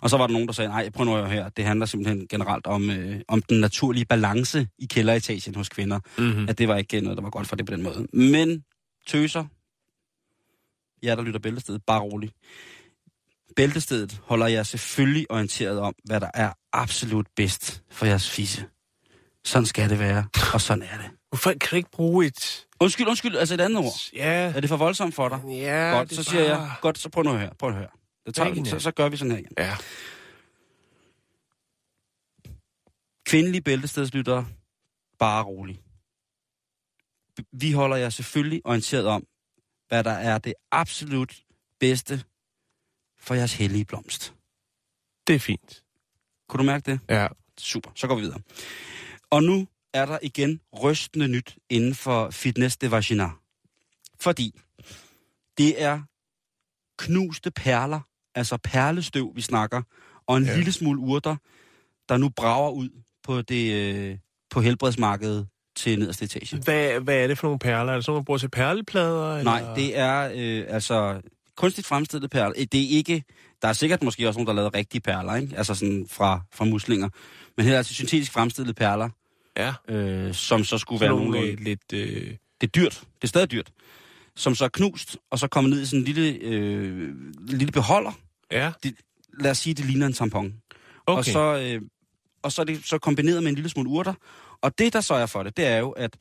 Og 0.00 0.10
så 0.10 0.16
var 0.16 0.26
der 0.26 0.32
nogen, 0.32 0.48
der 0.48 0.54
sagde, 0.54 0.70
nej, 0.70 0.90
prøv 0.90 1.04
nu 1.04 1.24
her, 1.24 1.48
det 1.48 1.64
handler 1.64 1.86
simpelthen 1.86 2.26
generelt 2.28 2.66
om, 2.66 2.90
øh, 2.90 3.20
om 3.28 3.42
den 3.42 3.60
naturlige 3.60 4.04
balance 4.04 4.68
i 4.78 4.86
kælderetagen 4.86 5.54
hos 5.54 5.68
kvinder. 5.68 6.00
Mm-hmm. 6.18 6.48
At 6.48 6.58
det 6.58 6.68
var 6.68 6.76
ikke 6.76 7.00
noget, 7.00 7.16
der 7.16 7.22
var 7.22 7.30
godt 7.30 7.46
for 7.46 7.56
det 7.56 7.66
på 7.66 7.72
den 7.72 7.82
måde. 7.82 8.06
Men 8.12 8.64
tøser, 9.06 9.44
ja, 11.02 11.16
der 11.16 11.22
lytter 11.22 11.40
bæltestedet, 11.40 11.82
bare 11.86 12.00
roligt. 12.00 12.32
Bæltestedet 13.56 14.20
holder 14.24 14.46
jeg 14.46 14.66
selvfølgelig 14.66 15.30
orienteret 15.30 15.78
om, 15.78 15.94
hvad 16.04 16.20
der 16.20 16.30
er 16.34 16.52
absolut 16.72 17.26
bedst 17.36 17.82
for 17.90 18.06
jeres 18.06 18.30
fisse. 18.30 18.64
Sådan 19.44 19.66
skal 19.66 19.90
det 19.90 19.98
være, 19.98 20.24
og 20.54 20.60
sådan 20.60 20.82
er 20.82 20.96
det. 20.96 21.19
Hvorfor 21.30 21.50
kan 21.50 21.68
du 21.70 21.76
ikke 21.76 21.90
bruge 21.90 22.26
et... 22.26 22.66
Undskyld, 22.80 23.06
undskyld, 23.08 23.36
altså 23.36 23.54
et 23.54 23.60
andet 23.60 23.78
ord. 23.78 24.12
Ja, 24.12 24.52
Er 24.56 24.60
det 24.60 24.68
for 24.68 24.76
voldsomt 24.76 25.14
for 25.14 25.28
dig? 25.28 25.40
ja 25.48 25.90
godt, 25.96 26.14
så 26.14 26.20
er 26.20 26.24
siger 26.24 26.56
bare... 26.56 26.62
jeg, 26.62 26.74
godt, 26.80 26.98
så 26.98 27.08
prøv 27.08 27.22
nu 27.24 27.30
høre, 27.30 27.50
prøv 27.58 27.68
at 27.70 27.76
høre. 27.76 27.88
Det 28.26 28.34
tager, 28.34 28.48
Ikke 28.48 28.62
vi, 28.62 28.68
så, 28.68 28.78
så 28.78 28.90
gør 28.90 29.08
vi 29.08 29.16
sådan 29.16 29.30
her 29.30 29.38
igen. 29.38 29.52
Ja, 29.58 29.76
Kvindelige 33.26 33.62
bæltestedslyttere, 33.62 34.46
bare 35.18 35.44
rolig. 35.44 35.82
Vi 37.52 37.72
holder 37.72 37.96
jer 37.96 38.10
selvfølgelig 38.10 38.60
orienteret 38.64 39.06
om, 39.06 39.26
hvad 39.88 40.04
der 40.04 40.10
er 40.10 40.38
det 40.38 40.54
absolut 40.70 41.42
bedste 41.80 42.24
for 43.18 43.34
jeres 43.34 43.54
hellige 43.54 43.84
blomst. 43.84 44.34
det 45.26 45.34
er 45.34 45.38
fint. 45.40 45.82
Kunne 46.48 46.58
du 46.58 46.64
mærke 46.64 46.90
det? 46.90 47.00
Ja. 47.08 47.28
Super, 47.58 47.90
så 47.94 48.06
går 48.06 48.14
vi 48.14 48.20
videre. 48.20 48.40
Og 49.30 49.42
nu 49.42 49.66
er 49.94 50.06
der 50.06 50.18
igen 50.22 50.60
rystende 50.82 51.28
nyt 51.28 51.56
inden 51.70 51.94
for 51.94 52.30
fitness 52.30 52.76
de 52.76 52.90
vagina. 52.90 53.30
Fordi 54.20 54.60
det 55.58 55.82
er 55.82 56.00
knuste 56.98 57.50
perler, 57.50 58.00
altså 58.34 58.56
perlestøv, 58.56 59.32
vi 59.34 59.40
snakker, 59.40 59.82
og 60.26 60.36
en 60.36 60.44
Ja. 60.44 60.56
lille 60.56 60.72
smule 60.72 60.98
urter, 61.00 61.36
der 62.08 62.16
nu 62.16 62.28
brager 62.28 62.70
ud 62.70 62.88
på 63.22 63.42
det 63.42 63.72
øh, 63.72 64.18
på 64.50 64.60
helbredsmarkedet 64.60 65.48
til 65.76 65.98
nederste 65.98 66.24
etage. 66.24 66.56
Hvad, 66.56 67.00
hvad 67.00 67.16
er 67.16 67.26
det 67.26 67.38
for 67.38 67.46
nogle 67.46 67.58
perler? 67.58 67.92
Er 67.92 67.96
det 67.96 68.04
sådan, 68.04 68.16
man 68.16 68.24
bruger 68.24 68.38
til 68.38 68.48
perleplader? 68.48 69.42
Nej, 69.42 69.58
eller? 69.58 69.74
det 69.74 69.98
er 69.98 70.30
øh, 70.34 70.64
altså 70.68 71.20
kunstigt 71.56 71.86
fremstillet 71.86 72.30
perler. 72.30 72.52
Det 72.72 72.82
er 72.82 72.96
ikke... 72.96 73.24
Der 73.62 73.68
er 73.68 73.72
sikkert 73.72 74.02
måske 74.02 74.28
også 74.28 74.38
nogen, 74.38 74.46
der 74.46 74.52
har 74.52 74.56
lavet 74.56 74.74
rigtige 74.74 75.00
perler, 75.00 75.34
ikke? 75.34 75.56
Altså 75.56 75.74
sådan 75.74 76.06
fra, 76.10 76.40
fra 76.52 76.64
muslinger. 76.64 77.08
Men 77.56 77.66
her 77.66 77.72
er 77.72 77.76
altså 77.76 77.94
syntetisk 77.94 78.32
fremstillede 78.32 78.74
perler, 78.74 79.08
Ja, 79.56 79.74
øh, 79.88 80.34
som 80.34 80.64
så 80.64 80.78
skulle 80.78 81.00
være 81.00 81.10
nogle 81.10 81.38
øh, 81.40 81.58
lidt... 81.60 81.92
Øh... 81.92 82.36
Det 82.60 82.66
er 82.66 82.70
dyrt. 82.70 83.00
Det 83.14 83.24
er 83.24 83.28
stadig 83.28 83.50
dyrt. 83.50 83.70
Som 84.36 84.54
så 84.54 84.64
er 84.64 84.68
knust, 84.68 85.16
og 85.30 85.38
så 85.38 85.48
kommer 85.48 85.70
ned 85.70 85.82
i 85.82 85.86
sådan 85.86 85.98
en 85.98 86.04
lille, 86.04 86.38
øh, 86.42 87.14
lille 87.48 87.72
beholder. 87.72 88.12
Ja, 88.52 88.72
Lad 89.40 89.50
os 89.50 89.58
sige, 89.58 89.74
det 89.74 89.84
ligner 89.84 90.06
en 90.06 90.12
tampon. 90.12 90.54
okay. 91.06 91.18
Og 91.18 91.24
så, 91.24 91.58
øh, 91.74 91.82
og 92.42 92.52
så 92.52 92.60
er 92.62 92.64
det 92.66 92.80
så 92.84 92.98
kombineret 92.98 93.42
med 93.42 93.48
en 93.50 93.54
lille 93.54 93.70
smule 93.70 93.90
urter. 93.90 94.14
Og 94.62 94.78
det, 94.78 94.92
der 94.92 95.00
så 95.00 95.14
er 95.14 95.26
for 95.26 95.42
det, 95.42 95.56
det 95.56 95.66
er 95.66 95.76
jo, 95.78 95.90
at 95.90 96.16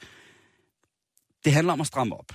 det 1.46 1.54
handler 1.54 1.74
om 1.74 1.82
at 1.82 1.88
stramme 1.88 2.16
op. 2.20 2.26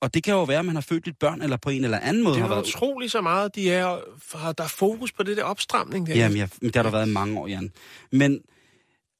Og 0.00 0.14
det 0.14 0.22
kan 0.24 0.34
jo 0.34 0.42
være, 0.42 0.58
at 0.58 0.64
man 0.64 0.74
har 0.74 0.82
født 0.82 1.04
lidt 1.06 1.18
børn, 1.18 1.42
eller 1.42 1.56
på 1.56 1.70
en 1.70 1.84
eller 1.84 1.98
anden 1.98 2.22
måde 2.22 2.34
det 2.34 2.42
har 2.42 2.48
er 2.48 2.50
jo 2.50 2.54
været... 2.60 2.68
utroligt 2.68 3.12
så 3.12 3.20
meget, 3.20 3.54
de 3.54 3.70
er... 3.70 3.98
har- 4.38 4.52
Der 4.52 4.64
er 4.64 4.68
fokus 4.68 5.12
på 5.12 5.22
det 5.22 5.36
der 5.36 5.44
opstramning 5.44 6.06
der. 6.06 6.14
Jamen, 6.14 6.36
ja, 6.36 6.48
men 6.60 6.66
det 6.68 6.76
har 6.76 6.82
der 6.82 6.90
været 6.90 7.08
i 7.08 7.12
mange 7.12 7.38
år, 7.40 7.46
Jan. 7.46 7.72
Men 8.12 8.40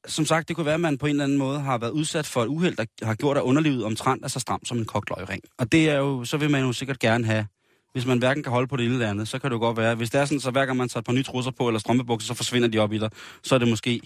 som 0.07 0.25
sagt, 0.25 0.47
det 0.47 0.55
kunne 0.55 0.65
være, 0.65 0.73
at 0.73 0.81
man 0.81 0.97
på 0.97 1.05
en 1.05 1.09
eller 1.09 1.23
anden 1.23 1.37
måde 1.37 1.59
har 1.59 1.77
været 1.77 1.91
udsat 1.91 2.25
for 2.25 2.43
et 2.43 2.47
uheld, 2.47 2.75
der 2.75 3.05
har 3.05 3.15
gjort, 3.15 3.37
at 3.37 3.43
underlivet 3.43 3.85
omtrent 3.85 4.23
er 4.23 4.27
så 4.27 4.39
stramt 4.39 4.67
som 4.67 4.77
en 4.77 4.85
koktløgring. 4.85 5.41
Og 5.57 5.71
det 5.71 5.89
er 5.89 5.97
jo, 5.97 6.25
så 6.25 6.37
vil 6.37 6.49
man 6.49 6.61
jo 6.61 6.73
sikkert 6.73 6.99
gerne 6.99 7.25
have, 7.25 7.47
hvis 7.93 8.05
man 8.05 8.17
hverken 8.17 8.43
kan 8.43 8.51
holde 8.51 8.67
på 8.67 8.77
det 8.77 8.85
ene 8.85 8.93
eller 8.93 9.09
andet, 9.09 9.27
så 9.27 9.39
kan 9.39 9.49
det 9.51 9.55
jo 9.55 9.59
godt 9.59 9.77
være, 9.77 9.95
hvis 9.95 10.09
det 10.09 10.21
er 10.21 10.25
sådan, 10.25 10.39
så 10.39 10.51
hver 10.51 10.65
gang 10.65 10.77
man 10.77 10.89
tager 10.89 11.01
et 11.01 11.05
par 11.05 11.13
nye 11.13 11.23
trusser 11.23 11.51
på, 11.51 11.67
eller 11.67 11.79
strømpebukser, 11.79 12.27
så 12.27 12.33
forsvinder 12.33 12.67
de 12.67 12.79
op 12.79 12.93
i 12.93 12.97
dig, 12.97 13.09
så 13.43 13.55
er 13.55 13.59
det 13.59 13.67
måske, 13.67 14.01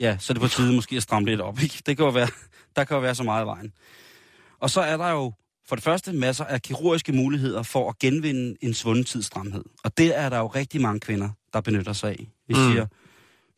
ja, 0.00 0.16
så 0.20 0.32
er 0.32 0.34
det 0.34 0.42
på 0.42 0.48
tide 0.48 0.74
måske 0.74 0.96
at 0.96 1.02
stramme 1.02 1.28
lidt 1.28 1.40
op, 1.40 1.62
ikke? 1.62 1.82
Det 1.86 1.96
kan 1.96 2.06
jo 2.06 2.12
være, 2.12 2.28
der 2.76 2.84
kan 2.84 2.94
jo 2.94 3.00
være 3.00 3.14
så 3.14 3.22
meget 3.22 3.44
i 3.44 3.46
vejen. 3.46 3.72
Og 4.60 4.70
så 4.70 4.80
er 4.80 4.96
der 4.96 5.10
jo 5.10 5.32
for 5.68 5.76
det 5.76 5.84
første 5.84 6.12
masser 6.12 6.44
af 6.44 6.62
kirurgiske 6.62 7.12
muligheder 7.12 7.62
for 7.62 7.88
at 7.88 7.98
genvinde 7.98 8.56
en 8.60 8.74
svunden 8.74 9.04
tids 9.04 9.26
stramhed. 9.26 9.64
Og 9.84 9.98
det 9.98 10.18
er 10.18 10.28
der 10.28 10.38
jo 10.38 10.46
rigtig 10.46 10.80
mange 10.80 11.00
kvinder, 11.00 11.28
der 11.52 11.60
benytter 11.60 11.92
sig 11.92 12.10
af. 12.10 12.28
Vi 12.48 12.54
Mm. 12.54 12.60
mm. 12.60 12.72
siger, 12.72 12.86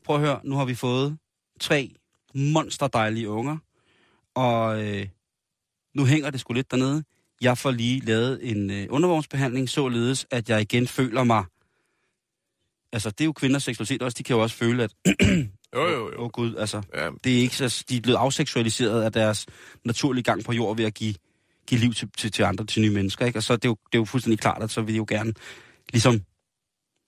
prøv 0.05 0.17
at 0.17 0.23
høre, 0.23 0.41
nu 0.45 0.57
har 0.57 0.65
vi 0.65 0.75
fået 0.75 1.19
tre 1.61 1.95
monsterdejlige 2.35 3.29
unger, 3.29 3.57
og 4.35 4.85
øh, 4.85 5.09
nu 5.95 6.05
hænger 6.05 6.31
det 6.31 6.41
sgu 6.41 6.53
lidt 6.53 6.71
dernede. 6.71 7.05
Jeg 7.41 7.59
får 7.59 7.71
lige 7.71 8.01
lavet 8.01 8.51
en 8.51 8.71
øh, 8.71 8.87
undervognsbehandling, 8.91 9.69
således 9.69 10.27
at 10.31 10.49
jeg 10.49 10.61
igen 10.61 10.87
føler 10.87 11.25
mig... 11.25 11.45
Altså, 12.93 13.11
det 13.11 13.21
er 13.21 13.25
jo 13.25 13.33
kvinders 13.33 13.63
seksualitet 13.63 14.03
også. 14.03 14.15
De 14.19 14.23
kan 14.23 14.37
jo 14.37 14.43
også 14.43 14.57
føle, 14.57 14.85
at... 14.85 14.95
Jo, 15.75 15.83
jo, 15.83 16.07
Åh 16.07 16.13
jo. 16.13 16.25
oh, 16.25 16.31
gud, 16.31 16.55
altså... 16.57 16.83
Ja, 16.95 17.11
Det 17.25 17.37
er 17.37 17.41
ikke 17.41 17.57
så, 17.57 17.85
de 17.89 17.97
er 17.97 18.01
blevet 18.01 18.19
afseksualiseret 18.19 19.03
af 19.03 19.13
deres 19.13 19.47
naturlige 19.85 20.23
gang 20.23 20.45
på 20.45 20.53
jord 20.53 20.77
ved 20.77 20.85
at 20.85 20.95
give, 20.95 21.15
give 21.67 21.81
liv 21.81 21.95
til, 21.95 22.11
til, 22.17 22.33
til 22.33 22.43
andre, 22.43 22.67
til 22.67 22.83
nye 22.83 22.91
mennesker. 22.91 23.27
Ikke? 23.27 23.39
Og 23.39 23.43
så 23.43 23.53
er 23.53 23.57
det, 23.57 23.69
jo, 23.69 23.77
det 23.87 23.99
er 23.99 24.01
jo 24.01 24.05
fuldstændig 24.05 24.39
klart, 24.39 24.63
at 24.63 24.71
så 24.71 24.81
vil 24.81 24.95
de 24.95 24.97
jo 24.97 25.07
gerne 25.09 25.33
ligesom 25.93 26.21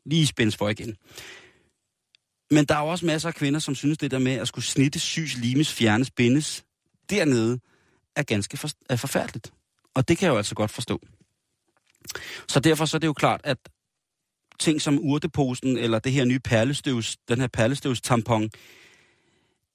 lige 0.06 0.26
spændes 0.26 0.56
for 0.56 0.68
igen. 0.68 0.96
Men 2.50 2.64
der 2.64 2.74
er 2.74 2.80
jo 2.80 2.86
også 2.86 3.06
masser 3.06 3.28
af 3.28 3.34
kvinder, 3.34 3.60
som 3.60 3.74
synes, 3.74 3.98
det 3.98 4.10
der 4.10 4.18
med 4.18 4.32
at 4.32 4.48
skulle 4.48 4.64
snitte, 4.64 5.00
sys, 5.00 5.36
limes, 5.36 5.72
fjernes, 5.72 6.10
bindes 6.10 6.64
dernede, 7.10 7.60
er 8.16 8.22
ganske 8.22 8.56
for, 8.56 8.68
er 8.88 8.96
forfærdeligt. 8.96 9.52
Og 9.94 10.08
det 10.08 10.18
kan 10.18 10.26
jeg 10.26 10.32
jo 10.32 10.36
altså 10.36 10.54
godt 10.54 10.70
forstå. 10.70 11.00
Så 12.48 12.60
derfor 12.60 12.84
så 12.84 12.96
er 12.96 12.98
det 12.98 13.06
jo 13.06 13.12
klart, 13.12 13.40
at 13.44 13.58
ting 14.60 14.82
som 14.82 14.98
urteposen, 14.98 15.76
eller 15.76 15.98
det 15.98 16.12
her 16.12 16.24
nye 16.24 16.38
perlestøvs, 16.38 17.16
den 17.28 17.40
her 17.40 17.46
perlestøvs 17.46 18.00
tampon, 18.00 18.50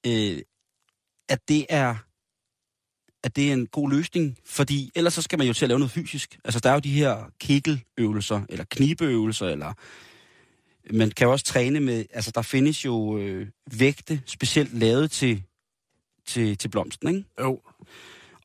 øh, 0.06 0.38
at 1.28 1.48
det 1.48 1.66
er 1.68 1.94
at 3.24 3.36
det 3.36 3.48
er 3.48 3.52
en 3.52 3.66
god 3.66 3.90
løsning, 3.90 4.38
fordi 4.46 4.90
ellers 4.94 5.14
så 5.14 5.22
skal 5.22 5.38
man 5.38 5.46
jo 5.46 5.52
til 5.52 5.64
at 5.64 5.68
lave 5.68 5.78
noget 5.78 5.90
fysisk. 5.90 6.38
Altså 6.44 6.60
der 6.60 6.70
er 6.70 6.74
jo 6.74 6.80
de 6.80 6.92
her 6.92 7.30
kikkeløvelser, 7.40 8.42
eller 8.48 8.64
knibeøvelser, 8.70 9.46
eller 9.46 9.72
man 10.90 11.10
kan 11.10 11.24
jo 11.26 11.32
også 11.32 11.44
træne 11.44 11.80
med, 11.80 12.04
altså 12.12 12.30
der 12.34 12.42
findes 12.42 12.84
jo 12.84 13.18
øh, 13.18 13.46
vægte, 13.78 14.22
specielt 14.26 14.78
lavet 14.78 15.10
til, 15.10 15.42
til, 16.26 16.58
til 16.58 16.68
blomsten, 16.68 17.08
ikke? 17.08 17.24
jo. 17.40 17.60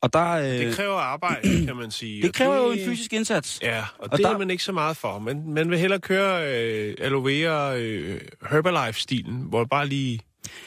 Og 0.02 0.12
der, 0.12 0.30
øh, 0.30 0.44
Det 0.44 0.74
kræver 0.74 0.94
arbejde, 0.94 1.48
kan 1.66 1.76
man 1.76 1.90
sige. 1.90 2.22
det 2.22 2.34
kræver 2.34 2.56
jo 2.56 2.70
en 2.70 2.78
fysisk 2.88 3.12
indsats. 3.12 3.58
Ja, 3.62 3.78
og, 3.80 3.86
Og 3.98 4.08
og 4.12 4.18
det 4.18 4.24
der- 4.24 4.30
er 4.34 4.38
man 4.38 4.50
ikke 4.50 4.62
så 4.64 4.72
meget 4.72 4.96
for. 4.96 5.18
Men 5.18 5.54
man 5.54 5.70
vil 5.70 5.78
hellere 5.78 6.00
køre 6.00 6.54
øh, 6.54 6.94
aloe 6.98 7.24
vera 7.24 7.76
øh, 7.76 8.20
Herbalife-stilen, 8.50 9.40
hvor 9.42 9.64
bare 9.64 9.86
lige... 9.88 10.20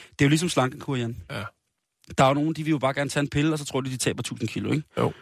Det 0.09 0.21
er 0.21 0.25
jo 0.25 0.29
ligesom 0.29 0.49
slankekur, 0.49 0.95
Jan. 0.95 1.17
Ja. 1.31 1.43
Der 2.17 2.23
er 2.23 2.27
jo 2.27 2.33
nogen, 2.33 2.53
de 2.53 2.63
vil 2.63 2.71
jo 2.71 2.77
bare 2.77 2.93
gerne 2.93 3.09
tage 3.09 3.21
en 3.21 3.29
pille, 3.29 3.53
og 3.53 3.59
så 3.59 3.65
tror 3.65 3.81
de, 3.81 3.89
de 3.89 3.97
taber 3.97 4.19
1000 4.19 4.49
kilo, 4.49 4.71
ikke? 4.71 4.83
Jo. 4.97 5.13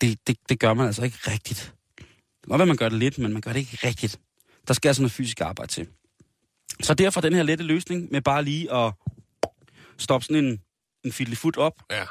Det, 0.00 0.18
det, 0.26 0.36
det 0.48 0.58
gør 0.60 0.74
man 0.74 0.86
altså 0.86 1.04
ikke 1.04 1.18
rigtigt. 1.30 1.74
Det 1.96 2.04
kan 2.44 2.48
godt 2.48 2.58
være, 2.58 2.66
man 2.66 2.76
gør 2.76 2.88
det 2.88 2.98
lidt, 2.98 3.18
men 3.18 3.32
man 3.32 3.42
gør 3.42 3.52
det 3.52 3.58
ikke 3.60 3.78
rigtigt. 3.86 4.20
Der 4.68 4.74
skal 4.74 4.88
altså 4.88 5.02
noget 5.02 5.12
fysisk 5.12 5.40
arbejde 5.40 5.72
til. 5.72 5.86
Så 6.82 6.94
derfor 6.94 7.20
den 7.20 7.32
her 7.32 7.42
lette 7.42 7.64
løsning 7.64 8.08
med 8.12 8.20
bare 8.22 8.44
lige 8.44 8.74
at 8.74 8.92
stoppe 9.98 10.24
sådan 10.26 10.44
en, 10.44 10.60
en 11.04 11.12
fiddly 11.12 11.34
op, 11.56 11.72
Ja. 11.90 12.04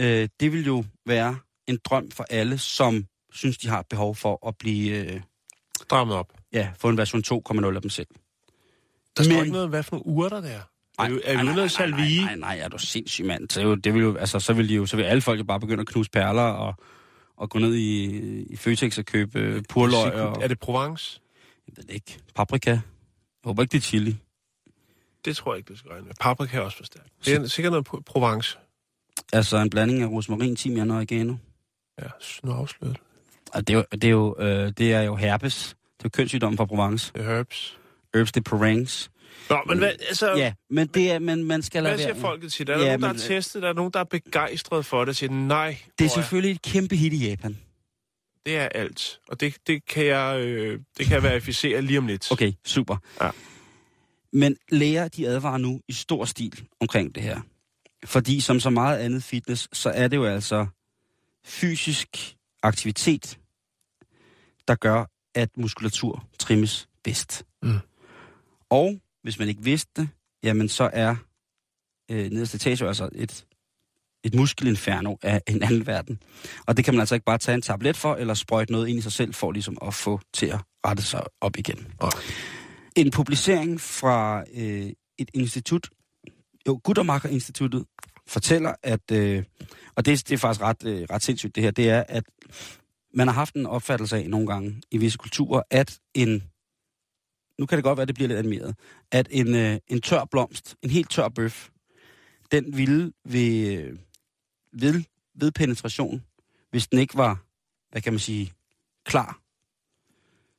øh, 0.00 0.28
det 0.40 0.52
vil 0.52 0.66
jo 0.66 0.84
være 1.06 1.36
en 1.66 1.78
drøm 1.84 2.10
for 2.10 2.26
alle, 2.30 2.58
som 2.58 3.06
synes, 3.32 3.58
de 3.58 3.68
har 3.68 3.80
et 3.80 3.86
behov 3.90 4.14
for 4.16 4.48
at 4.48 4.56
blive, 4.58 5.04
øh, 5.14 5.20
Strammet 5.82 6.16
op. 6.16 6.32
ja, 6.52 6.70
få 6.78 6.88
en 6.88 6.96
version 6.96 7.22
2,0 7.22 7.76
af 7.76 7.82
dem 7.82 7.90
selv. 7.90 8.06
Der 9.16 9.22
står 9.22 9.32
Men- 9.32 9.40
ikke 9.40 9.52
noget 9.52 9.64
om, 9.64 9.70
hvad 9.70 9.82
for 9.82 9.96
nogle 9.96 10.06
urter 10.06 10.40
der 10.40 10.48
er. 10.48 10.60
Nej, 10.98 11.06
er 11.06 11.10
vi, 11.12 11.20
er 11.24 11.34
nej, 11.34 11.44
nej, 11.44 11.54
nej? 11.54 11.88
Nej, 11.90 12.24
nej, 12.24 12.34
nej, 12.36 12.58
er 12.58 12.68
du 12.68 12.78
sindssyg, 12.78 13.24
mand. 13.24 13.50
Så, 13.50 13.62
jo, 13.62 13.74
det 13.74 13.94
vil 13.94 14.02
jo, 14.02 14.16
altså, 14.16 14.40
så 14.40 14.52
vil 14.52 14.68
de 14.68 14.74
jo, 14.74 14.86
så 14.86 14.96
vil 14.96 15.02
alle 15.02 15.20
folk 15.22 15.38
jo 15.38 15.44
bare 15.44 15.60
begynde 15.60 15.80
at 15.80 15.86
knuse 15.86 16.10
perler 16.10 16.42
og, 16.42 16.74
og 17.36 17.50
gå 17.50 17.58
ned 17.58 17.74
i, 17.74 18.04
i 18.42 18.56
Føtex 18.56 18.98
og 18.98 19.04
købe 19.04 19.38
øh, 19.38 19.62
purløg 19.68 20.12
og... 20.12 20.42
Er 20.42 20.48
det 20.48 20.58
Provence? 20.58 21.20
Jeg 21.68 21.74
ved 21.76 21.84
det 21.84 21.94
ikke. 21.94 22.18
Paprika. 22.34 22.70
Jeg 22.70 22.80
håber 23.44 23.62
ikke, 23.62 23.72
det 23.72 23.78
er 23.78 23.82
chili. 23.82 24.16
Det 25.24 25.36
tror 25.36 25.52
jeg 25.54 25.58
ikke, 25.58 25.68
du 25.68 25.76
skal 25.76 25.90
regne 25.90 26.06
med. 26.06 26.14
Paprika 26.20 26.56
er 26.56 26.60
også 26.60 26.76
for 26.76 26.84
stærkt. 26.84 27.08
Det 27.24 27.34
er 27.34 27.46
sikkert 27.46 27.72
noget 27.72 27.88
Pro- 27.88 28.00
Provence. 28.06 28.58
Altså 29.32 29.56
en 29.58 29.70
blanding 29.70 30.02
af 30.02 30.06
rosmarin, 30.06 30.56
timian 30.56 30.90
og 30.90 30.96
oregano. 30.96 31.34
Ja, 32.02 32.06
nu 32.44 32.52
afsløret. 32.52 32.96
Og 33.52 33.66
det 33.68 33.74
er 33.74 33.78
jo, 33.78 33.84
det 33.92 34.04
er 34.04 34.08
jo, 34.10 34.36
øh, 34.38 34.72
det 34.78 34.92
er 34.92 35.02
jo 35.02 35.16
herpes. 35.16 35.68
Det 35.68 36.04
er 36.04 36.04
jo 36.04 36.08
kønssygdommen 36.08 36.56
fra 36.56 36.64
Provence. 36.64 37.12
Det 37.14 37.20
er 37.26 37.36
herbs. 37.36 37.78
Herbs 38.14 38.32
de 38.32 38.42
Provence. 38.42 39.10
Nå, 39.50 39.62
men 39.66 39.78
hvad, 39.78 39.88
altså, 40.08 40.34
Ja, 40.36 40.52
men 40.70 40.86
det 40.86 41.10
er, 41.10 41.18
men 41.18 41.44
man 41.44 41.62
skal 41.62 41.82
lade 41.82 41.94
hvad 41.94 42.04
siger 42.04 42.12
være. 42.12 42.20
folket 42.20 42.52
til 42.52 42.66
det? 42.66 42.72
Er 42.72 42.76
der 42.78 42.84
Ja, 42.84 42.90
nogen, 42.90 43.02
der 43.02 43.08
men- 43.08 43.20
har 43.20 43.26
testet? 43.28 43.62
Der 43.62 43.68
er 43.68 43.72
nogen, 43.72 43.92
der 43.92 44.00
er 44.00 44.04
begejstret 44.04 44.86
for 44.86 45.04
det? 45.04 45.16
Siger, 45.16 45.30
nej, 45.32 45.76
Det 45.98 46.04
er 46.04 46.08
selvfølgelig 46.08 46.50
et 46.54 46.62
kæmpe 46.62 46.96
hit 46.96 47.12
i 47.12 47.28
Japan. 47.28 47.58
Det 48.46 48.56
er 48.56 48.68
alt. 48.68 49.20
Og 49.28 49.40
det, 49.40 49.56
det, 49.66 49.84
kan 49.86 50.06
jeg, 50.06 50.40
øh, 50.40 50.80
det 50.98 51.06
kan 51.06 51.14
jeg 51.14 51.22
verificere 51.22 51.82
lige 51.82 51.98
om 51.98 52.06
lidt. 52.06 52.32
Okay, 52.32 52.52
super. 52.64 52.96
Ja. 53.20 53.30
Men 54.32 54.56
læger, 54.70 55.08
de 55.08 55.28
advarer 55.28 55.58
nu 55.58 55.80
i 55.88 55.92
stor 55.92 56.24
stil 56.24 56.68
omkring 56.80 57.14
det 57.14 57.22
her. 57.22 57.40
Fordi 58.04 58.40
som 58.40 58.60
så 58.60 58.70
meget 58.70 58.98
andet 58.98 59.22
fitness, 59.22 59.68
så 59.72 59.90
er 59.90 60.08
det 60.08 60.16
jo 60.16 60.24
altså 60.24 60.66
fysisk 61.44 62.36
aktivitet, 62.62 63.38
der 64.68 64.74
gør, 64.74 65.04
at 65.34 65.56
muskulatur 65.56 66.24
trimmes 66.38 66.88
bedst. 67.04 67.44
Mm. 67.62 67.78
Og 68.70 69.00
hvis 69.22 69.38
man 69.38 69.48
ikke 69.48 69.64
vidste 69.64 69.90
det, 69.96 70.08
jamen 70.42 70.68
så 70.68 70.90
er 70.92 71.16
øh, 72.10 72.30
nederste 72.30 72.56
etage 72.56 72.88
altså 72.88 73.08
et, 73.14 73.46
et 74.24 74.34
muskelinferno 74.34 75.16
af 75.22 75.42
en 75.46 75.62
anden 75.62 75.86
verden. 75.86 76.18
Og 76.66 76.76
det 76.76 76.84
kan 76.84 76.94
man 76.94 77.00
altså 77.00 77.14
ikke 77.14 77.24
bare 77.24 77.38
tage 77.38 77.54
en 77.54 77.62
tablet 77.62 77.96
for, 77.96 78.14
eller 78.14 78.34
sprøjte 78.34 78.72
noget 78.72 78.88
ind 78.88 78.98
i 78.98 79.02
sig 79.02 79.12
selv, 79.12 79.34
for 79.34 79.52
ligesom 79.52 79.78
at 79.86 79.94
få 79.94 80.20
til 80.32 80.46
at 80.46 80.60
rette 80.86 81.02
sig 81.02 81.22
op 81.40 81.56
igen. 81.58 81.86
Nej. 82.00 82.10
En 82.96 83.10
publicering 83.10 83.80
fra 83.80 84.44
øh, 84.54 84.90
et 85.18 85.30
institut, 85.34 85.88
jo, 86.66 86.80
Guttermacher 86.84 87.30
Instituttet 87.30 87.84
fortæller, 88.26 88.74
at, 88.82 89.10
øh, 89.12 89.44
og 89.96 90.06
det, 90.06 90.28
det 90.28 90.34
er 90.34 90.38
faktisk 90.38 90.62
ret, 90.62 90.86
øh, 90.86 91.06
ret 91.10 91.22
sindssygt 91.22 91.54
det 91.54 91.62
her, 91.62 91.70
det 91.70 91.88
er, 91.90 92.04
at 92.08 92.24
man 93.14 93.28
har 93.28 93.34
haft 93.34 93.54
en 93.54 93.66
opfattelse 93.66 94.16
af 94.16 94.30
nogle 94.30 94.46
gange 94.46 94.82
i 94.90 94.98
visse 94.98 95.18
kulturer, 95.18 95.62
at 95.70 95.98
en, 96.14 96.42
nu 97.58 97.66
kan 97.66 97.76
det 97.76 97.84
godt 97.84 97.96
være, 97.96 98.02
at 98.02 98.08
det 98.08 98.14
bliver 98.14 98.28
lidt 98.28 98.38
animeret, 98.38 98.74
at 99.12 99.28
en, 99.30 99.54
øh, 99.54 99.78
en 99.88 100.00
tør 100.00 100.24
blomst, 100.24 100.76
en 100.82 100.90
helt 100.90 101.10
tør 101.10 101.28
bøf, 101.28 101.68
den 102.52 102.76
ville 102.76 103.12
ved, 103.24 103.78
øh, 103.78 103.98
ved, 104.74 105.02
ved 105.34 105.52
penetration, 105.52 106.24
hvis 106.70 106.86
den 106.86 106.98
ikke 106.98 107.16
var, 107.16 107.44
hvad 107.90 108.02
kan 108.02 108.12
man 108.12 108.20
sige, 108.20 108.52
klar, 109.04 109.40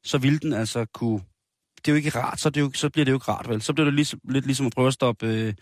så 0.04 0.18
ville 0.18 0.40
den 0.40 0.54
altså 0.54 0.86
kunne... 0.86 1.22
Det 1.78 1.88
er 1.88 1.92
jo 1.92 1.96
ikke 1.96 2.10
rart, 2.10 2.40
så, 2.40 2.50
det 2.50 2.62
er 2.62 2.66
jo, 2.66 2.72
så 2.74 2.90
bliver 2.90 3.06
det 3.06 3.12
jo 3.12 3.16
ikke 3.16 3.32
rart, 3.32 3.50
vel? 3.50 3.62
Så 3.62 3.74
bliver 3.74 3.86
det 3.86 3.94
ligesom, 3.94 4.20
lidt 4.24 4.46
ligesom 4.46 4.66
at 4.66 4.74
prøve 4.74 4.88
at 4.88 4.94
stoppe, 4.94 5.28
øh, 5.28 5.54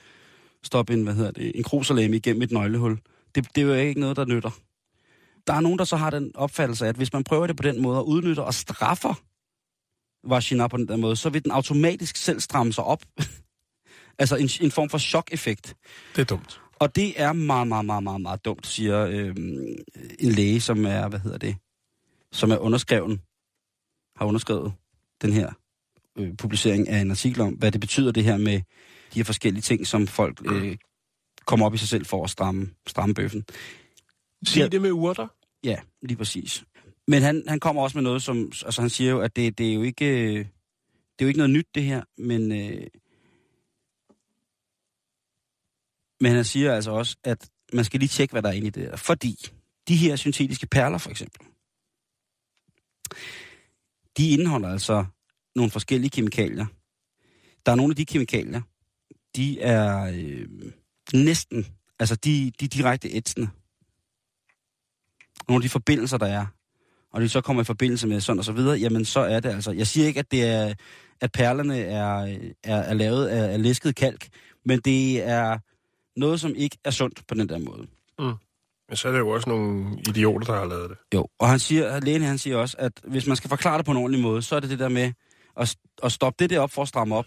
stoppe 0.63 0.93
en, 0.93 1.03
hvad 1.03 1.13
hedder 1.13 1.31
det, 1.31 1.51
en 1.55 1.63
kruserlame 1.63 2.17
igennem 2.17 2.41
et 2.41 2.51
nøglehul. 2.51 2.99
Det, 3.35 3.55
det 3.55 3.61
er 3.61 3.65
jo 3.65 3.73
ikke 3.73 3.99
noget, 3.99 4.17
der 4.17 4.25
nytter. 4.25 4.51
Der 5.47 5.53
er 5.53 5.59
nogen, 5.59 5.79
der 5.79 5.85
så 5.85 5.95
har 5.95 6.09
den 6.09 6.31
opfattelse 6.35 6.85
af, 6.85 6.89
at 6.89 6.95
hvis 6.95 7.13
man 7.13 7.23
prøver 7.23 7.47
det 7.47 7.57
på 7.57 7.63
den 7.63 7.81
måde 7.81 7.97
og 7.97 8.07
udnytter 8.07 8.43
og 8.43 8.53
straffer 8.53 9.13
vagina 10.23 10.67
på 10.67 10.77
den 10.77 10.87
der 10.87 10.95
måde, 10.95 11.15
så 11.15 11.29
vil 11.29 11.43
den 11.43 11.51
automatisk 11.51 12.15
selv 12.15 12.39
stramme 12.39 12.73
sig 12.73 12.83
op. 12.83 13.03
altså 14.19 14.35
en, 14.35 14.49
en 14.61 14.71
form 14.71 14.89
for 14.89 14.97
chok-effekt. 14.97 15.75
Det 16.15 16.21
er 16.21 16.25
dumt. 16.25 16.62
Og 16.79 16.95
det 16.95 17.21
er 17.21 17.33
meget, 17.33 17.67
meget, 17.67 17.85
meget, 17.85 18.03
meget, 18.03 18.21
meget 18.21 18.45
dumt, 18.45 18.67
siger 18.67 19.05
øh, 19.05 19.35
en 20.19 20.31
læge, 20.31 20.61
som 20.61 20.85
er, 20.85 21.07
hvad 21.07 21.19
hedder 21.19 21.37
det, 21.37 21.55
som 22.31 22.51
er 22.51 22.57
underskreven, 22.57 23.21
har 24.15 24.25
underskrevet 24.25 24.73
den 25.21 25.33
her 25.33 25.51
øh, 26.17 26.37
publicering 26.37 26.89
af 26.89 26.97
en 26.97 27.11
artikel 27.11 27.41
om, 27.41 27.53
hvad 27.53 27.71
det 27.71 27.81
betyder 27.81 28.11
det 28.11 28.23
her 28.23 28.37
med 28.37 28.61
de 29.13 29.19
her 29.19 29.23
forskellige 29.23 29.61
ting, 29.61 29.87
som 29.87 30.07
folk 30.07 30.41
øh, 30.45 30.77
kommer 31.45 31.65
op 31.65 31.73
i 31.73 31.77
sig 31.77 31.87
selv 31.87 32.05
for 32.05 32.23
at 32.23 32.29
stramme, 32.29 32.69
stramme 32.87 33.13
bøffen. 33.13 33.45
Sig 34.45 34.71
det 34.71 34.81
med 34.81 34.91
urter. 34.91 35.27
Ja, 35.63 35.79
lige 36.01 36.17
præcis. 36.17 36.63
Men 37.07 37.21
han, 37.21 37.43
han 37.47 37.59
kommer 37.59 37.81
også 37.81 37.97
med 37.97 38.03
noget, 38.03 38.23
som, 38.23 38.51
altså 38.65 38.81
han 38.81 38.89
siger 38.89 39.11
jo, 39.11 39.19
at 39.19 39.35
det, 39.35 39.57
det 39.57 39.69
er 39.69 39.73
jo 39.73 39.81
ikke, 39.81 40.05
øh, 40.05 40.37
det 41.19 41.19
er 41.19 41.25
jo 41.25 41.27
ikke 41.27 41.37
noget 41.37 41.49
nyt 41.49 41.67
det 41.75 41.83
her, 41.83 42.03
men, 42.17 42.51
øh, 42.51 42.87
men 46.23 46.31
han 46.31 46.45
siger 46.45 46.75
altså 46.75 46.91
også, 46.91 47.17
at 47.23 47.49
man 47.73 47.85
skal 47.85 47.99
lige 47.99 48.09
tjekke, 48.09 48.31
hvad 48.31 48.41
der 48.41 48.49
er 48.49 48.53
inde 48.53 48.67
i 48.67 48.69
det 48.69 48.89
der. 48.89 48.95
Fordi 48.95 49.45
de 49.87 49.95
her 49.95 50.15
syntetiske 50.15 50.67
perler, 50.67 50.97
for 50.97 51.09
eksempel, 51.09 51.41
de 54.17 54.29
indeholder 54.29 54.69
altså 54.69 55.05
nogle 55.55 55.71
forskellige 55.71 56.09
kemikalier. 56.09 56.65
Der 57.65 57.71
er 57.71 57.75
nogle 57.75 57.91
af 57.91 57.95
de 57.95 58.05
kemikalier, 58.05 58.61
de 59.35 59.61
er 59.61 60.11
øh, 60.13 60.47
næsten, 61.13 61.67
altså 61.99 62.15
de, 62.15 62.51
de 62.59 62.67
direkte 62.67 63.09
ætsende. 63.11 63.49
Nogle 65.47 65.57
af 65.59 65.61
de 65.61 65.69
forbindelser, 65.69 66.17
der 66.17 66.27
er, 66.27 66.45
og 67.11 67.21
de 67.21 67.29
så 67.29 67.41
kommer 67.41 67.61
i 67.61 67.65
forbindelse 67.65 68.07
med 68.07 68.21
sådan 68.21 68.39
og 68.39 68.45
så 68.45 68.51
videre, 68.51 68.77
jamen 68.77 69.05
så 69.05 69.19
er 69.19 69.39
det 69.39 69.49
altså, 69.49 69.71
jeg 69.71 69.87
siger 69.87 70.07
ikke, 70.07 70.19
at 70.19 70.31
det 70.31 70.43
er, 70.43 70.73
at 71.21 71.31
perlerne 71.31 71.79
er, 71.79 72.37
er, 72.63 72.75
er 72.75 72.93
lavet 72.93 73.27
af, 73.27 73.53
af 73.53 73.63
læsket 73.63 73.95
kalk, 73.95 74.29
men 74.65 74.79
det 74.79 75.23
er 75.23 75.59
noget, 76.15 76.39
som 76.39 76.55
ikke 76.55 76.77
er 76.83 76.91
sundt 76.91 77.27
på 77.27 77.35
den 77.35 77.49
der 77.49 77.57
måde. 77.57 77.87
Men 78.89 78.97
så 78.97 79.07
er 79.07 79.11
det 79.11 79.19
jo 79.19 79.29
også 79.29 79.49
nogle 79.49 79.97
idioter, 80.09 80.45
der 80.45 80.59
har 80.59 80.65
lavet 80.65 80.89
det. 80.89 80.97
Jo, 81.13 81.27
og 81.39 81.49
han 81.49 81.59
siger, 81.59 81.99
Lene 81.99 82.25
han 82.25 82.37
siger 82.37 82.57
også, 82.57 82.77
at 82.79 82.91
hvis 83.03 83.27
man 83.27 83.35
skal 83.35 83.49
forklare 83.49 83.77
det 83.77 83.85
på 83.85 83.91
en 83.91 83.97
ordentlig 83.97 84.21
måde, 84.21 84.41
så 84.41 84.55
er 84.55 84.59
det 84.59 84.69
det 84.69 84.79
der 84.79 84.89
med 84.89 85.13
at, 85.57 85.75
at 86.03 86.11
stoppe 86.11 86.43
det 86.43 86.49
der 86.49 86.59
op 86.59 86.71
for 86.71 86.81
at 86.81 86.87
stramme 86.87 87.15
op. 87.15 87.25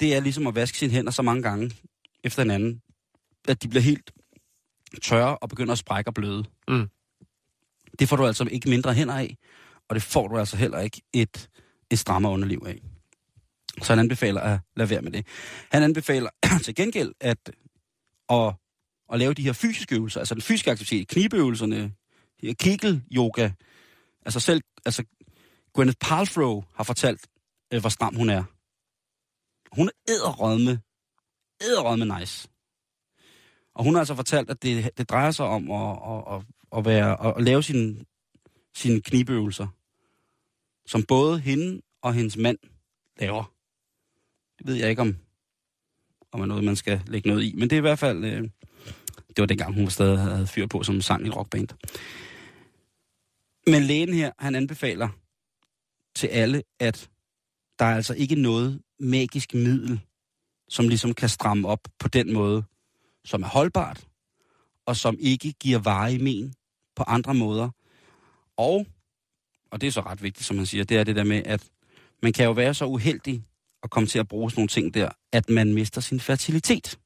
Det 0.00 0.16
er 0.16 0.20
ligesom 0.20 0.46
at 0.46 0.54
vaske 0.54 0.78
sine 0.78 0.92
hænder 0.92 1.10
så 1.10 1.22
mange 1.22 1.42
gange 1.42 1.70
efter 2.24 2.42
hinanden, 2.42 2.82
at 3.48 3.62
de 3.62 3.68
bliver 3.68 3.82
helt 3.82 4.12
tørre 5.02 5.38
og 5.38 5.48
begynder 5.48 5.72
at 5.72 5.78
sprække 5.78 6.08
og 6.10 6.14
bløde. 6.14 6.44
Mm. 6.68 6.88
Det 7.98 8.08
får 8.08 8.16
du 8.16 8.26
altså 8.26 8.44
ikke 8.50 8.68
mindre 8.68 8.94
hænder 8.94 9.14
af, 9.14 9.36
og 9.88 9.94
det 9.94 10.02
får 10.02 10.28
du 10.28 10.38
altså 10.38 10.56
heller 10.56 10.80
ikke 10.80 11.02
et, 11.12 11.48
et 11.90 11.98
strammere 11.98 12.32
underliv 12.32 12.62
af. 12.66 12.80
Så 13.82 13.92
han 13.92 13.98
anbefaler 13.98 14.40
at 14.40 14.60
lade 14.76 14.90
være 14.90 15.02
med 15.02 15.12
det. 15.12 15.26
Han 15.72 15.82
anbefaler 15.82 16.30
til 16.64 16.74
gengæld 16.74 17.12
at, 17.20 17.50
at, 18.30 18.54
at 19.12 19.18
lave 19.18 19.34
de 19.34 19.42
her 19.42 19.52
fysiske 19.52 19.94
øvelser, 19.94 20.20
altså 20.20 20.34
den 20.34 20.42
fysiske 20.42 20.70
aktivitet, 20.70 21.08
knibeøvelserne, 21.08 21.92
kegel-yoga. 22.58 23.50
Altså 24.24 24.40
selv, 24.40 24.62
altså 24.84 25.04
Gwyneth 25.74 25.96
Paltrow 26.00 26.64
har 26.74 26.84
fortalt, 26.84 27.26
øh, 27.72 27.80
hvor 27.80 27.88
stram 27.88 28.14
hun 28.14 28.30
er. 28.30 28.44
Hun 29.76 29.88
er 29.88 29.92
æderrødme, 30.08 30.80
æderrødme 31.62 32.18
nice. 32.18 32.48
Og 33.74 33.84
hun 33.84 33.94
har 33.94 34.00
altså 34.00 34.14
fortalt, 34.14 34.50
at 34.50 34.62
det, 34.62 34.98
det 34.98 35.10
drejer 35.10 35.30
sig 35.30 35.46
om 35.46 35.70
at, 35.70 35.98
at, 36.06 36.34
at, 36.34 36.42
at, 36.78 36.84
være, 36.84 37.36
at 37.36 37.44
lave 37.44 37.62
sine, 37.62 38.04
sine 38.74 39.00
knibeøvelser, 39.00 39.66
som 40.86 41.02
både 41.02 41.40
hende 41.40 41.82
og 42.02 42.14
hendes 42.14 42.36
mand 42.36 42.58
laver. 43.18 43.51
Det 44.62 44.70
ved 44.70 44.74
jeg 44.74 44.90
ikke, 44.90 45.02
om, 45.02 45.16
om 46.32 46.40
er 46.40 46.46
noget, 46.46 46.64
man 46.64 46.76
skal 46.76 47.02
lægge 47.06 47.28
noget 47.28 47.44
i. 47.44 47.54
Men 47.54 47.70
det 47.70 47.76
er 47.76 47.80
i 47.80 47.80
hvert 47.80 47.98
fald... 47.98 48.24
Øh, 48.24 48.48
det 49.28 49.38
var 49.38 49.46
dengang, 49.46 49.74
hun 49.74 49.90
stadig 49.90 50.18
havde 50.18 50.46
fyr 50.46 50.66
på 50.66 50.82
som 50.82 51.00
sang 51.00 51.26
i 51.26 51.30
rockband. 51.30 51.68
Men 53.66 53.82
lægen 53.82 54.14
her, 54.14 54.32
han 54.38 54.54
anbefaler 54.54 55.08
til 56.14 56.26
alle, 56.26 56.62
at 56.80 57.10
der 57.78 57.84
er 57.84 57.94
altså 57.94 58.14
ikke 58.14 58.34
noget 58.34 58.80
magisk 58.98 59.54
middel, 59.54 60.00
som 60.68 60.88
ligesom 60.88 61.14
kan 61.14 61.28
stramme 61.28 61.68
op 61.68 61.88
på 61.98 62.08
den 62.08 62.32
måde, 62.32 62.64
som 63.24 63.42
er 63.42 63.46
holdbart, 63.46 64.06
og 64.86 64.96
som 64.96 65.16
ikke 65.20 65.52
giver 65.52 65.78
varige 65.78 66.24
men 66.24 66.54
på 66.96 67.02
andre 67.02 67.34
måder. 67.34 67.70
Og, 68.56 68.86
og 69.70 69.80
det 69.80 69.86
er 69.86 69.90
så 69.90 70.00
ret 70.00 70.22
vigtigt, 70.22 70.46
som 70.46 70.56
man 70.56 70.66
siger, 70.66 70.84
det 70.84 70.96
er 70.96 71.04
det 71.04 71.16
der 71.16 71.24
med, 71.24 71.42
at 71.44 71.70
man 72.22 72.32
kan 72.32 72.44
jo 72.44 72.52
være 72.52 72.74
så 72.74 72.84
uheldig 72.84 73.44
at 73.82 73.90
komme 73.90 74.06
til 74.06 74.18
at 74.18 74.28
bruge 74.28 74.50
sådan 74.50 74.60
nogle 74.60 74.68
ting 74.68 74.94
der, 74.94 75.10
at 75.32 75.50
man 75.50 75.74
mister 75.74 76.00
sin 76.00 76.20
fertilitet. 76.20 76.98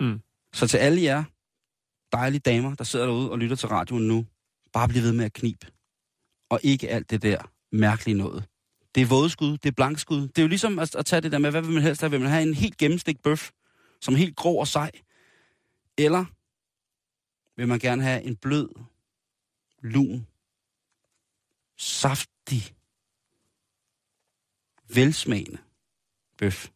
Mm. 0.00 0.20
Så 0.52 0.66
til 0.66 0.78
alle 0.78 1.02
jer 1.02 1.24
dejlige 2.12 2.40
damer, 2.40 2.74
der 2.74 2.84
sidder 2.84 3.06
derude 3.06 3.30
og 3.30 3.38
lytter 3.38 3.56
til 3.56 3.68
radioen 3.68 4.08
nu, 4.08 4.26
bare 4.72 4.88
bliv 4.88 5.02
ved 5.02 5.12
med 5.12 5.24
at 5.24 5.32
knibe. 5.32 5.66
Og 6.48 6.60
ikke 6.62 6.88
alt 6.88 7.10
det 7.10 7.22
der 7.22 7.50
mærkelige 7.72 8.18
noget. 8.18 8.44
Det 8.94 9.02
er 9.02 9.06
vådeskud, 9.06 9.58
det 9.58 9.68
er 9.68 9.72
blankskud. 9.72 10.20
Det 10.20 10.38
er 10.38 10.42
jo 10.42 10.48
ligesom 10.48 10.78
at, 10.78 10.94
at 10.94 11.06
tage 11.06 11.20
det 11.20 11.32
der 11.32 11.38
med, 11.38 11.50
hvad 11.50 11.62
vil 11.62 11.72
man 11.72 11.82
helst 11.82 12.00
have? 12.00 12.10
Vil 12.10 12.20
man 12.20 12.30
have 12.30 12.42
en 12.42 12.54
helt 12.54 12.76
gennemstik 12.76 13.22
bøf, 13.22 13.50
som 14.00 14.14
er 14.14 14.18
helt 14.18 14.36
grå 14.36 14.56
og 14.56 14.68
sej? 14.68 14.90
Eller 15.98 16.24
vil 17.56 17.68
man 17.68 17.78
gerne 17.78 18.02
have 18.02 18.22
en 18.22 18.36
blød, 18.36 18.68
lun, 19.82 20.26
saftig, 21.76 22.74
velsmagende 24.88 25.58
bøf? 26.38 26.68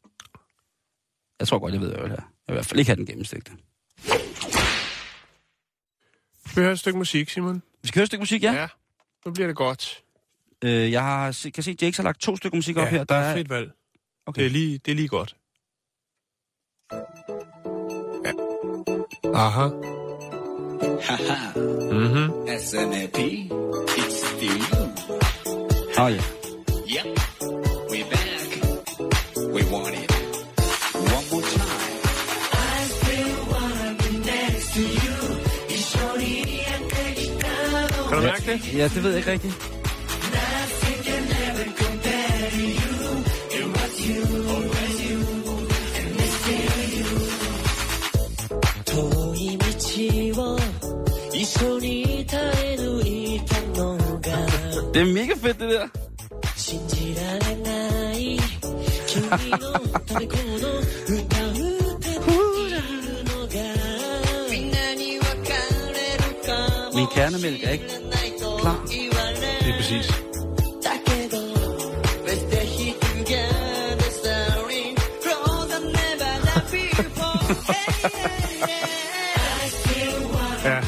Jeg 1.40 1.48
tror 1.48 1.58
godt, 1.58 1.72
jeg 1.72 1.80
ved, 1.80 1.88
hvad 1.90 1.98
vil 2.00 2.08
have. 2.08 2.20
Jeg 2.20 2.26
vil 2.48 2.52
i 2.52 2.56
hvert 2.56 2.66
fald 2.66 2.78
ikke 2.78 2.88
have 2.88 2.96
den 2.96 3.06
gennemstigte. 3.06 3.52
Vi 6.44 6.60
hører 6.60 6.72
et 6.72 6.78
stykke 6.78 6.98
musik, 6.98 7.30
Simon. 7.30 7.62
Vi 7.82 7.88
skal 7.88 7.98
høre 7.98 8.02
et 8.02 8.06
stykke 8.08 8.22
musik, 8.22 8.42
ja. 8.42 8.52
ja. 8.52 8.68
Nu 9.26 9.32
bliver 9.32 9.46
det 9.46 9.56
godt. 9.56 10.02
Øh, 10.64 10.92
jeg 10.92 11.02
har, 11.02 11.32
se- 11.32 11.50
kan 11.50 11.62
se, 11.62 11.70
at 11.70 11.82
Jakes 11.82 11.96
har 11.96 12.04
lagt 12.04 12.20
to 12.20 12.36
stykker 12.36 12.56
musik 12.56 12.76
op 12.76 12.84
ja, 12.84 12.90
her. 12.90 13.04
der 13.04 13.14
er 13.14 13.34
frit 13.34 13.48
valg. 13.50 13.72
Okay. 14.26 14.40
Det, 14.40 14.46
er 14.46 14.50
lige, 14.50 14.78
det 14.78 14.90
er 14.92 14.96
lige 14.96 15.08
godt. 15.08 15.36
Ja. 18.24 18.32
Aha. 19.34 19.68
Haha, 21.02 21.58
Mhm. 21.92 22.48
SNAP, 22.60 23.18
it's 23.98 24.26
still 24.26 24.60
you. 24.72 24.86
Oh, 25.98 26.12
ja. 26.12 26.22
Yep, 26.90 27.20
Du 38.20 38.24
mærke 38.24 38.52
det? 38.52 38.74
ja, 38.74 38.84
det 38.84 39.02
ved 39.02 39.10
jeg 39.10 39.18
ikke 39.18 39.32
rigtigt. 39.32 39.54
Det 54.94 55.00
er 55.00 55.12
mega 55.12 55.34
fedt, 55.34 55.58
det 55.60 55.70
der. 55.70 55.88
Min 66.94 67.06
kernemælk 67.14 67.64
er 67.64 67.70
ikke 67.70 68.09
klar. 68.60 68.86
Det 68.86 69.68
er 69.68 69.76
præcis. 69.76 70.06
Ja, 80.64 80.80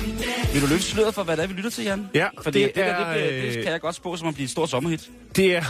Vil 0.53 0.63
du 0.63 0.67
løfte 0.67 0.87
sløret 0.87 1.15
for, 1.15 1.23
hvad 1.23 1.37
det 1.37 1.43
er, 1.43 1.47
vi 1.47 1.53
lytter 1.55 1.71
til, 1.71 1.85
Jan? 1.85 2.09
Ja, 2.15 2.29
Fordi 2.43 2.63
det 2.63 2.75
det, 2.75 2.75
det, 2.75 2.85
der, 2.85 2.99
det, 2.99 3.07
er, 3.07 3.13
bliver, 3.13 3.31
det 3.31 3.57
øh, 3.57 3.63
kan 3.63 3.73
jeg 3.73 3.81
godt 3.81 3.95
spå 3.95 4.17
som 4.17 4.29
at 4.29 4.35
blive 4.35 4.45
et 4.45 4.51
stort 4.51 4.69
sommerhit 4.71 5.11
det 5.37 5.57
er, 5.57 5.63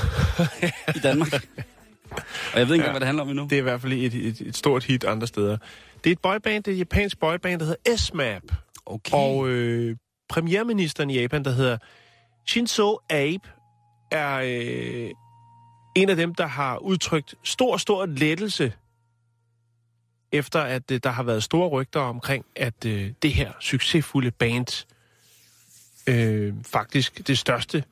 i 0.96 0.98
Danmark. 0.98 1.32
Og 2.52 2.58
jeg 2.58 2.68
ved 2.68 2.74
ikke 2.74 2.82
engang, 2.82 2.90
hvad 2.90 3.00
det 3.00 3.06
handler 3.06 3.22
om 3.22 3.28
endnu. 3.28 3.44
det 3.44 3.52
er 3.52 3.58
i 3.58 3.62
hvert 3.62 3.80
fald 3.80 3.92
et, 3.92 4.14
et, 4.14 4.40
et 4.40 4.56
stort 4.56 4.84
hit 4.84 5.04
andre 5.04 5.26
steder. 5.26 5.56
Det 6.04 6.10
er 6.10 6.12
et 6.12 6.18
boyband, 6.22 6.64
det 6.64 6.70
er 6.70 6.74
et 6.74 6.78
japansk 6.78 7.20
boyband, 7.20 7.60
der 7.60 7.66
hedder 7.66 7.96
S-Map. 7.96 8.42
Okay. 8.86 9.12
Og 9.12 9.48
øh, 9.48 9.96
premierministeren 10.32 11.10
i 11.10 11.20
Japan, 11.20 11.44
der 11.44 11.50
hedder 11.50 11.78
Shinzo 12.46 12.98
Abe, 13.10 13.48
er 14.10 14.34
øh, 14.34 15.10
en 15.96 16.08
af 16.08 16.16
dem, 16.16 16.34
der 16.34 16.46
har 16.46 16.78
udtrykt 16.78 17.34
stor, 17.42 17.76
stor 17.76 18.06
lettelse, 18.06 18.72
efter 20.32 20.60
at 20.60 20.90
øh, 20.90 21.00
der 21.02 21.10
har 21.10 21.22
været 21.22 21.42
store 21.42 21.68
rygter 21.68 22.00
omkring, 22.00 22.44
at 22.56 22.84
øh, 22.86 23.12
det 23.22 23.34
her 23.34 23.52
succesfulde 23.60 24.30
band, 24.30 24.86
øh, 26.06 26.54
faktisk 26.66 27.26
det 27.26 27.38
største, 27.38 27.84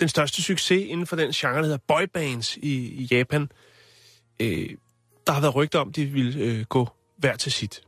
den 0.00 0.08
største 0.08 0.42
succes 0.42 0.84
inden 0.86 1.06
for 1.06 1.16
den 1.16 1.32
genre, 1.32 1.56
der 1.56 1.62
hedder 1.62 1.78
boybands 1.88 2.56
i, 2.56 2.88
i 2.88 3.08
Japan, 3.10 3.50
øh, 4.40 4.70
der 5.26 5.32
har 5.32 5.40
været 5.40 5.54
rygter 5.54 5.78
om, 5.78 5.88
at 5.88 5.96
de 5.96 6.06
ville 6.06 6.40
øh, 6.44 6.64
gå 6.64 6.88
hver 7.16 7.36
til 7.36 7.52
sit. 7.52 7.85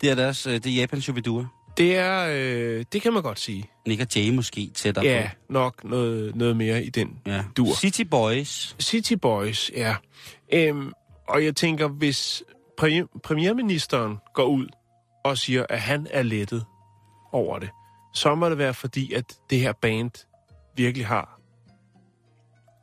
Det 0.00 0.10
er 0.10 0.14
deres, 0.14 0.46
øh, 0.46 0.52
det 0.54 0.66
er 0.66 0.74
Japans 0.76 1.04
Shubidua. 1.04 1.44
Det 1.76 1.96
er, 1.96 2.26
øh, 2.30 2.84
det 2.92 3.02
kan 3.02 3.12
man 3.12 3.22
godt 3.22 3.40
sige. 3.40 3.70
Nick 3.86 4.00
og 4.00 4.06
Jay 4.16 4.30
måske 4.30 4.70
tættere 4.74 5.04
Ja, 5.04 5.30
på. 5.32 5.52
nok 5.52 5.84
noget, 5.84 6.36
noget 6.36 6.56
mere 6.56 6.84
i 6.84 6.90
den 6.90 7.18
Ja. 7.26 7.44
dur. 7.56 7.74
City 7.74 8.02
Boys. 8.10 8.76
City 8.80 9.12
Boys, 9.12 9.70
ja. 9.76 9.96
Øhm, 10.52 10.92
og 11.28 11.44
jeg 11.44 11.56
tænker, 11.56 11.88
hvis 11.88 12.42
præ- 12.82 13.18
premierministeren 13.24 14.16
går 14.34 14.44
ud 14.44 14.66
og 15.24 15.38
siger, 15.38 15.66
at 15.68 15.80
han 15.80 16.06
er 16.10 16.22
lettet 16.22 16.64
over 17.32 17.58
det, 17.58 17.70
så 18.14 18.34
må 18.34 18.48
det 18.48 18.58
være 18.58 18.74
fordi, 18.74 19.12
at 19.12 19.24
det 19.50 19.60
her 19.60 19.72
band 19.82 20.10
virkelig 20.76 21.06
har 21.06 21.40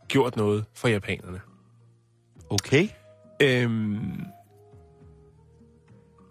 gjort 0.08 0.36
noget 0.36 0.66
for 0.76 0.88
japanerne. 0.88 1.42
Okay. 2.50 2.88
Øhm, 3.42 4.24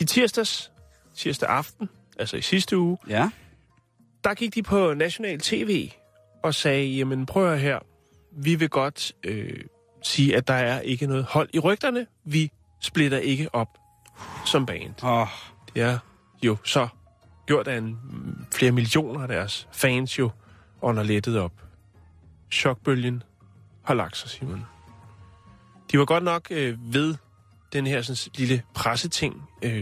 I 0.00 0.04
tirsdags, 0.04 0.72
tirsdag 1.16 1.48
aften, 1.48 1.88
altså 2.18 2.36
i 2.36 2.40
sidste 2.42 2.78
uge, 2.78 2.98
Ja. 3.08 3.30
der 4.24 4.34
gik 4.34 4.54
de 4.54 4.62
på 4.62 4.94
national 4.94 5.40
tv 5.40 5.90
og 6.42 6.54
sagde, 6.54 6.86
jamen 6.86 7.26
prøv 7.26 7.56
her, 7.58 7.78
vi 8.32 8.54
vil 8.54 8.68
godt 8.68 9.12
øh, 9.24 9.60
sige, 10.02 10.36
at 10.36 10.48
der 10.48 10.54
er 10.54 10.80
ikke 10.80 11.06
noget 11.06 11.24
hold 11.24 11.48
i 11.54 11.58
rygterne. 11.58 12.06
Vi 12.24 12.50
splitter 12.80 13.18
ikke 13.18 13.54
op 13.54 13.78
som 14.46 14.66
band. 14.66 15.02
Oh, 15.04 15.26
Det 15.74 15.82
er 15.82 15.98
jo 16.42 16.56
så 16.64 16.88
gjort 17.46 17.68
af 17.68 17.78
en, 17.78 17.98
flere 18.54 18.72
millioner 18.72 19.20
af 19.22 19.28
deres 19.28 19.68
fans 19.72 20.18
jo 20.18 20.30
under 20.80 21.02
lettet 21.02 21.38
op. 21.38 21.52
Chokbølgen 22.52 23.22
har 23.82 23.94
lagt 23.94 24.16
sig, 24.16 24.30
Simon. 24.30 24.66
De 25.92 25.98
var 25.98 26.04
godt 26.04 26.24
nok 26.24 26.46
øh, 26.50 26.94
ved 26.94 27.14
den 27.72 27.86
her 27.86 28.02
sådan, 28.02 28.32
lille 28.36 28.62
presseting 28.74 29.42
øh, 29.62 29.78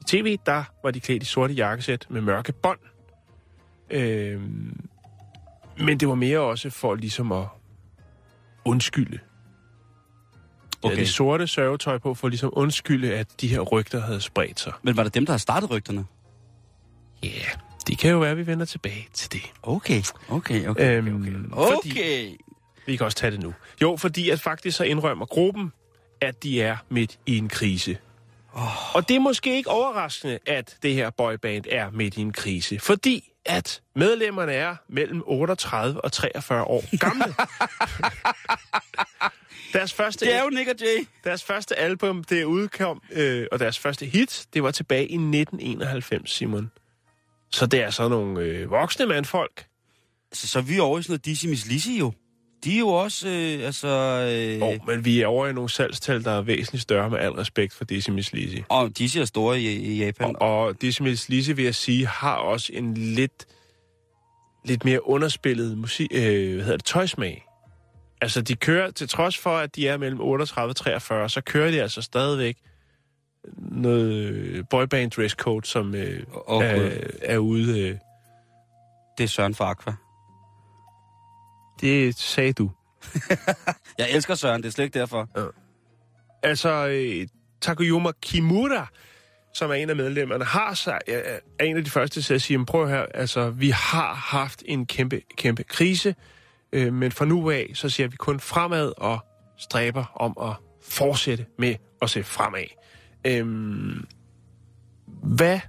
i 0.00 0.04
tv. 0.06 0.38
Der 0.46 0.64
var 0.82 0.90
de 0.90 1.00
klædt 1.00 1.22
i 1.22 1.26
sorte 1.26 1.54
jakkesæt 1.54 2.06
med 2.10 2.20
mørke 2.20 2.52
bånd. 2.52 2.78
Øh, 3.90 4.40
men 5.78 6.00
det 6.00 6.08
var 6.08 6.14
mere 6.14 6.38
også 6.40 6.70
for 6.70 6.94
ligesom 6.94 7.32
at 7.32 7.44
undskylde. 8.64 9.18
Okay. 10.82 10.92
okay. 10.92 11.00
det 11.00 11.08
sorte 11.08 11.46
sørgetøj 11.46 11.98
på 11.98 12.14
for 12.14 12.28
ligesom 12.28 12.50
undskylde, 12.52 13.14
at 13.14 13.40
de 13.40 13.48
her 13.48 13.60
rygter 13.60 14.00
havde 14.00 14.20
spredt 14.20 14.60
sig. 14.60 14.72
Men 14.82 14.96
var 14.96 15.02
det 15.02 15.14
dem, 15.14 15.26
der 15.26 15.32
har 15.32 15.38
startet 15.38 15.70
rygterne? 15.70 16.04
Ja, 17.22 17.28
yeah. 17.28 17.58
det 17.86 17.98
kan 17.98 18.10
jo 18.10 18.18
være, 18.18 18.30
at 18.30 18.36
vi 18.36 18.46
vender 18.46 18.64
tilbage 18.66 19.08
til 19.12 19.32
det. 19.32 19.40
Okay. 19.62 20.02
Okay, 20.28 20.68
okay. 20.68 20.96
Øhm, 20.98 21.52
okay. 21.52 21.74
fordi- 21.74 21.90
okay. 21.90 22.36
Vi 22.86 22.96
kan 22.96 23.06
også 23.06 23.18
tage 23.18 23.30
det 23.30 23.40
nu. 23.42 23.54
Jo, 23.82 23.96
fordi 23.96 24.30
at 24.30 24.40
faktisk 24.40 24.76
så 24.76 24.84
indrømmer 24.84 25.26
gruppen, 25.26 25.72
at 26.20 26.42
de 26.42 26.62
er 26.62 26.76
midt 26.88 27.18
i 27.26 27.38
en 27.38 27.48
krise. 27.48 27.98
Oh. 28.52 28.94
Og 28.94 29.08
det 29.08 29.16
er 29.16 29.20
måske 29.20 29.56
ikke 29.56 29.70
overraskende, 29.70 30.38
at 30.46 30.76
det 30.82 30.94
her 30.94 31.10
boyband 31.10 31.64
er 31.70 31.90
midt 31.90 32.16
i 32.16 32.20
en 32.20 32.32
krise. 32.32 32.78
Fordi 32.80 33.32
at 33.44 33.82
medlemmerne 33.94 34.52
er 34.52 34.76
mellem 34.88 35.22
38 35.26 36.00
og 36.04 36.12
43 36.12 36.64
år 36.64 36.96
gamle. 36.98 37.24
deres, 39.72 39.92
første, 39.92 40.24
Det 40.26 40.34
er 40.34 40.42
jo 40.42 40.48
Nick 40.48 40.68
og 40.68 40.74
Jay. 40.80 41.06
deres 41.24 41.44
første 41.44 41.76
album, 41.76 42.24
det 42.24 42.44
udkom, 42.44 43.02
øh, 43.12 43.46
og 43.52 43.58
deres 43.58 43.78
første 43.78 44.06
hit, 44.06 44.46
det 44.54 44.62
var 44.62 44.70
tilbage 44.70 45.02
i 45.06 45.14
1991, 45.14 46.30
Simon. 46.30 46.70
Så 47.50 47.66
det 47.66 47.82
er 47.82 47.90
så 47.90 48.08
nogle 48.08 48.40
øh, 48.40 48.70
voksne 48.70 49.06
mandfolk. 49.06 49.66
Altså, 50.30 50.48
så 50.48 50.58
er 50.58 50.62
vi 50.62 50.78
over 50.78 50.98
i 50.98 51.02
sådan 51.02 51.12
noget 51.12 51.24
Dizzy 51.24 51.46
Miss 51.46 51.66
Lizzy 51.66 51.88
jo. 51.88 52.12
De 52.64 52.74
er 52.74 52.78
jo 52.78 52.88
også, 52.88 53.28
øh, 53.28 53.66
altså... 53.66 53.88
Øh, 53.88 54.62
Oh, 54.62 54.86
men 54.86 55.04
vi 55.04 55.20
er 55.20 55.26
over 55.26 55.46
i 55.46 55.52
nogle 55.52 55.70
salgstal, 55.70 56.24
der 56.24 56.30
er 56.30 56.42
væsentligt 56.42 56.82
større 56.82 57.10
med 57.10 57.18
al 57.18 57.30
respekt 57.32 57.74
for 57.74 58.10
Miss 58.10 58.32
Lizzy. 58.32 58.56
Og 58.68 58.98
Dizzy 58.98 59.18
er 59.18 59.24
store 59.24 59.60
i, 59.60 59.66
i 59.66 60.04
Japan. 60.04 60.36
Og, 60.40 60.60
og 60.60 60.74
Miss 60.82 61.28
Lizzy, 61.28 61.50
vil 61.50 61.64
jeg 61.64 61.74
sige, 61.74 62.06
har 62.06 62.34
også 62.36 62.72
en 62.74 62.94
lidt, 62.94 63.46
lidt 64.64 64.84
mere 64.84 65.08
underspillet 65.08 65.78
musik, 65.78 66.08
øh, 66.14 66.54
hvad 66.54 66.64
hedder 66.64 66.76
det, 66.76 66.84
tøjsmag. 66.84 67.44
Altså, 68.20 68.40
de 68.40 68.56
kører, 68.56 68.90
til 68.90 69.08
trods 69.08 69.38
for, 69.38 69.56
at 69.56 69.76
de 69.76 69.88
er 69.88 69.96
mellem 69.96 70.20
38 70.20 70.70
og 70.70 70.76
43, 70.76 71.28
så 71.28 71.40
kører 71.40 71.70
de 71.70 71.82
altså 71.82 72.02
stadigvæk 72.02 72.56
noget 73.58 74.68
boyband 74.70 75.10
dresscode, 75.10 75.66
som 75.66 75.94
øh, 75.94 76.22
Gud. 76.48 76.62
er, 76.62 76.90
er 77.22 77.38
ude. 77.38 77.80
Øh. 77.80 77.96
Det 79.18 79.24
er 79.24 79.28
Søren 79.28 79.54
fra 79.54 79.70
Aqua. 79.70 79.92
Det 81.80 82.18
sagde 82.18 82.52
du. 82.52 82.70
Jeg 83.98 84.10
elsker 84.10 84.34
Søren, 84.34 84.62
det 84.62 84.68
er 84.68 84.72
slet 84.72 84.84
ikke 84.84 84.98
derfor. 84.98 85.28
Altså, 86.42 86.86
øh, 86.88 87.26
Takayuma 87.60 88.10
Kimura, 88.22 88.86
som 89.54 89.70
er 89.70 89.74
en 89.74 89.90
af 89.90 89.96
medlemmerne, 89.96 90.44
har 90.44 90.74
sig, 90.74 90.98
er 91.06 91.64
en 91.64 91.76
af 91.76 91.84
de 91.84 91.90
første 91.90 92.22
til 92.22 92.34
at 92.34 92.42
sige, 92.42 92.58
"Men 92.58 92.66
prøv 92.66 92.88
her, 92.88 93.06
altså, 93.14 93.50
vi 93.50 93.70
har 93.70 94.14
haft 94.14 94.62
en 94.66 94.86
kæmpe, 94.86 95.20
kæmpe 95.36 95.62
krise, 95.62 96.14
øh, 96.72 96.92
men 96.92 97.12
fra 97.12 97.24
nu 97.24 97.50
af, 97.50 97.70
så 97.74 97.88
ser 97.88 98.08
vi 98.08 98.16
kun 98.16 98.40
fremad 98.40 98.92
og 98.96 99.18
stræber 99.58 100.04
om 100.14 100.50
at 100.50 100.56
fortsætte 100.82 101.46
med 101.58 101.74
at 102.02 102.10
se 102.10 102.22
fremad. 102.24 102.64
Øhm, 103.24 104.06
hvad 105.22 105.60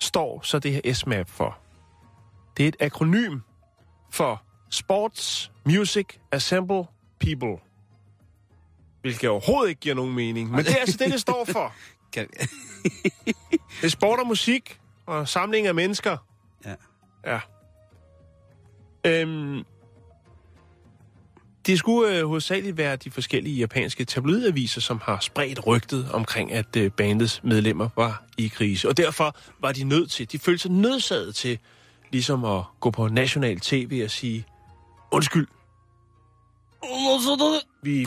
står 0.00 0.40
så 0.42 0.58
det 0.58 0.72
her 0.72 0.94
SMAP 0.94 1.28
for? 1.28 1.58
Det 2.56 2.64
er 2.64 2.68
et 2.68 2.76
akronym 2.80 3.40
for 4.10 4.42
Sports 4.70 5.50
Music 5.64 6.06
Assemble 6.32 6.84
People. 7.20 7.56
Hvilket 9.00 9.30
overhovedet 9.30 9.68
ikke 9.68 9.80
giver 9.80 9.94
nogen 9.94 10.14
mening. 10.14 10.50
Men 10.50 10.64
det 10.64 10.72
er 10.72 10.76
altså 10.80 10.96
det, 10.96 11.12
det 11.12 11.20
står 11.20 11.44
for. 11.44 11.72
Det 13.80 13.84
er 13.84 13.88
sport 13.88 14.20
og 14.20 14.26
musik 14.26 14.80
og 15.06 15.28
samling 15.28 15.66
af 15.66 15.74
mennesker. 15.74 16.16
ja. 16.64 16.74
Ja. 17.26 17.40
Øhm, 19.04 19.64
det 21.66 21.78
skulle 21.78 22.18
øh, 22.18 22.26
hovedsageligt 22.26 22.76
være 22.76 22.96
de 22.96 23.10
forskellige 23.10 23.56
japanske 23.56 24.04
tabloidaviser, 24.04 24.80
som 24.80 25.00
har 25.04 25.18
spredt 25.20 25.66
rygtet 25.66 26.10
omkring, 26.12 26.52
at 26.52 26.76
øh, 26.76 26.90
bandets 26.90 27.44
medlemmer 27.44 27.88
var 27.96 28.24
i 28.38 28.48
krise. 28.48 28.88
Og 28.88 28.96
derfor 28.96 29.36
var 29.60 29.72
de 29.72 29.84
nødt 29.84 30.10
til, 30.10 30.32
de 30.32 30.38
følte 30.38 30.62
sig 30.62 30.70
nødsaget 30.70 31.34
til, 31.34 31.58
ligesom 32.12 32.44
at 32.44 32.62
gå 32.80 32.90
på 32.90 33.08
national 33.08 33.60
tv 33.60 34.00
og 34.04 34.10
sige, 34.10 34.44
undskyld, 35.12 35.46
vi... 37.82 38.04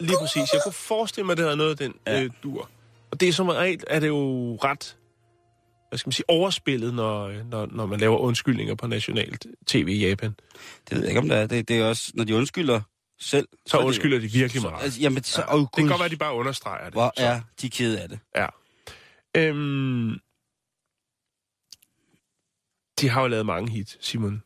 Lige 0.00 0.16
præcis. 0.20 0.52
Jeg 0.52 0.60
kunne 0.64 0.72
forestille 0.72 1.26
mig, 1.26 1.32
at 1.32 1.38
det 1.38 1.44
havde 1.44 1.56
noget 1.56 1.70
af 1.70 1.76
den 1.76 1.94
ja. 2.06 2.22
øh, 2.22 2.30
dur. 2.42 2.68
Og 3.10 3.20
det 3.20 3.28
er 3.28 3.32
som 3.32 3.48
regel, 3.48 3.84
er 3.86 4.00
det 4.00 4.08
jo 4.08 4.54
ret 4.64 4.96
hvad 5.88 5.98
skal 5.98 6.08
man 6.08 6.12
sige, 6.12 6.30
overspillet, 6.30 6.94
når, 6.94 7.26
øh, 7.28 7.50
når, 7.50 7.66
når 7.70 7.86
man 7.86 8.00
laver 8.00 8.18
undskyldninger 8.18 8.74
på 8.74 8.86
nationalt 8.86 9.46
tv 9.66 9.88
i 9.88 10.06
Japan. 10.08 10.34
Det 10.88 10.96
ved 10.96 10.98
jeg 11.00 11.08
ikke, 11.08 11.20
om 11.20 11.28
det 11.28 11.38
er. 11.38 11.46
Det, 11.46 11.68
det 11.68 11.78
er 11.78 11.84
også, 11.84 12.12
når 12.14 12.24
de 12.24 12.36
undskylder 12.36 12.80
selv. 13.20 13.48
Så 13.66 13.78
det- 13.78 13.84
undskylder 13.84 14.18
de 14.18 14.26
virkelig 14.28 14.62
så, 14.62 14.68
meget. 14.70 14.84
Altså, 14.84 15.00
jamen, 15.00 15.24
så, 15.24 15.40
Ja. 15.48 15.54
oh, 15.54 15.60
Det 15.60 15.68
kan 15.76 15.86
godt 15.86 15.98
være, 15.98 16.04
at 16.04 16.10
de 16.10 16.16
bare 16.16 16.34
understreger 16.34 16.84
det. 16.84 16.92
Hvor 16.92 17.12
Så, 17.16 17.22
er 17.24 17.40
de 17.62 17.70
kede 17.70 18.00
af 18.00 18.08
det? 18.08 18.18
Ja. 18.36 18.46
Øhm, 19.36 20.10
de 23.00 23.08
har 23.08 23.20
jo 23.20 23.26
lavet 23.26 23.46
mange 23.46 23.70
hit, 23.70 23.96
Simon. 24.00 24.42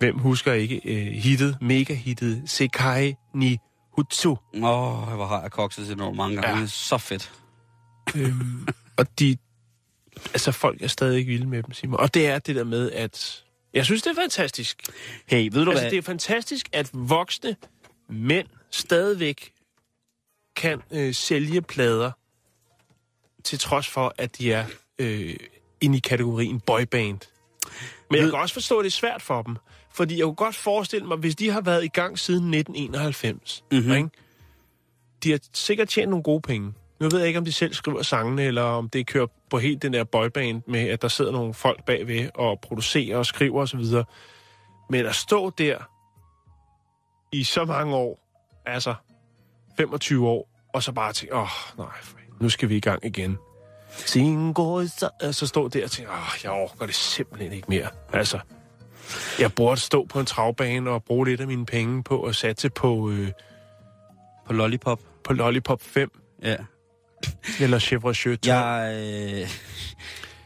Hvem 0.00 0.18
husker 0.18 0.52
ikke 0.52 0.80
øh, 0.84 1.12
hittet, 1.12 1.58
mega-hittet 1.60 2.42
Sekai 2.46 3.14
ni 3.34 3.58
Hutsu? 3.92 4.30
Åh, 4.30 4.38
oh, 4.54 5.14
hvor 5.14 5.26
har 5.26 5.42
jeg 5.42 5.50
kokset 5.50 5.86
til 5.86 5.96
nogle 5.96 6.16
mange 6.16 6.42
gange. 6.42 6.60
Ja. 6.60 6.66
Så 6.66 6.98
fedt. 6.98 7.32
øhm, 8.16 8.68
og 8.96 9.18
de... 9.18 9.36
Altså, 10.32 10.52
folk 10.52 10.82
er 10.82 10.86
stadig 10.86 11.18
ikke 11.18 11.32
vilde 11.32 11.46
med 11.46 11.62
dem, 11.62 11.72
Simon. 11.72 12.00
Og 12.00 12.14
det 12.14 12.28
er 12.28 12.38
det 12.38 12.56
der 12.56 12.64
med, 12.64 12.92
at... 12.92 13.44
Jeg 13.74 13.84
synes, 13.84 14.02
det 14.02 14.10
er 14.10 14.14
fantastisk. 14.22 14.82
Hey, 15.26 15.48
ved 15.52 15.64
du 15.64 15.70
Altså, 15.70 15.84
hvad? 15.84 15.90
det 15.90 15.98
er 15.98 16.02
fantastisk, 16.02 16.68
at 16.72 16.90
voksne 16.92 17.56
mænd 18.08 18.46
stadigvæk 18.70 19.52
kan 20.56 20.82
øh, 20.90 21.14
sælge 21.14 21.62
plader, 21.62 22.10
til 23.44 23.58
trods 23.58 23.88
for, 23.88 24.14
at 24.18 24.38
de 24.38 24.52
er 24.52 24.66
øh, 24.98 25.36
inde 25.80 25.96
i 25.96 26.00
kategorien 26.00 26.60
boyband. 26.60 27.18
Men 28.10 28.20
jeg 28.20 28.30
kan 28.30 28.38
også 28.38 28.54
forstå, 28.54 28.78
at 28.78 28.84
det 28.84 28.90
er 28.90 28.92
svært 28.92 29.22
for 29.22 29.42
dem. 29.42 29.56
Fordi 29.94 30.18
jeg 30.18 30.24
kunne 30.24 30.34
godt 30.34 30.54
forestille 30.54 31.06
mig, 31.06 31.16
hvis 31.16 31.36
de 31.36 31.50
har 31.50 31.60
været 31.60 31.84
i 31.84 31.88
gang 31.88 32.18
siden 32.18 32.54
1991, 32.54 33.64
mm-hmm. 33.72 33.92
ikke? 33.92 34.10
de 35.24 35.30
har 35.30 35.40
sikkert 35.52 35.88
tjent 35.88 36.10
nogle 36.10 36.22
gode 36.22 36.40
penge. 36.40 36.72
Nu 37.00 37.08
ved 37.08 37.18
jeg 37.18 37.28
ikke, 37.28 37.38
om 37.38 37.44
de 37.44 37.52
selv 37.52 37.74
skriver 37.74 38.02
sangene, 38.02 38.42
eller 38.42 38.62
om 38.62 38.88
det 38.88 39.06
kører 39.06 39.26
på 39.50 39.58
helt 39.58 39.82
den 39.82 39.92
der 39.92 40.04
boyband 40.04 40.62
med, 40.66 40.88
at 40.88 41.02
der 41.02 41.08
sidder 41.08 41.32
nogle 41.32 41.54
folk 41.54 41.84
bagved 41.84 42.30
og 42.34 42.60
producerer 42.60 43.16
og 43.16 43.26
skriver 43.26 43.62
osv. 43.62 43.84
Men 44.90 45.06
at 45.06 45.14
stå 45.14 45.50
der 45.50 45.78
i 47.32 47.44
så 47.44 47.64
mange 47.64 47.94
år, 47.96 48.18
altså 48.66 48.94
25 49.76 50.28
år, 50.28 50.50
og 50.74 50.82
så 50.82 50.92
bare 50.92 51.12
tænke, 51.12 51.34
åh, 51.34 51.42
oh, 51.42 51.48
nej, 51.78 51.96
nu 52.40 52.48
skal 52.48 52.68
vi 52.68 52.76
i 52.76 52.80
gang 52.80 53.04
igen. 53.04 53.38
Singo, 54.06 54.86
så, 54.86 55.10
så 55.32 55.46
stå 55.46 55.68
der 55.68 55.84
og 55.84 55.90
tænke, 55.90 56.10
åh, 56.10 56.16
jeg 56.44 56.50
overgår 56.52 56.86
det 56.86 56.94
simpelthen 56.94 57.52
ikke 57.52 57.66
mere. 57.68 57.88
Altså, 58.12 58.38
jeg 59.38 59.52
burde 59.52 59.80
stå 59.80 60.06
på 60.06 60.20
en 60.20 60.26
travbane 60.26 60.90
og 60.90 61.04
bruge 61.04 61.26
lidt 61.26 61.40
af 61.40 61.46
mine 61.46 61.66
penge 61.66 62.02
på 62.02 62.22
at 62.22 62.36
satse 62.36 62.70
på, 62.70 63.10
øh, 63.10 63.28
På 64.46 64.52
Lollipop. 64.52 65.00
på 65.24 65.32
Lollipop 65.32 65.82
5 65.82 66.10
Ja. 66.42 66.56
eller 67.60 67.78
Chevrolet 67.78 68.16
12. 68.16 68.38
Jeg, 68.46 68.92
øh, 69.42 69.48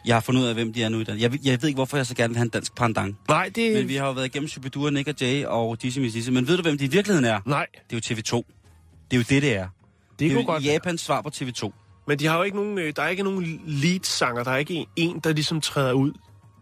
jeg 0.06 0.16
har 0.16 0.20
fundet 0.20 0.42
ud 0.42 0.46
af, 0.46 0.54
hvem 0.54 0.72
de 0.72 0.82
er 0.82 0.88
nu 0.88 1.00
i 1.00 1.04
den. 1.04 1.20
Jeg, 1.20 1.32
ved- 1.32 1.38
jeg 1.44 1.62
ved 1.62 1.68
ikke, 1.68 1.76
hvorfor 1.76 1.96
jeg 1.96 2.06
så 2.06 2.14
gerne 2.14 2.28
vil 2.28 2.36
have 2.36 2.44
en 2.44 2.48
dansk 2.50 2.74
pandang. 2.74 3.18
Nej, 3.28 3.50
det... 3.54 3.72
Men 3.72 3.88
vi 3.88 3.96
har 3.96 4.06
jo 4.06 4.12
været 4.12 4.26
igennem 4.26 4.48
Superdure, 4.48 4.90
Nick 4.92 5.08
og 5.08 5.14
Jay 5.20 5.44
og 5.44 5.82
Dizzy 5.82 5.98
Miss 5.98 6.14
Dizzy. 6.14 6.30
Men 6.30 6.46
ved 6.48 6.56
du, 6.56 6.62
hvem 6.62 6.78
de 6.78 6.84
i 6.84 6.88
virkeligheden 6.88 7.24
er? 7.24 7.40
Nej, 7.46 7.66
Det 7.90 8.10
er 8.10 8.14
jo 8.14 8.16
TV2. 8.16 8.36
Det 9.10 9.16
er 9.16 9.20
jo 9.20 9.24
det, 9.28 9.42
det 9.42 9.56
er. 9.56 9.68
det, 9.68 10.18
Det 10.18 10.26
er 10.26 10.30
kunne 10.30 10.40
jo 10.40 10.46
godt 10.46 10.64
Japans 10.64 11.00
svar 11.00 11.22
på 11.22 11.30
TV2. 11.34 11.72
Men 12.06 12.18
de 12.18 12.26
har 12.26 12.36
jo 12.36 12.42
ikke 12.42 12.56
nogen, 12.56 12.78
øh, 12.78 12.92
der 12.96 13.02
er 13.02 13.08
ikke 13.08 13.22
nogen 13.22 13.60
lead-sanger. 13.66 14.44
Der 14.44 14.50
er 14.50 14.56
ikke 14.56 14.74
en- 14.74 14.86
en, 14.96 15.20
der 15.20 15.32
ligesom 15.32 15.60
træder 15.60 15.92
ud. 15.92 16.12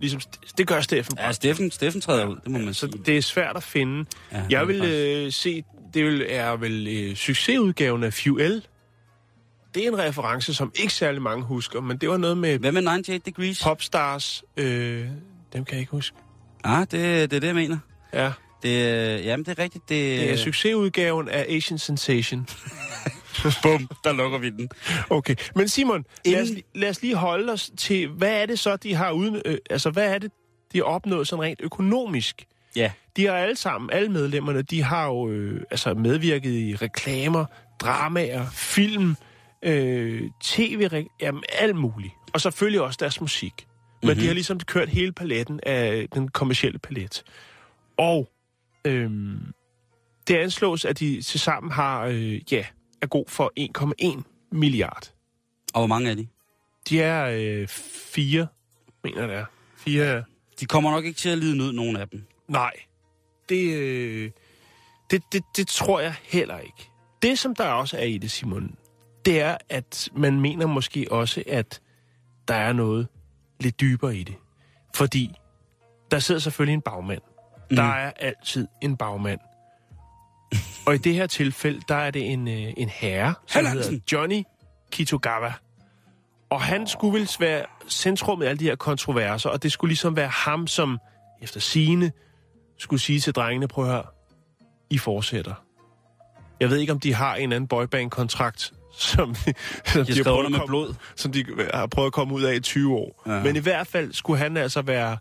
Ligesom, 0.01 0.20
det 0.59 0.66
gør 0.66 0.80
Steffen. 0.80 1.18
Ja, 1.18 1.32
Steffen, 1.32 1.70
Steffen 1.70 2.01
træder 2.01 2.26
ud, 2.26 2.36
det 2.45 2.51
må 2.53 2.59
man 2.59 2.74
Så 2.74 2.80
sige. 2.93 3.03
det 3.07 3.16
er 3.18 3.22
svært 3.22 3.57
at 3.57 3.62
finde. 3.62 4.05
Ja, 4.32 4.38
Ja, 4.38 4.45
jeg 4.51 4.68
vil 4.68 4.82
øh, 4.84 5.32
se, 5.32 5.64
det 5.95 6.05
vil, 6.05 6.26
er 6.28 6.57
vel 6.57 6.86
øh, 6.88 7.16
succesudgaven 7.16 8.05
af 8.05 8.14
Fuel. 8.14 8.66
Det 9.74 9.84
er 9.84 9.88
en 9.88 9.99
reference, 9.99 10.55
som 10.55 10.72
ikke 10.74 10.93
særlig 10.93 11.22
mange 11.22 11.45
husker, 11.45 11.80
men 11.80 11.97
det 11.97 12.09
var 12.09 12.16
noget 12.16 12.38
med 12.38 12.59
Hvad 12.59 12.72
med 12.72 12.82
98 12.86 13.22
Degrees? 13.24 13.62
popstars. 13.62 14.45
Øh, 14.57 15.07
dem 15.53 15.64
kan 15.64 15.72
jeg 15.72 15.80
ikke 15.80 15.91
huske. 15.93 16.16
Ah, 16.64 16.80
det, 16.80 16.91
det 16.91 17.32
er 17.36 17.41
det, 17.41 17.45
jeg 17.47 17.55
mener. 17.55 17.78
Ja, 18.12 18.32
Det, 18.62 18.68
øh, 18.68 19.24
jamen, 19.26 19.47
det 19.47 19.59
er 19.59 19.62
rigtigt. 19.62 19.88
Det, 19.88 20.20
det 20.20 20.30
er 20.32 20.36
succesudgaven 20.36 21.28
af 21.28 21.47
Asian 21.49 21.78
Sensation. 21.78 22.49
Bum, 23.62 23.88
der 24.05 24.12
lukker 24.12 24.38
vi 24.38 24.51
den. 24.51 24.68
Okay, 25.11 25.34
men 25.57 25.68
Simon, 25.68 26.05
lad 26.24 26.43
os, 26.43 26.49
Inden- 26.51 26.62
lad 26.74 26.88
os 26.91 27.03
lige 27.03 27.14
holde 27.14 27.53
os 27.53 27.70
til, 27.76 28.09
hvad 28.09 28.43
er 28.43 28.47
det 28.47 28.59
så, 28.59 28.76
de 28.76 28.95
har 28.95 29.11
uden, 29.11 29.43
øh, 29.45 29.59
altså 29.70 29.91
hvad 29.91 30.14
er 30.14 30.18
det, 30.18 30.32
de 30.72 30.78
har 30.78 30.84
opnået 30.84 31.28
sådan 31.28 31.43
rent 31.43 31.61
økonomisk? 31.62 32.45
Ja. 32.76 32.93
De 33.16 33.26
har 33.26 33.32
alle 33.34 33.57
sammen, 33.57 33.91
alle 33.93 34.09
medlemmerne, 34.09 34.62
de 34.62 34.82
har 34.82 35.07
jo 35.07 35.28
øh, 35.30 35.62
altså 35.70 35.95
medvirket 35.95 36.53
i 36.53 36.76
reklamer, 36.76 37.45
dramaer, 37.80 38.47
film, 38.53 39.16
øh, 39.62 40.22
tv, 40.43 41.05
jamen 41.20 41.43
alt 41.59 41.76
muligt. 41.76 42.12
Og 42.32 42.41
selvfølgelig 42.41 42.80
også 42.80 42.97
deres 43.01 43.20
musik. 43.20 43.53
Men 43.57 43.66
Mhm. 44.03 44.09
mm-hmm. 44.09 44.20
de 44.20 44.26
har 44.26 44.34
ligesom 44.34 44.61
kørt 44.61 44.88
hele 44.88 45.12
paletten 45.12 45.61
af 45.62 46.07
den 46.14 46.28
kommercielle 46.28 46.78
palet. 46.78 47.22
Og 47.97 48.28
øhm, 48.84 49.38
det 50.28 50.36
anslås, 50.36 50.84
at 50.84 50.99
de 51.01 51.22
tilsammen 51.22 51.72
har, 51.72 52.05
øh, 52.05 52.53
ja, 52.53 52.64
er 53.03 53.07
god 53.07 53.24
for 53.28 53.53
1,1 54.18 54.22
milliard. 54.53 55.12
Og 55.74 55.80
hvor 55.80 55.86
mange 55.86 56.11
er 56.11 56.14
de? 56.14 56.26
De 56.88 57.03
er 57.03 57.24
øh, 57.32 57.68
fire, 58.14 58.46
mener 59.05 59.26
det 59.26 59.36
er. 59.36 59.44
Fire, 59.76 60.24
De 60.61 60.66
kommer 60.66 60.90
nok 60.90 61.05
ikke 61.05 61.18
til 61.18 61.28
at 61.28 61.38
lide 61.38 61.57
nød, 61.59 61.72
nogen 61.72 61.96
af 61.96 62.09
dem. 62.09 62.24
nej. 62.48 62.72
Det, 63.48 63.74
øh, 63.74 64.30
det, 65.11 65.22
det, 65.32 65.42
det 65.57 65.68
tror 65.68 66.01
jeg 66.01 66.14
heller 66.22 66.59
ikke. 66.59 66.90
Det, 67.22 67.38
som 67.38 67.55
der 67.55 67.64
også 67.68 67.96
er 67.96 68.03
i 68.05 68.18
det, 68.18 68.30
Simon, 68.30 68.74
det 69.24 69.40
er, 69.40 69.57
at 69.68 70.09
man 70.16 70.40
mener 70.40 70.66
måske 70.66 71.07
også, 71.11 71.42
at 71.46 71.80
der 72.48 72.55
er 72.55 72.72
noget 72.72 73.09
lidt 73.61 73.80
dybere 73.80 74.16
i 74.16 74.22
det. 74.22 74.34
Fordi 74.94 75.32
der 76.11 76.18
sidder 76.18 76.40
selvfølgelig 76.40 76.74
en 76.74 76.80
bagmand. 76.80 77.20
Mm. 77.70 77.76
Der 77.76 77.82
er 77.82 78.11
altid 78.16 78.68
en 78.82 78.96
bagmand. 78.96 79.40
Og 80.86 80.94
i 80.94 80.98
det 80.98 81.14
her 81.14 81.26
tilfælde, 81.26 81.80
der 81.88 81.94
er 81.94 82.11
det 82.11 82.32
en, 82.32 82.48
øh, 82.48 82.72
en 82.76 82.88
herre, 82.88 83.34
som 83.46 83.64
Hallandsen. 83.64 83.92
hedder 83.92 84.05
Johnny 84.18 84.42
Kitogawa. 84.92 85.53
Og 86.51 86.61
han 86.62 86.86
skulle 86.86 87.18
vel 87.18 87.28
være 87.40 87.64
centrum 87.88 88.42
i 88.42 88.44
alle 88.44 88.59
de 88.59 88.64
her 88.64 88.76
kontroverser, 88.76 89.51
og 89.51 89.62
det 89.62 89.72
skulle 89.72 89.88
ligesom 89.88 90.16
være 90.16 90.28
ham, 90.28 90.66
som 90.66 90.98
efter 91.42 91.61
sine 91.61 92.12
skulle 92.78 93.01
sige 93.01 93.20
til 93.20 93.34
drengene, 93.34 93.68
prøv 93.68 93.84
at 93.84 93.90
høre, 93.90 94.03
I 94.90 94.98
fortsætter. 94.98 95.55
Jeg 96.61 96.70
ved 96.70 96.78
ikke, 96.78 96.92
om 96.92 97.01
de 97.01 97.14
har 97.14 97.34
en 97.34 97.53
anden 97.53 97.68
boyband-kontrakt, 97.68 98.72
som, 98.92 99.34
som, 99.86 100.05
De 100.07 100.16
har 100.16 100.22
prøvet 100.24 100.51
med 100.51 100.61
blod. 100.66 100.94
som 101.16 101.32
de 101.32 101.44
har 101.74 101.86
prøvet 101.86 102.07
at 102.07 102.12
komme 102.12 102.34
ud 102.34 102.42
af 102.42 102.55
i 102.55 102.61
20 102.61 102.94
år. 102.94 103.22
Ja. 103.26 103.42
Men 103.42 103.57
i 103.57 103.59
hvert 103.59 103.86
fald 103.86 104.12
skulle 104.12 104.38
han 104.38 104.57
altså 104.57 104.82
være, 104.82 105.16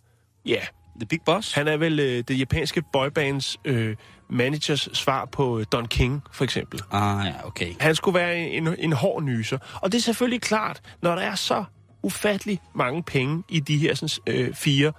ja, 0.46 0.62
The 1.00 1.06
Big 1.06 1.22
Boss? 1.26 1.54
han 1.54 1.68
er 1.68 1.78
vel 1.78 2.00
øh, 2.00 2.24
det 2.28 2.40
japanske 2.40 2.84
boybands 2.94 3.58
øh, 3.66 3.96
managers 4.30 4.90
svar 4.94 5.26
på 5.26 5.60
øh, 5.60 5.66
Don 5.72 5.88
King, 5.88 6.24
for 6.32 6.44
eksempel. 6.44 6.82
Ah, 6.92 7.26
ja, 7.26 7.48
okay. 7.48 7.74
Han 7.80 7.96
skulle 7.96 8.20
være 8.20 8.38
en, 8.38 8.68
en, 8.68 8.76
en 8.80 8.94
hård 8.94 9.24
nyser. 9.24 9.58
Og 9.82 9.92
det 9.92 9.98
er 9.98 10.02
selvfølgelig 10.02 10.42
klart, 10.42 10.82
når 11.02 11.16
der 11.16 11.22
er 11.22 11.36
så 11.36 11.64
ufattelig 12.04 12.60
mange 12.76 13.04
penge 13.04 13.44
i 13.50 13.60
de 13.60 13.78
her 13.78 13.96
sådan, 13.96 14.36
øh, 14.36 14.54
fire 14.54 14.92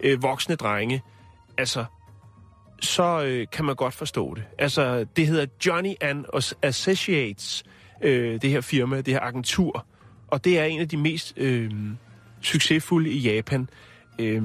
øh, 0.00 0.22
voksne 0.22 0.54
drenge, 0.54 1.02
altså, 1.58 1.84
så 2.80 3.22
øh, 3.24 3.46
kan 3.52 3.64
man 3.64 3.74
godt 3.74 3.94
forstå 3.94 4.34
det. 4.34 4.44
Altså, 4.58 5.06
det 5.16 5.26
hedder 5.26 5.46
Johnny 5.66 5.94
and 6.00 6.24
Associates, 6.62 7.64
øh, 8.02 8.42
det 8.42 8.50
her 8.50 8.60
firma, 8.60 9.00
det 9.00 9.14
her 9.14 9.20
agentur. 9.20 9.86
Og 10.28 10.44
det 10.44 10.58
er 10.58 10.64
en 10.64 10.80
af 10.80 10.88
de 10.88 10.96
mest 10.96 11.34
øh, 11.36 11.70
succesfulde 12.40 13.10
i 13.10 13.18
Japan. 13.18 13.68
Øh, 14.18 14.42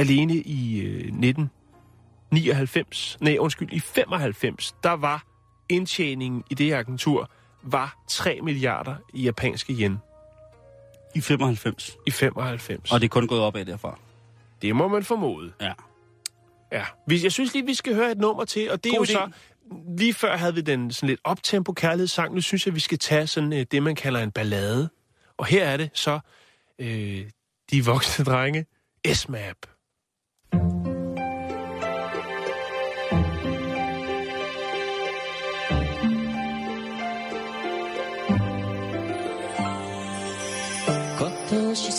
alene 0.00 0.34
i 0.34 0.80
øh, 0.80 0.94
1999, 0.94 3.18
nej 3.20 3.36
undskyld, 3.40 3.72
i 3.72 3.80
95, 3.80 4.74
der 4.82 4.92
var 4.92 5.24
indtjeningen 5.68 6.44
i 6.50 6.54
det 6.54 6.66
her 6.66 6.78
agentur 6.78 7.30
var 7.62 7.98
3 8.08 8.40
milliarder 8.42 8.96
i 9.14 9.22
japanske 9.22 9.72
yen 9.72 9.98
I 11.14 11.20
95. 11.20 11.96
i 12.06 12.10
95. 12.10 12.92
Og 12.92 13.00
det 13.00 13.04
er 13.04 13.08
kun 13.08 13.26
gået 13.26 13.40
opad 13.40 13.64
derfra. 13.64 13.98
det 14.62 14.76
må 14.76 14.88
man 14.88 15.04
formode. 15.04 15.52
Ja. 15.60 15.72
Ja. 16.72 16.84
Jeg 17.08 17.32
synes 17.32 17.54
lige, 17.54 17.66
vi 17.66 17.74
skal 17.74 17.94
høre 17.94 18.10
et 18.10 18.18
nummer 18.18 18.44
til, 18.44 18.70
og 18.70 18.84
det 18.84 18.92
er 18.92 18.96
God 18.96 19.06
jo 19.06 19.12
idé. 19.12 19.16
så... 19.16 19.30
Lige 19.98 20.14
før 20.14 20.36
havde 20.36 20.54
vi 20.54 20.60
den 20.60 20.92
sådan 20.92 21.08
lidt 21.08 21.20
optempo 21.24 21.72
kærlighedssang. 21.72 22.34
Nu 22.34 22.40
synes 22.40 22.66
jeg, 22.66 22.74
vi 22.74 22.80
skal 22.80 22.98
tage 22.98 23.26
sådan 23.26 23.52
øh, 23.52 23.66
det, 23.70 23.82
man 23.82 23.94
kalder 23.94 24.20
en 24.20 24.30
ballade. 24.30 24.88
Og 25.36 25.46
her 25.46 25.64
er 25.64 25.76
det 25.76 25.90
så 25.94 26.20
øh, 26.78 27.20
de 27.70 27.84
voksne 27.84 28.24
drenge. 28.24 28.66
S-Map. 29.12 29.56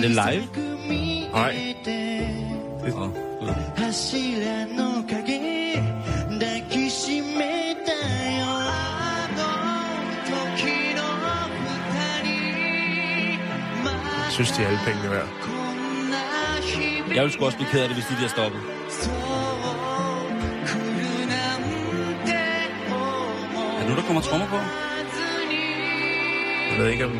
Er 0.00 0.08
det 0.08 0.10
live? 0.10 0.48
Nej. 1.32 1.74
Det... 1.84 2.28
Oh. 2.94 3.08
Jeg 14.24 14.32
synes, 14.32 14.50
de 14.50 14.62
er 14.62 14.66
alle 14.66 14.80
pengene 14.84 15.10
værd. 15.10 15.28
Jeg 17.14 17.22
ville 17.22 17.32
sgu 17.32 17.44
også 17.44 17.56
blive 17.56 17.70
ked 17.70 17.80
af 17.80 17.88
det, 17.88 17.96
hvis 17.96 18.06
de 18.06 18.14
bliver 18.14 18.28
stoppet. 18.28 18.60
Er 23.76 23.80
det 23.80 23.88
nu, 23.88 23.96
der 23.96 24.02
kommer 24.02 24.22
trommer 24.22 24.46
på? 24.46 24.56
Jeg 26.70 26.78
ved 26.78 26.88
ikke, 26.88 27.04
om 27.04 27.12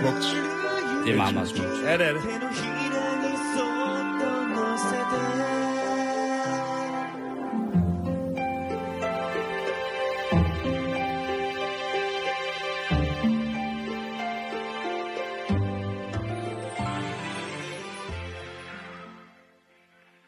smukt. 0.00 0.24
Det 1.04 1.12
er 1.12 1.16
meget, 1.16 1.34
meget 1.34 1.48
smukt. 1.48 1.68
Ja, 1.84 1.98
det 1.98 2.06
er 2.06 2.12
det. 2.12 2.22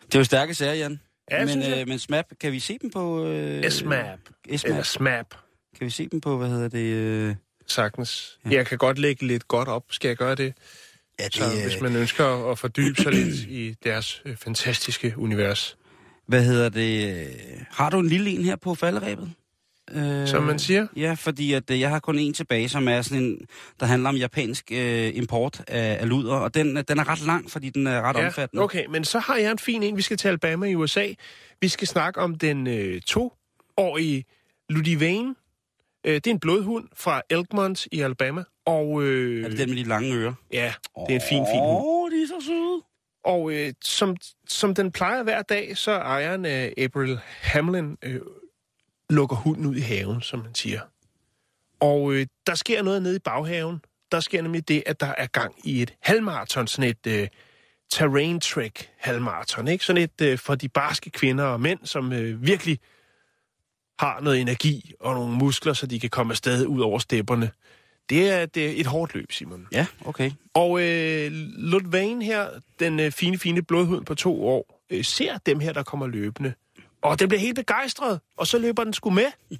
Det 0.07 0.19
er 0.19 0.21
jo 0.21 0.25
stærke 0.25 0.55
sager, 0.55 0.75
Jan. 0.75 1.01
Ja, 1.31 1.45
men, 1.47 1.59
øh, 1.59 1.89
men 1.89 1.99
SMAP, 1.99 2.27
kan 2.41 2.53
vi 2.53 2.61
se 2.61 2.79
dem 2.83 2.91
på... 2.91 3.27
Øh, 3.27 3.71
SMAP. 3.71 4.19
SMAP. 4.57 4.65
Eller 4.65 4.83
SMAP. 4.83 5.35
Kan 5.79 5.85
vi 5.85 5.91
se 5.91 6.09
dem 6.09 6.21
på, 6.21 6.37
hvad 6.37 6.49
hedder 6.49 6.69
det... 6.69 6.93
Øh, 6.93 7.35
Sagtens. 7.73 8.39
Jeg 8.51 8.67
kan 8.67 8.79
godt 8.79 8.99
lægge 8.99 9.27
lidt 9.27 9.49
godt 9.49 9.69
op. 9.69 9.85
Skal 9.91 10.09
jeg 10.09 10.17
gøre 10.17 10.35
det? 10.35 10.55
Ja, 11.21 11.25
det, 11.25 11.35
Så 11.35 11.45
hvis 11.69 11.81
man 11.81 11.97
ønsker 11.97 12.51
at 12.51 12.59
fordybe 12.59 13.03
sig 13.03 13.13
lidt 13.13 13.35
i 13.35 13.75
deres 13.85 14.23
øh, 14.25 14.37
fantastiske 14.37 15.15
univers. 15.17 15.77
Hvad 16.27 16.45
hedder 16.45 16.69
det? 16.69 17.17
øh, 17.21 17.27
Har 17.71 17.91
du 17.91 17.99
en 17.99 18.07
lille 18.09 18.31
en 18.31 18.45
her 18.45 18.57
på 18.57 18.75
falderæbet? 18.75 19.33
Øh, 19.91 20.29
Som 20.29 20.43
man 20.43 20.59
siger. 20.59 20.87
Ja, 20.97 21.15
fordi 21.19 21.53
at, 21.53 21.71
øh, 21.71 21.81
jeg 21.81 21.91
har 21.91 21.99
kun 21.99 22.19
en 22.19 22.33
tilbage, 22.35 22.69
som 22.69 22.89
er 22.89 23.03
sådan 23.03 23.23
en, 23.23 23.39
der 23.81 23.87
handler 23.87 24.09
om 24.09 24.17
japansk 24.17 24.65
øh, 24.73 25.11
import 25.17 25.61
af, 25.69 25.97
af 26.01 26.09
luder, 26.09 26.35
og 26.35 26.55
den, 26.55 26.77
den 26.77 26.99
er 26.99 27.09
ret 27.09 27.21
lang, 27.27 27.51
fordi 27.51 27.71
den 27.71 27.87
er 27.87 28.03
ret 28.03 28.17
Ja, 28.17 28.27
omfattende. 28.27 28.63
okay, 28.63 28.87
men 28.87 29.05
så 29.05 29.19
har 29.19 29.37
jeg 29.37 29.51
en 29.51 29.59
fin 29.59 29.83
en. 29.83 29.97
Vi 29.97 30.03
skal 30.03 30.17
til 30.17 30.29
Alabama 30.29 30.67
i 30.67 30.75
USA. 30.75 31.07
Vi 31.61 31.69
skal 31.69 31.89
snakke 31.89 32.21
om 32.21 32.35
den 32.39 32.67
øh, 32.67 33.01
toårige 33.01 34.25
Ludivine. 34.69 35.35
Øh, 36.05 36.15
det 36.15 36.27
er 36.27 36.31
en 36.31 36.41
blodhund 36.41 36.89
fra 36.97 37.23
Elkmont 37.31 37.87
i 37.93 38.01
Alabama. 38.01 38.45
Og 38.67 39.03
øh, 39.03 39.45
Er 39.45 39.49
det 39.49 39.59
den 39.59 39.69
med 39.69 39.77
de 39.77 39.85
lange 39.85 40.15
ører? 40.15 40.35
ja, 40.53 40.75
det 40.97 41.11
er 41.11 41.15
en 41.15 41.21
fin, 41.29 41.47
fin 41.53 41.61
hund. 41.61 41.85
Åh, 41.87 42.11
de 42.11 42.23
er 42.23 42.27
så 42.27 42.47
søde. 42.47 42.83
Og 43.25 43.53
øh, 43.53 43.73
som, 43.85 44.17
som 44.49 44.75
den 44.75 44.93
plejer 44.93 45.23
hver 45.23 45.43
dag, 45.43 45.77
så 45.77 45.91
ejeren 45.93 46.45
af 46.45 46.75
April 46.79 47.19
Hamlin 47.41 47.97
øh, 48.03 48.21
lukker 49.11 49.37
hunden 49.37 49.67
ud 49.67 49.77
i 49.77 49.81
haven, 49.81 50.23
som 50.23 50.39
man 50.39 50.55
siger. 50.55 50.81
Og 51.81 52.13
øh, 52.13 52.27
der 52.47 52.55
sker 52.55 52.83
noget 52.83 53.03
nede 53.03 53.17
i 53.17 53.19
baghaven. 53.19 53.81
Der 54.13 54.21
sker 54.21 54.43
nemlig 54.43 54.69
det, 54.69 54.83
at 54.87 55.01
der 55.01 55.15
er 55.19 55.27
gang 55.27 55.55
i 55.65 55.83
et 55.83 55.95
halvmarathon, 56.01 56.67
sådan 56.67 56.91
et 56.91 57.07
øh, 57.07 57.29
terrain 57.91 58.41
trek 58.41 58.91
halvmarathon, 58.99 59.69
ikke? 59.69 59.85
Sådan 59.85 60.03
et 60.03 60.21
øh, 60.23 60.39
for 60.39 60.55
de 60.55 60.69
barske 60.69 61.11
kvinder 61.11 61.45
og 61.45 61.61
mænd, 61.61 61.79
som 61.85 62.13
øh, 62.13 62.47
virkelig 62.47 62.79
har 64.03 64.21
noget 64.21 64.41
energi 64.41 64.95
og 65.01 65.15
nogle 65.15 65.35
muskler, 65.35 65.73
så 65.73 65.87
de 65.87 66.01
kan 66.01 66.11
komme 66.11 66.33
afsted 66.33 66.67
ud 66.67 66.81
over 66.81 66.99
stepperne. 66.99 67.51
Det 68.11 68.31
er, 68.31 68.47
det 68.47 68.67
er 68.67 68.73
et 68.81 68.87
hårdt 68.87 69.15
løb, 69.15 69.33
Simon. 69.33 69.67
Ja, 69.73 69.87
okay. 70.05 70.31
Og 70.55 70.83
øh, 70.83 71.31
Ludvane 71.57 72.25
her, 72.25 72.49
den 72.81 73.01
øh, 73.01 73.13
fine, 73.13 73.39
fine 73.39 73.63
blodhund 73.63 74.07
på 74.07 74.15
to 74.15 74.47
år, 74.49 74.83
øh, 74.91 75.05
ser 75.05 75.39
dem 75.39 75.61
her, 75.61 75.73
der 75.73 75.83
kommer 75.83 76.07
løbende. 76.07 76.53
Og 77.03 77.21
den 77.21 77.29
bliver 77.29 77.41
helt 77.41 77.57
begejstret, 77.57 78.21
og 78.37 78.47
så 78.47 78.59
løber 78.59 78.85
den 78.85 78.93
sgu 78.93 79.11
med. 79.11 79.27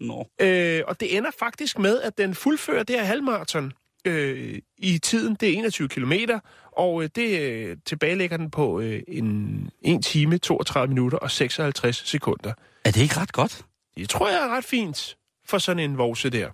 Nå. 0.00 0.28
Øh, 0.40 0.82
og 0.86 1.00
det 1.00 1.16
ender 1.16 1.30
faktisk 1.38 1.78
med, 1.78 2.00
at 2.00 2.18
den 2.18 2.34
fuldfører 2.34 2.82
det 2.82 2.96
her 2.96 3.04
halvmarathon 3.04 3.72
øh, 4.04 4.58
i 4.78 4.98
tiden. 4.98 5.36
Det 5.40 5.48
er 5.48 5.52
21 5.58 5.88
kilometer, 5.88 6.40
og 6.72 7.02
øh, 7.02 7.08
det 7.14 7.40
øh, 7.40 7.76
tilbagelægger 7.86 8.36
den 8.36 8.50
på 8.50 8.80
øh, 8.80 9.02
en 9.08 9.70
1 9.82 10.04
time, 10.04 10.38
32 10.38 10.88
minutter 10.88 11.18
og 11.18 11.30
56 11.30 12.02
sekunder. 12.06 12.52
Er 12.84 12.90
det 12.90 13.00
ikke 13.00 13.20
ret 13.20 13.32
godt? 13.32 13.64
Det 13.96 14.08
tror 14.08 14.28
jeg 14.28 14.44
er 14.44 14.48
ret 14.48 14.64
fint 14.64 15.16
for 15.46 15.58
sådan 15.58 15.90
en 15.90 15.98
vovse 15.98 16.30
der. 16.30 16.50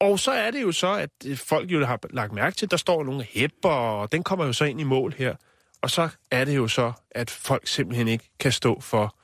Og 0.00 0.18
så 0.18 0.30
er 0.30 0.50
det 0.50 0.62
jo 0.62 0.72
så, 0.72 0.92
at 0.92 1.10
øh, 1.26 1.36
folk 1.36 1.70
jo 1.70 1.84
har 1.84 2.00
lagt 2.10 2.32
mærke 2.32 2.56
til, 2.56 2.66
at 2.66 2.70
der 2.70 2.76
står 2.76 3.04
nogle 3.04 3.26
hæpper, 3.30 3.68
og 3.68 4.12
den 4.12 4.22
kommer 4.22 4.44
jo 4.44 4.52
så 4.52 4.64
ind 4.64 4.80
i 4.80 4.84
mål 4.84 5.14
her. 5.18 5.34
Og 5.82 5.90
så 5.90 6.08
er 6.30 6.44
det 6.44 6.56
jo 6.56 6.68
så, 6.68 6.92
at 7.10 7.30
folk 7.30 7.66
simpelthen 7.66 8.08
ikke 8.08 8.28
kan 8.40 8.52
stå 8.52 8.80
for 8.80 9.16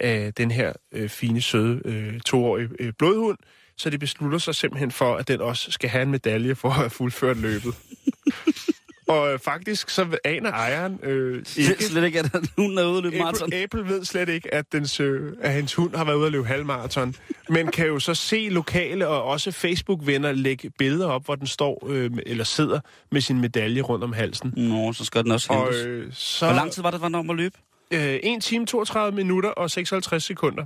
øh, 0.00 0.32
den 0.36 0.50
her 0.50 0.72
øh, 0.92 1.08
fine, 1.08 1.40
søde 1.40 1.80
øh, 1.84 2.20
toårige 2.20 2.68
øh, 2.80 2.92
blodhund. 2.98 3.38
Så 3.76 3.90
de 3.90 3.98
beslutter 3.98 4.38
sig 4.38 4.54
simpelthen 4.54 4.90
for, 4.90 5.16
at 5.16 5.28
den 5.28 5.40
også 5.40 5.72
skal 5.72 5.90
have 5.90 6.02
en 6.02 6.10
medalje 6.10 6.54
for 6.54 6.68
at 6.68 6.74
have 6.74 6.90
fuldført 6.90 7.36
løbet. 7.36 7.74
og 9.08 9.32
øh, 9.32 9.38
faktisk 9.38 9.90
så 9.90 10.18
aner 10.24 10.50
ejeren 10.52 11.00
øh, 11.02 11.36
Ikke. 11.56 11.84
Slet 11.84 12.04
ikke, 12.04 12.18
at 12.18 12.30
hunden 12.56 12.78
er 12.78 12.84
ude 12.84 12.96
og 12.96 13.02
løbe 13.02 13.18
maraton. 13.18 13.52
Apple, 13.52 13.88
ved 13.88 14.04
slet 14.04 14.28
ikke, 14.28 14.54
at, 14.54 14.72
dens, 14.72 15.00
øh, 15.00 15.32
at 15.40 15.52
hans 15.52 15.74
hund 15.74 15.94
har 15.94 16.04
været 16.04 16.16
ude 16.16 16.26
at 16.26 16.32
løbe 16.32 16.46
halvmarathon, 16.46 17.14
men 17.48 17.66
kan 17.70 17.86
jo 17.86 17.98
så 17.98 18.14
se 18.14 18.48
lokale 18.50 19.08
og 19.08 19.22
også 19.22 19.50
Facebook-venner 19.52 20.32
lægge 20.32 20.70
billeder 20.78 21.06
op, 21.08 21.24
hvor 21.24 21.34
den 21.34 21.46
står 21.46 21.86
øh, 21.90 22.10
eller 22.26 22.44
sidder 22.44 22.80
med 23.12 23.20
sin 23.20 23.40
medalje 23.40 23.80
rundt 23.80 24.04
om 24.04 24.12
halsen. 24.12 24.52
Nå, 24.56 24.92
så 24.92 25.04
skal 25.04 25.24
den 25.24 25.32
også 25.32 25.52
Og 25.52 25.64
hentes. 25.64 25.86
øh, 25.86 26.12
så 26.12 26.46
Hvor 26.46 26.54
lang 26.54 26.72
tid 26.72 26.82
var 26.82 26.90
det, 26.90 27.00
var 27.00 27.08
den 27.08 27.14
om 27.14 27.30
at 27.30 27.36
løbe? 27.36 27.58
Øh, 27.90 28.00
1 28.22 28.42
time, 28.42 28.66
32 28.66 29.16
minutter 29.16 29.50
og 29.50 29.70
56 29.70 30.24
sekunder. 30.24 30.64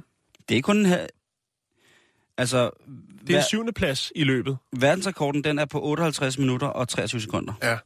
Det 0.48 0.56
er 0.58 0.62
kun 0.62 0.76
en 0.76 0.86
her... 0.86 1.06
Altså, 2.38 2.70
Det 3.26 3.30
er 3.34 3.34
en 3.34 3.40
ver- 3.40 3.46
syvende 3.48 3.72
plads 3.72 4.12
i 4.14 4.24
løbet. 4.24 4.56
verdensrekorden, 4.76 5.44
den 5.44 5.58
er 5.58 5.64
på 5.64 5.82
58 5.82 6.38
minutter 6.38 6.66
og 6.66 6.88
23 6.88 7.20
sekunder. 7.20 7.52
Ja. 7.62 7.76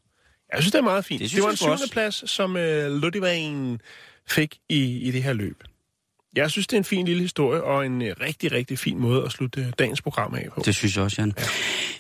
Jeg 0.53 0.62
synes, 0.62 0.72
det 0.72 0.78
er 0.78 0.82
meget 0.82 1.05
fint. 1.05 1.20
Det 1.20 1.30
Det, 1.30 1.42
var 1.42 1.51
en 1.51 1.57
syvende 1.57 1.88
plads, 1.92 2.30
som 2.30 2.57
øh, 2.57 2.92
Ludvig 2.92 3.78
fik 4.28 4.59
i, 4.68 4.99
i 4.99 5.11
det 5.11 5.22
her 5.22 5.32
løb. 5.32 5.62
Jeg 6.36 6.51
synes, 6.51 6.66
det 6.66 6.76
er 6.76 6.78
en 6.80 6.84
fin 6.84 7.07
lille 7.07 7.22
historie, 7.22 7.62
og 7.62 7.86
en 7.86 8.03
øh, 8.03 8.16
rigtig, 8.20 8.53
rigtig 8.53 8.78
fin 8.78 8.99
måde 8.99 9.24
at 9.24 9.32
slutte 9.32 9.61
øh, 9.61 9.72
dagens 9.78 10.03
program 10.03 10.34
af 10.34 10.49
på. 10.55 10.62
Det 10.64 10.74
synes 10.74 10.97
jeg 10.97 11.05
også, 11.05 11.22
Jan. 11.22 11.32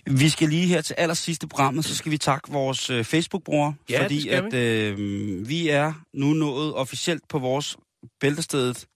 Ja. 0.06 0.12
Vi 0.12 0.28
skal 0.28 0.48
lige 0.48 0.66
her 0.66 0.80
til 0.80 0.94
allersidste 0.98 1.48
programmet, 1.48 1.84
så 1.84 1.96
skal 1.96 2.12
vi 2.12 2.18
takke 2.18 2.52
vores 2.52 2.90
øh, 2.90 3.04
Facebook-brugere, 3.04 3.74
Ja, 3.90 4.02
fordi 4.02 4.28
at 4.28 4.54
øh, 4.54 5.48
vi 5.48 5.68
er 5.68 5.92
nu 6.12 6.26
nået 6.26 6.74
officielt 6.74 7.28
på 7.28 7.38
vores 7.38 7.76
bæltestedet. 8.20 8.86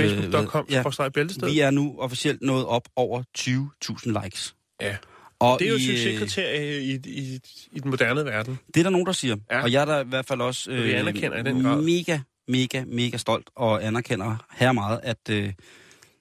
Facebook.com, 0.00 0.66
Øh, 0.68 0.72
ja. 0.72 0.82
ja. 0.98 1.08
bæltested. 1.08 1.50
Vi 1.50 1.60
er 1.60 1.70
nu 1.70 1.96
officielt 1.98 2.42
nået 2.42 2.66
op 2.66 2.88
over 2.96 3.22
20.000 3.38 4.22
likes. 4.24 4.54
Ja. 4.80 4.96
Og 5.42 5.58
Det 5.58 5.66
er 5.66 5.70
jo 5.70 5.76
et 5.76 5.80
i, 5.80 5.90
øh, 5.90 5.96
succeskriterie 5.96 6.82
i, 6.82 6.94
i, 7.04 7.40
i 7.72 7.80
den 7.80 7.90
moderne 7.90 8.24
verden. 8.24 8.58
Det 8.74 8.80
er 8.80 8.82
der 8.84 8.90
nogen, 8.90 9.06
der 9.06 9.12
siger. 9.12 9.36
Ja. 9.50 9.62
Og 9.62 9.72
jeg 9.72 9.80
er 9.80 9.84
da 9.84 10.00
i 10.00 10.08
hvert 10.08 10.26
fald 10.26 10.40
også 10.40 10.70
øh, 10.70 10.84
vi 10.84 10.92
anerkender 10.92 11.38
i 11.38 11.42
den 11.42 11.62
grad. 11.62 11.82
mega, 11.82 12.18
mega, 12.48 12.84
mega 12.86 13.16
stolt 13.16 13.50
og 13.56 13.84
anerkender 13.84 14.36
her 14.50 14.72
meget, 14.72 15.00
at 15.02 15.30
øh, 15.30 15.52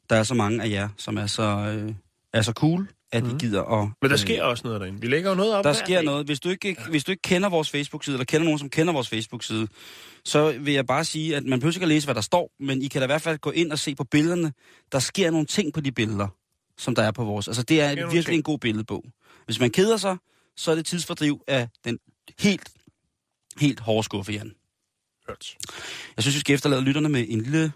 der 0.09 0.15
er 0.15 0.23
så 0.23 0.33
mange 0.33 0.63
af 0.63 0.69
jer, 0.69 0.89
som 0.97 1.17
er 1.17 1.27
så, 1.27 1.43
øh, 1.43 1.93
er 2.33 2.41
så 2.41 2.51
cool, 2.51 2.87
at 3.11 3.23
mm. 3.23 3.29
I 3.29 3.33
gider 3.39 3.63
at... 3.63 3.83
Mhm. 3.83 3.93
Men 4.01 4.11
der 4.11 4.17
sker 4.17 4.43
også 4.43 4.61
noget 4.65 4.81
derinde. 4.81 5.01
Vi 5.01 5.07
lægger 5.07 5.29
jo 5.29 5.35
noget 5.35 5.53
op 5.53 5.63
Der 5.63 5.73
sker 5.73 5.95
dag. 5.95 6.03
noget. 6.03 6.25
Hvis 6.25 6.39
du, 6.39 6.49
ikke, 6.49 6.77
hvis 6.89 7.03
du 7.03 7.11
ikke 7.11 7.21
kender 7.21 7.49
vores 7.49 7.69
Facebook-side, 7.69 8.15
eller 8.15 8.25
kender 8.25 8.45
nogen, 8.45 8.59
som 8.59 8.69
kender 8.69 8.93
vores 8.93 9.09
Facebook-side, 9.09 9.67
så 10.25 10.57
vil 10.59 10.73
jeg 10.73 10.85
bare 10.85 11.05
sige, 11.05 11.35
at 11.35 11.43
man 11.43 11.67
ikke 11.67 11.81
at 11.81 11.87
læse, 11.87 12.07
hvad 12.07 12.15
der 12.15 12.21
står, 12.21 12.51
men 12.59 12.81
I 12.81 12.87
kan 12.87 13.01
da 13.01 13.05
i 13.05 13.07
hvert 13.07 13.21
fald 13.21 13.37
gå 13.37 13.51
ind 13.51 13.71
og 13.71 13.79
se 13.79 13.95
på 13.95 14.03
billederne. 14.03 14.51
Der 14.91 14.99
sker 14.99 15.31
nogle 15.31 15.45
ting 15.45 15.73
på 15.73 15.81
de 15.81 15.91
billeder, 15.91 16.27
som 16.77 16.95
der 16.95 17.03
er 17.03 17.11
på 17.11 17.23
vores. 17.23 17.47
Altså, 17.47 17.63
det 17.63 17.81
er 17.81 17.87
nogle 17.87 18.01
virkelig 18.01 18.25
ting. 18.25 18.35
en 18.35 18.43
god 18.43 18.59
billedbog. 18.59 19.03
Hvis 19.45 19.59
man 19.59 19.71
keder 19.71 19.97
sig, 19.97 20.17
så 20.57 20.71
er 20.71 20.75
det 20.75 20.85
tidsfordriv 20.85 21.41
af 21.47 21.69
den 21.85 21.99
helt, 22.39 22.69
helt 23.57 23.79
hårde 23.79 24.03
skuffe, 24.03 24.31
Jan. 24.31 24.55
Hørt. 25.27 25.57
Jeg 26.15 26.23
synes, 26.23 26.35
vi 26.35 26.39
skal 26.39 26.55
efterlade 26.55 26.81
lytterne 26.81 27.09
med 27.09 27.25
en 27.29 27.41
lille, 27.41 27.71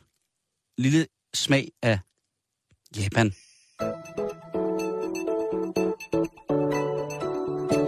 lille 0.78 1.08
smag 1.34 1.68
af 1.82 2.00
Japan. 2.98 3.34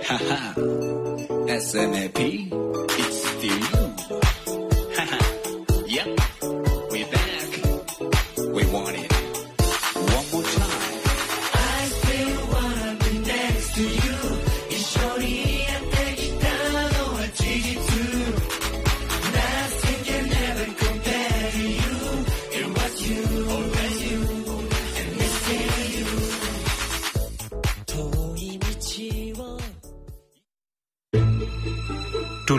Haha. 0.04 0.54
SNAP, 1.60 2.20
it's 2.20 3.38
still 3.38 3.77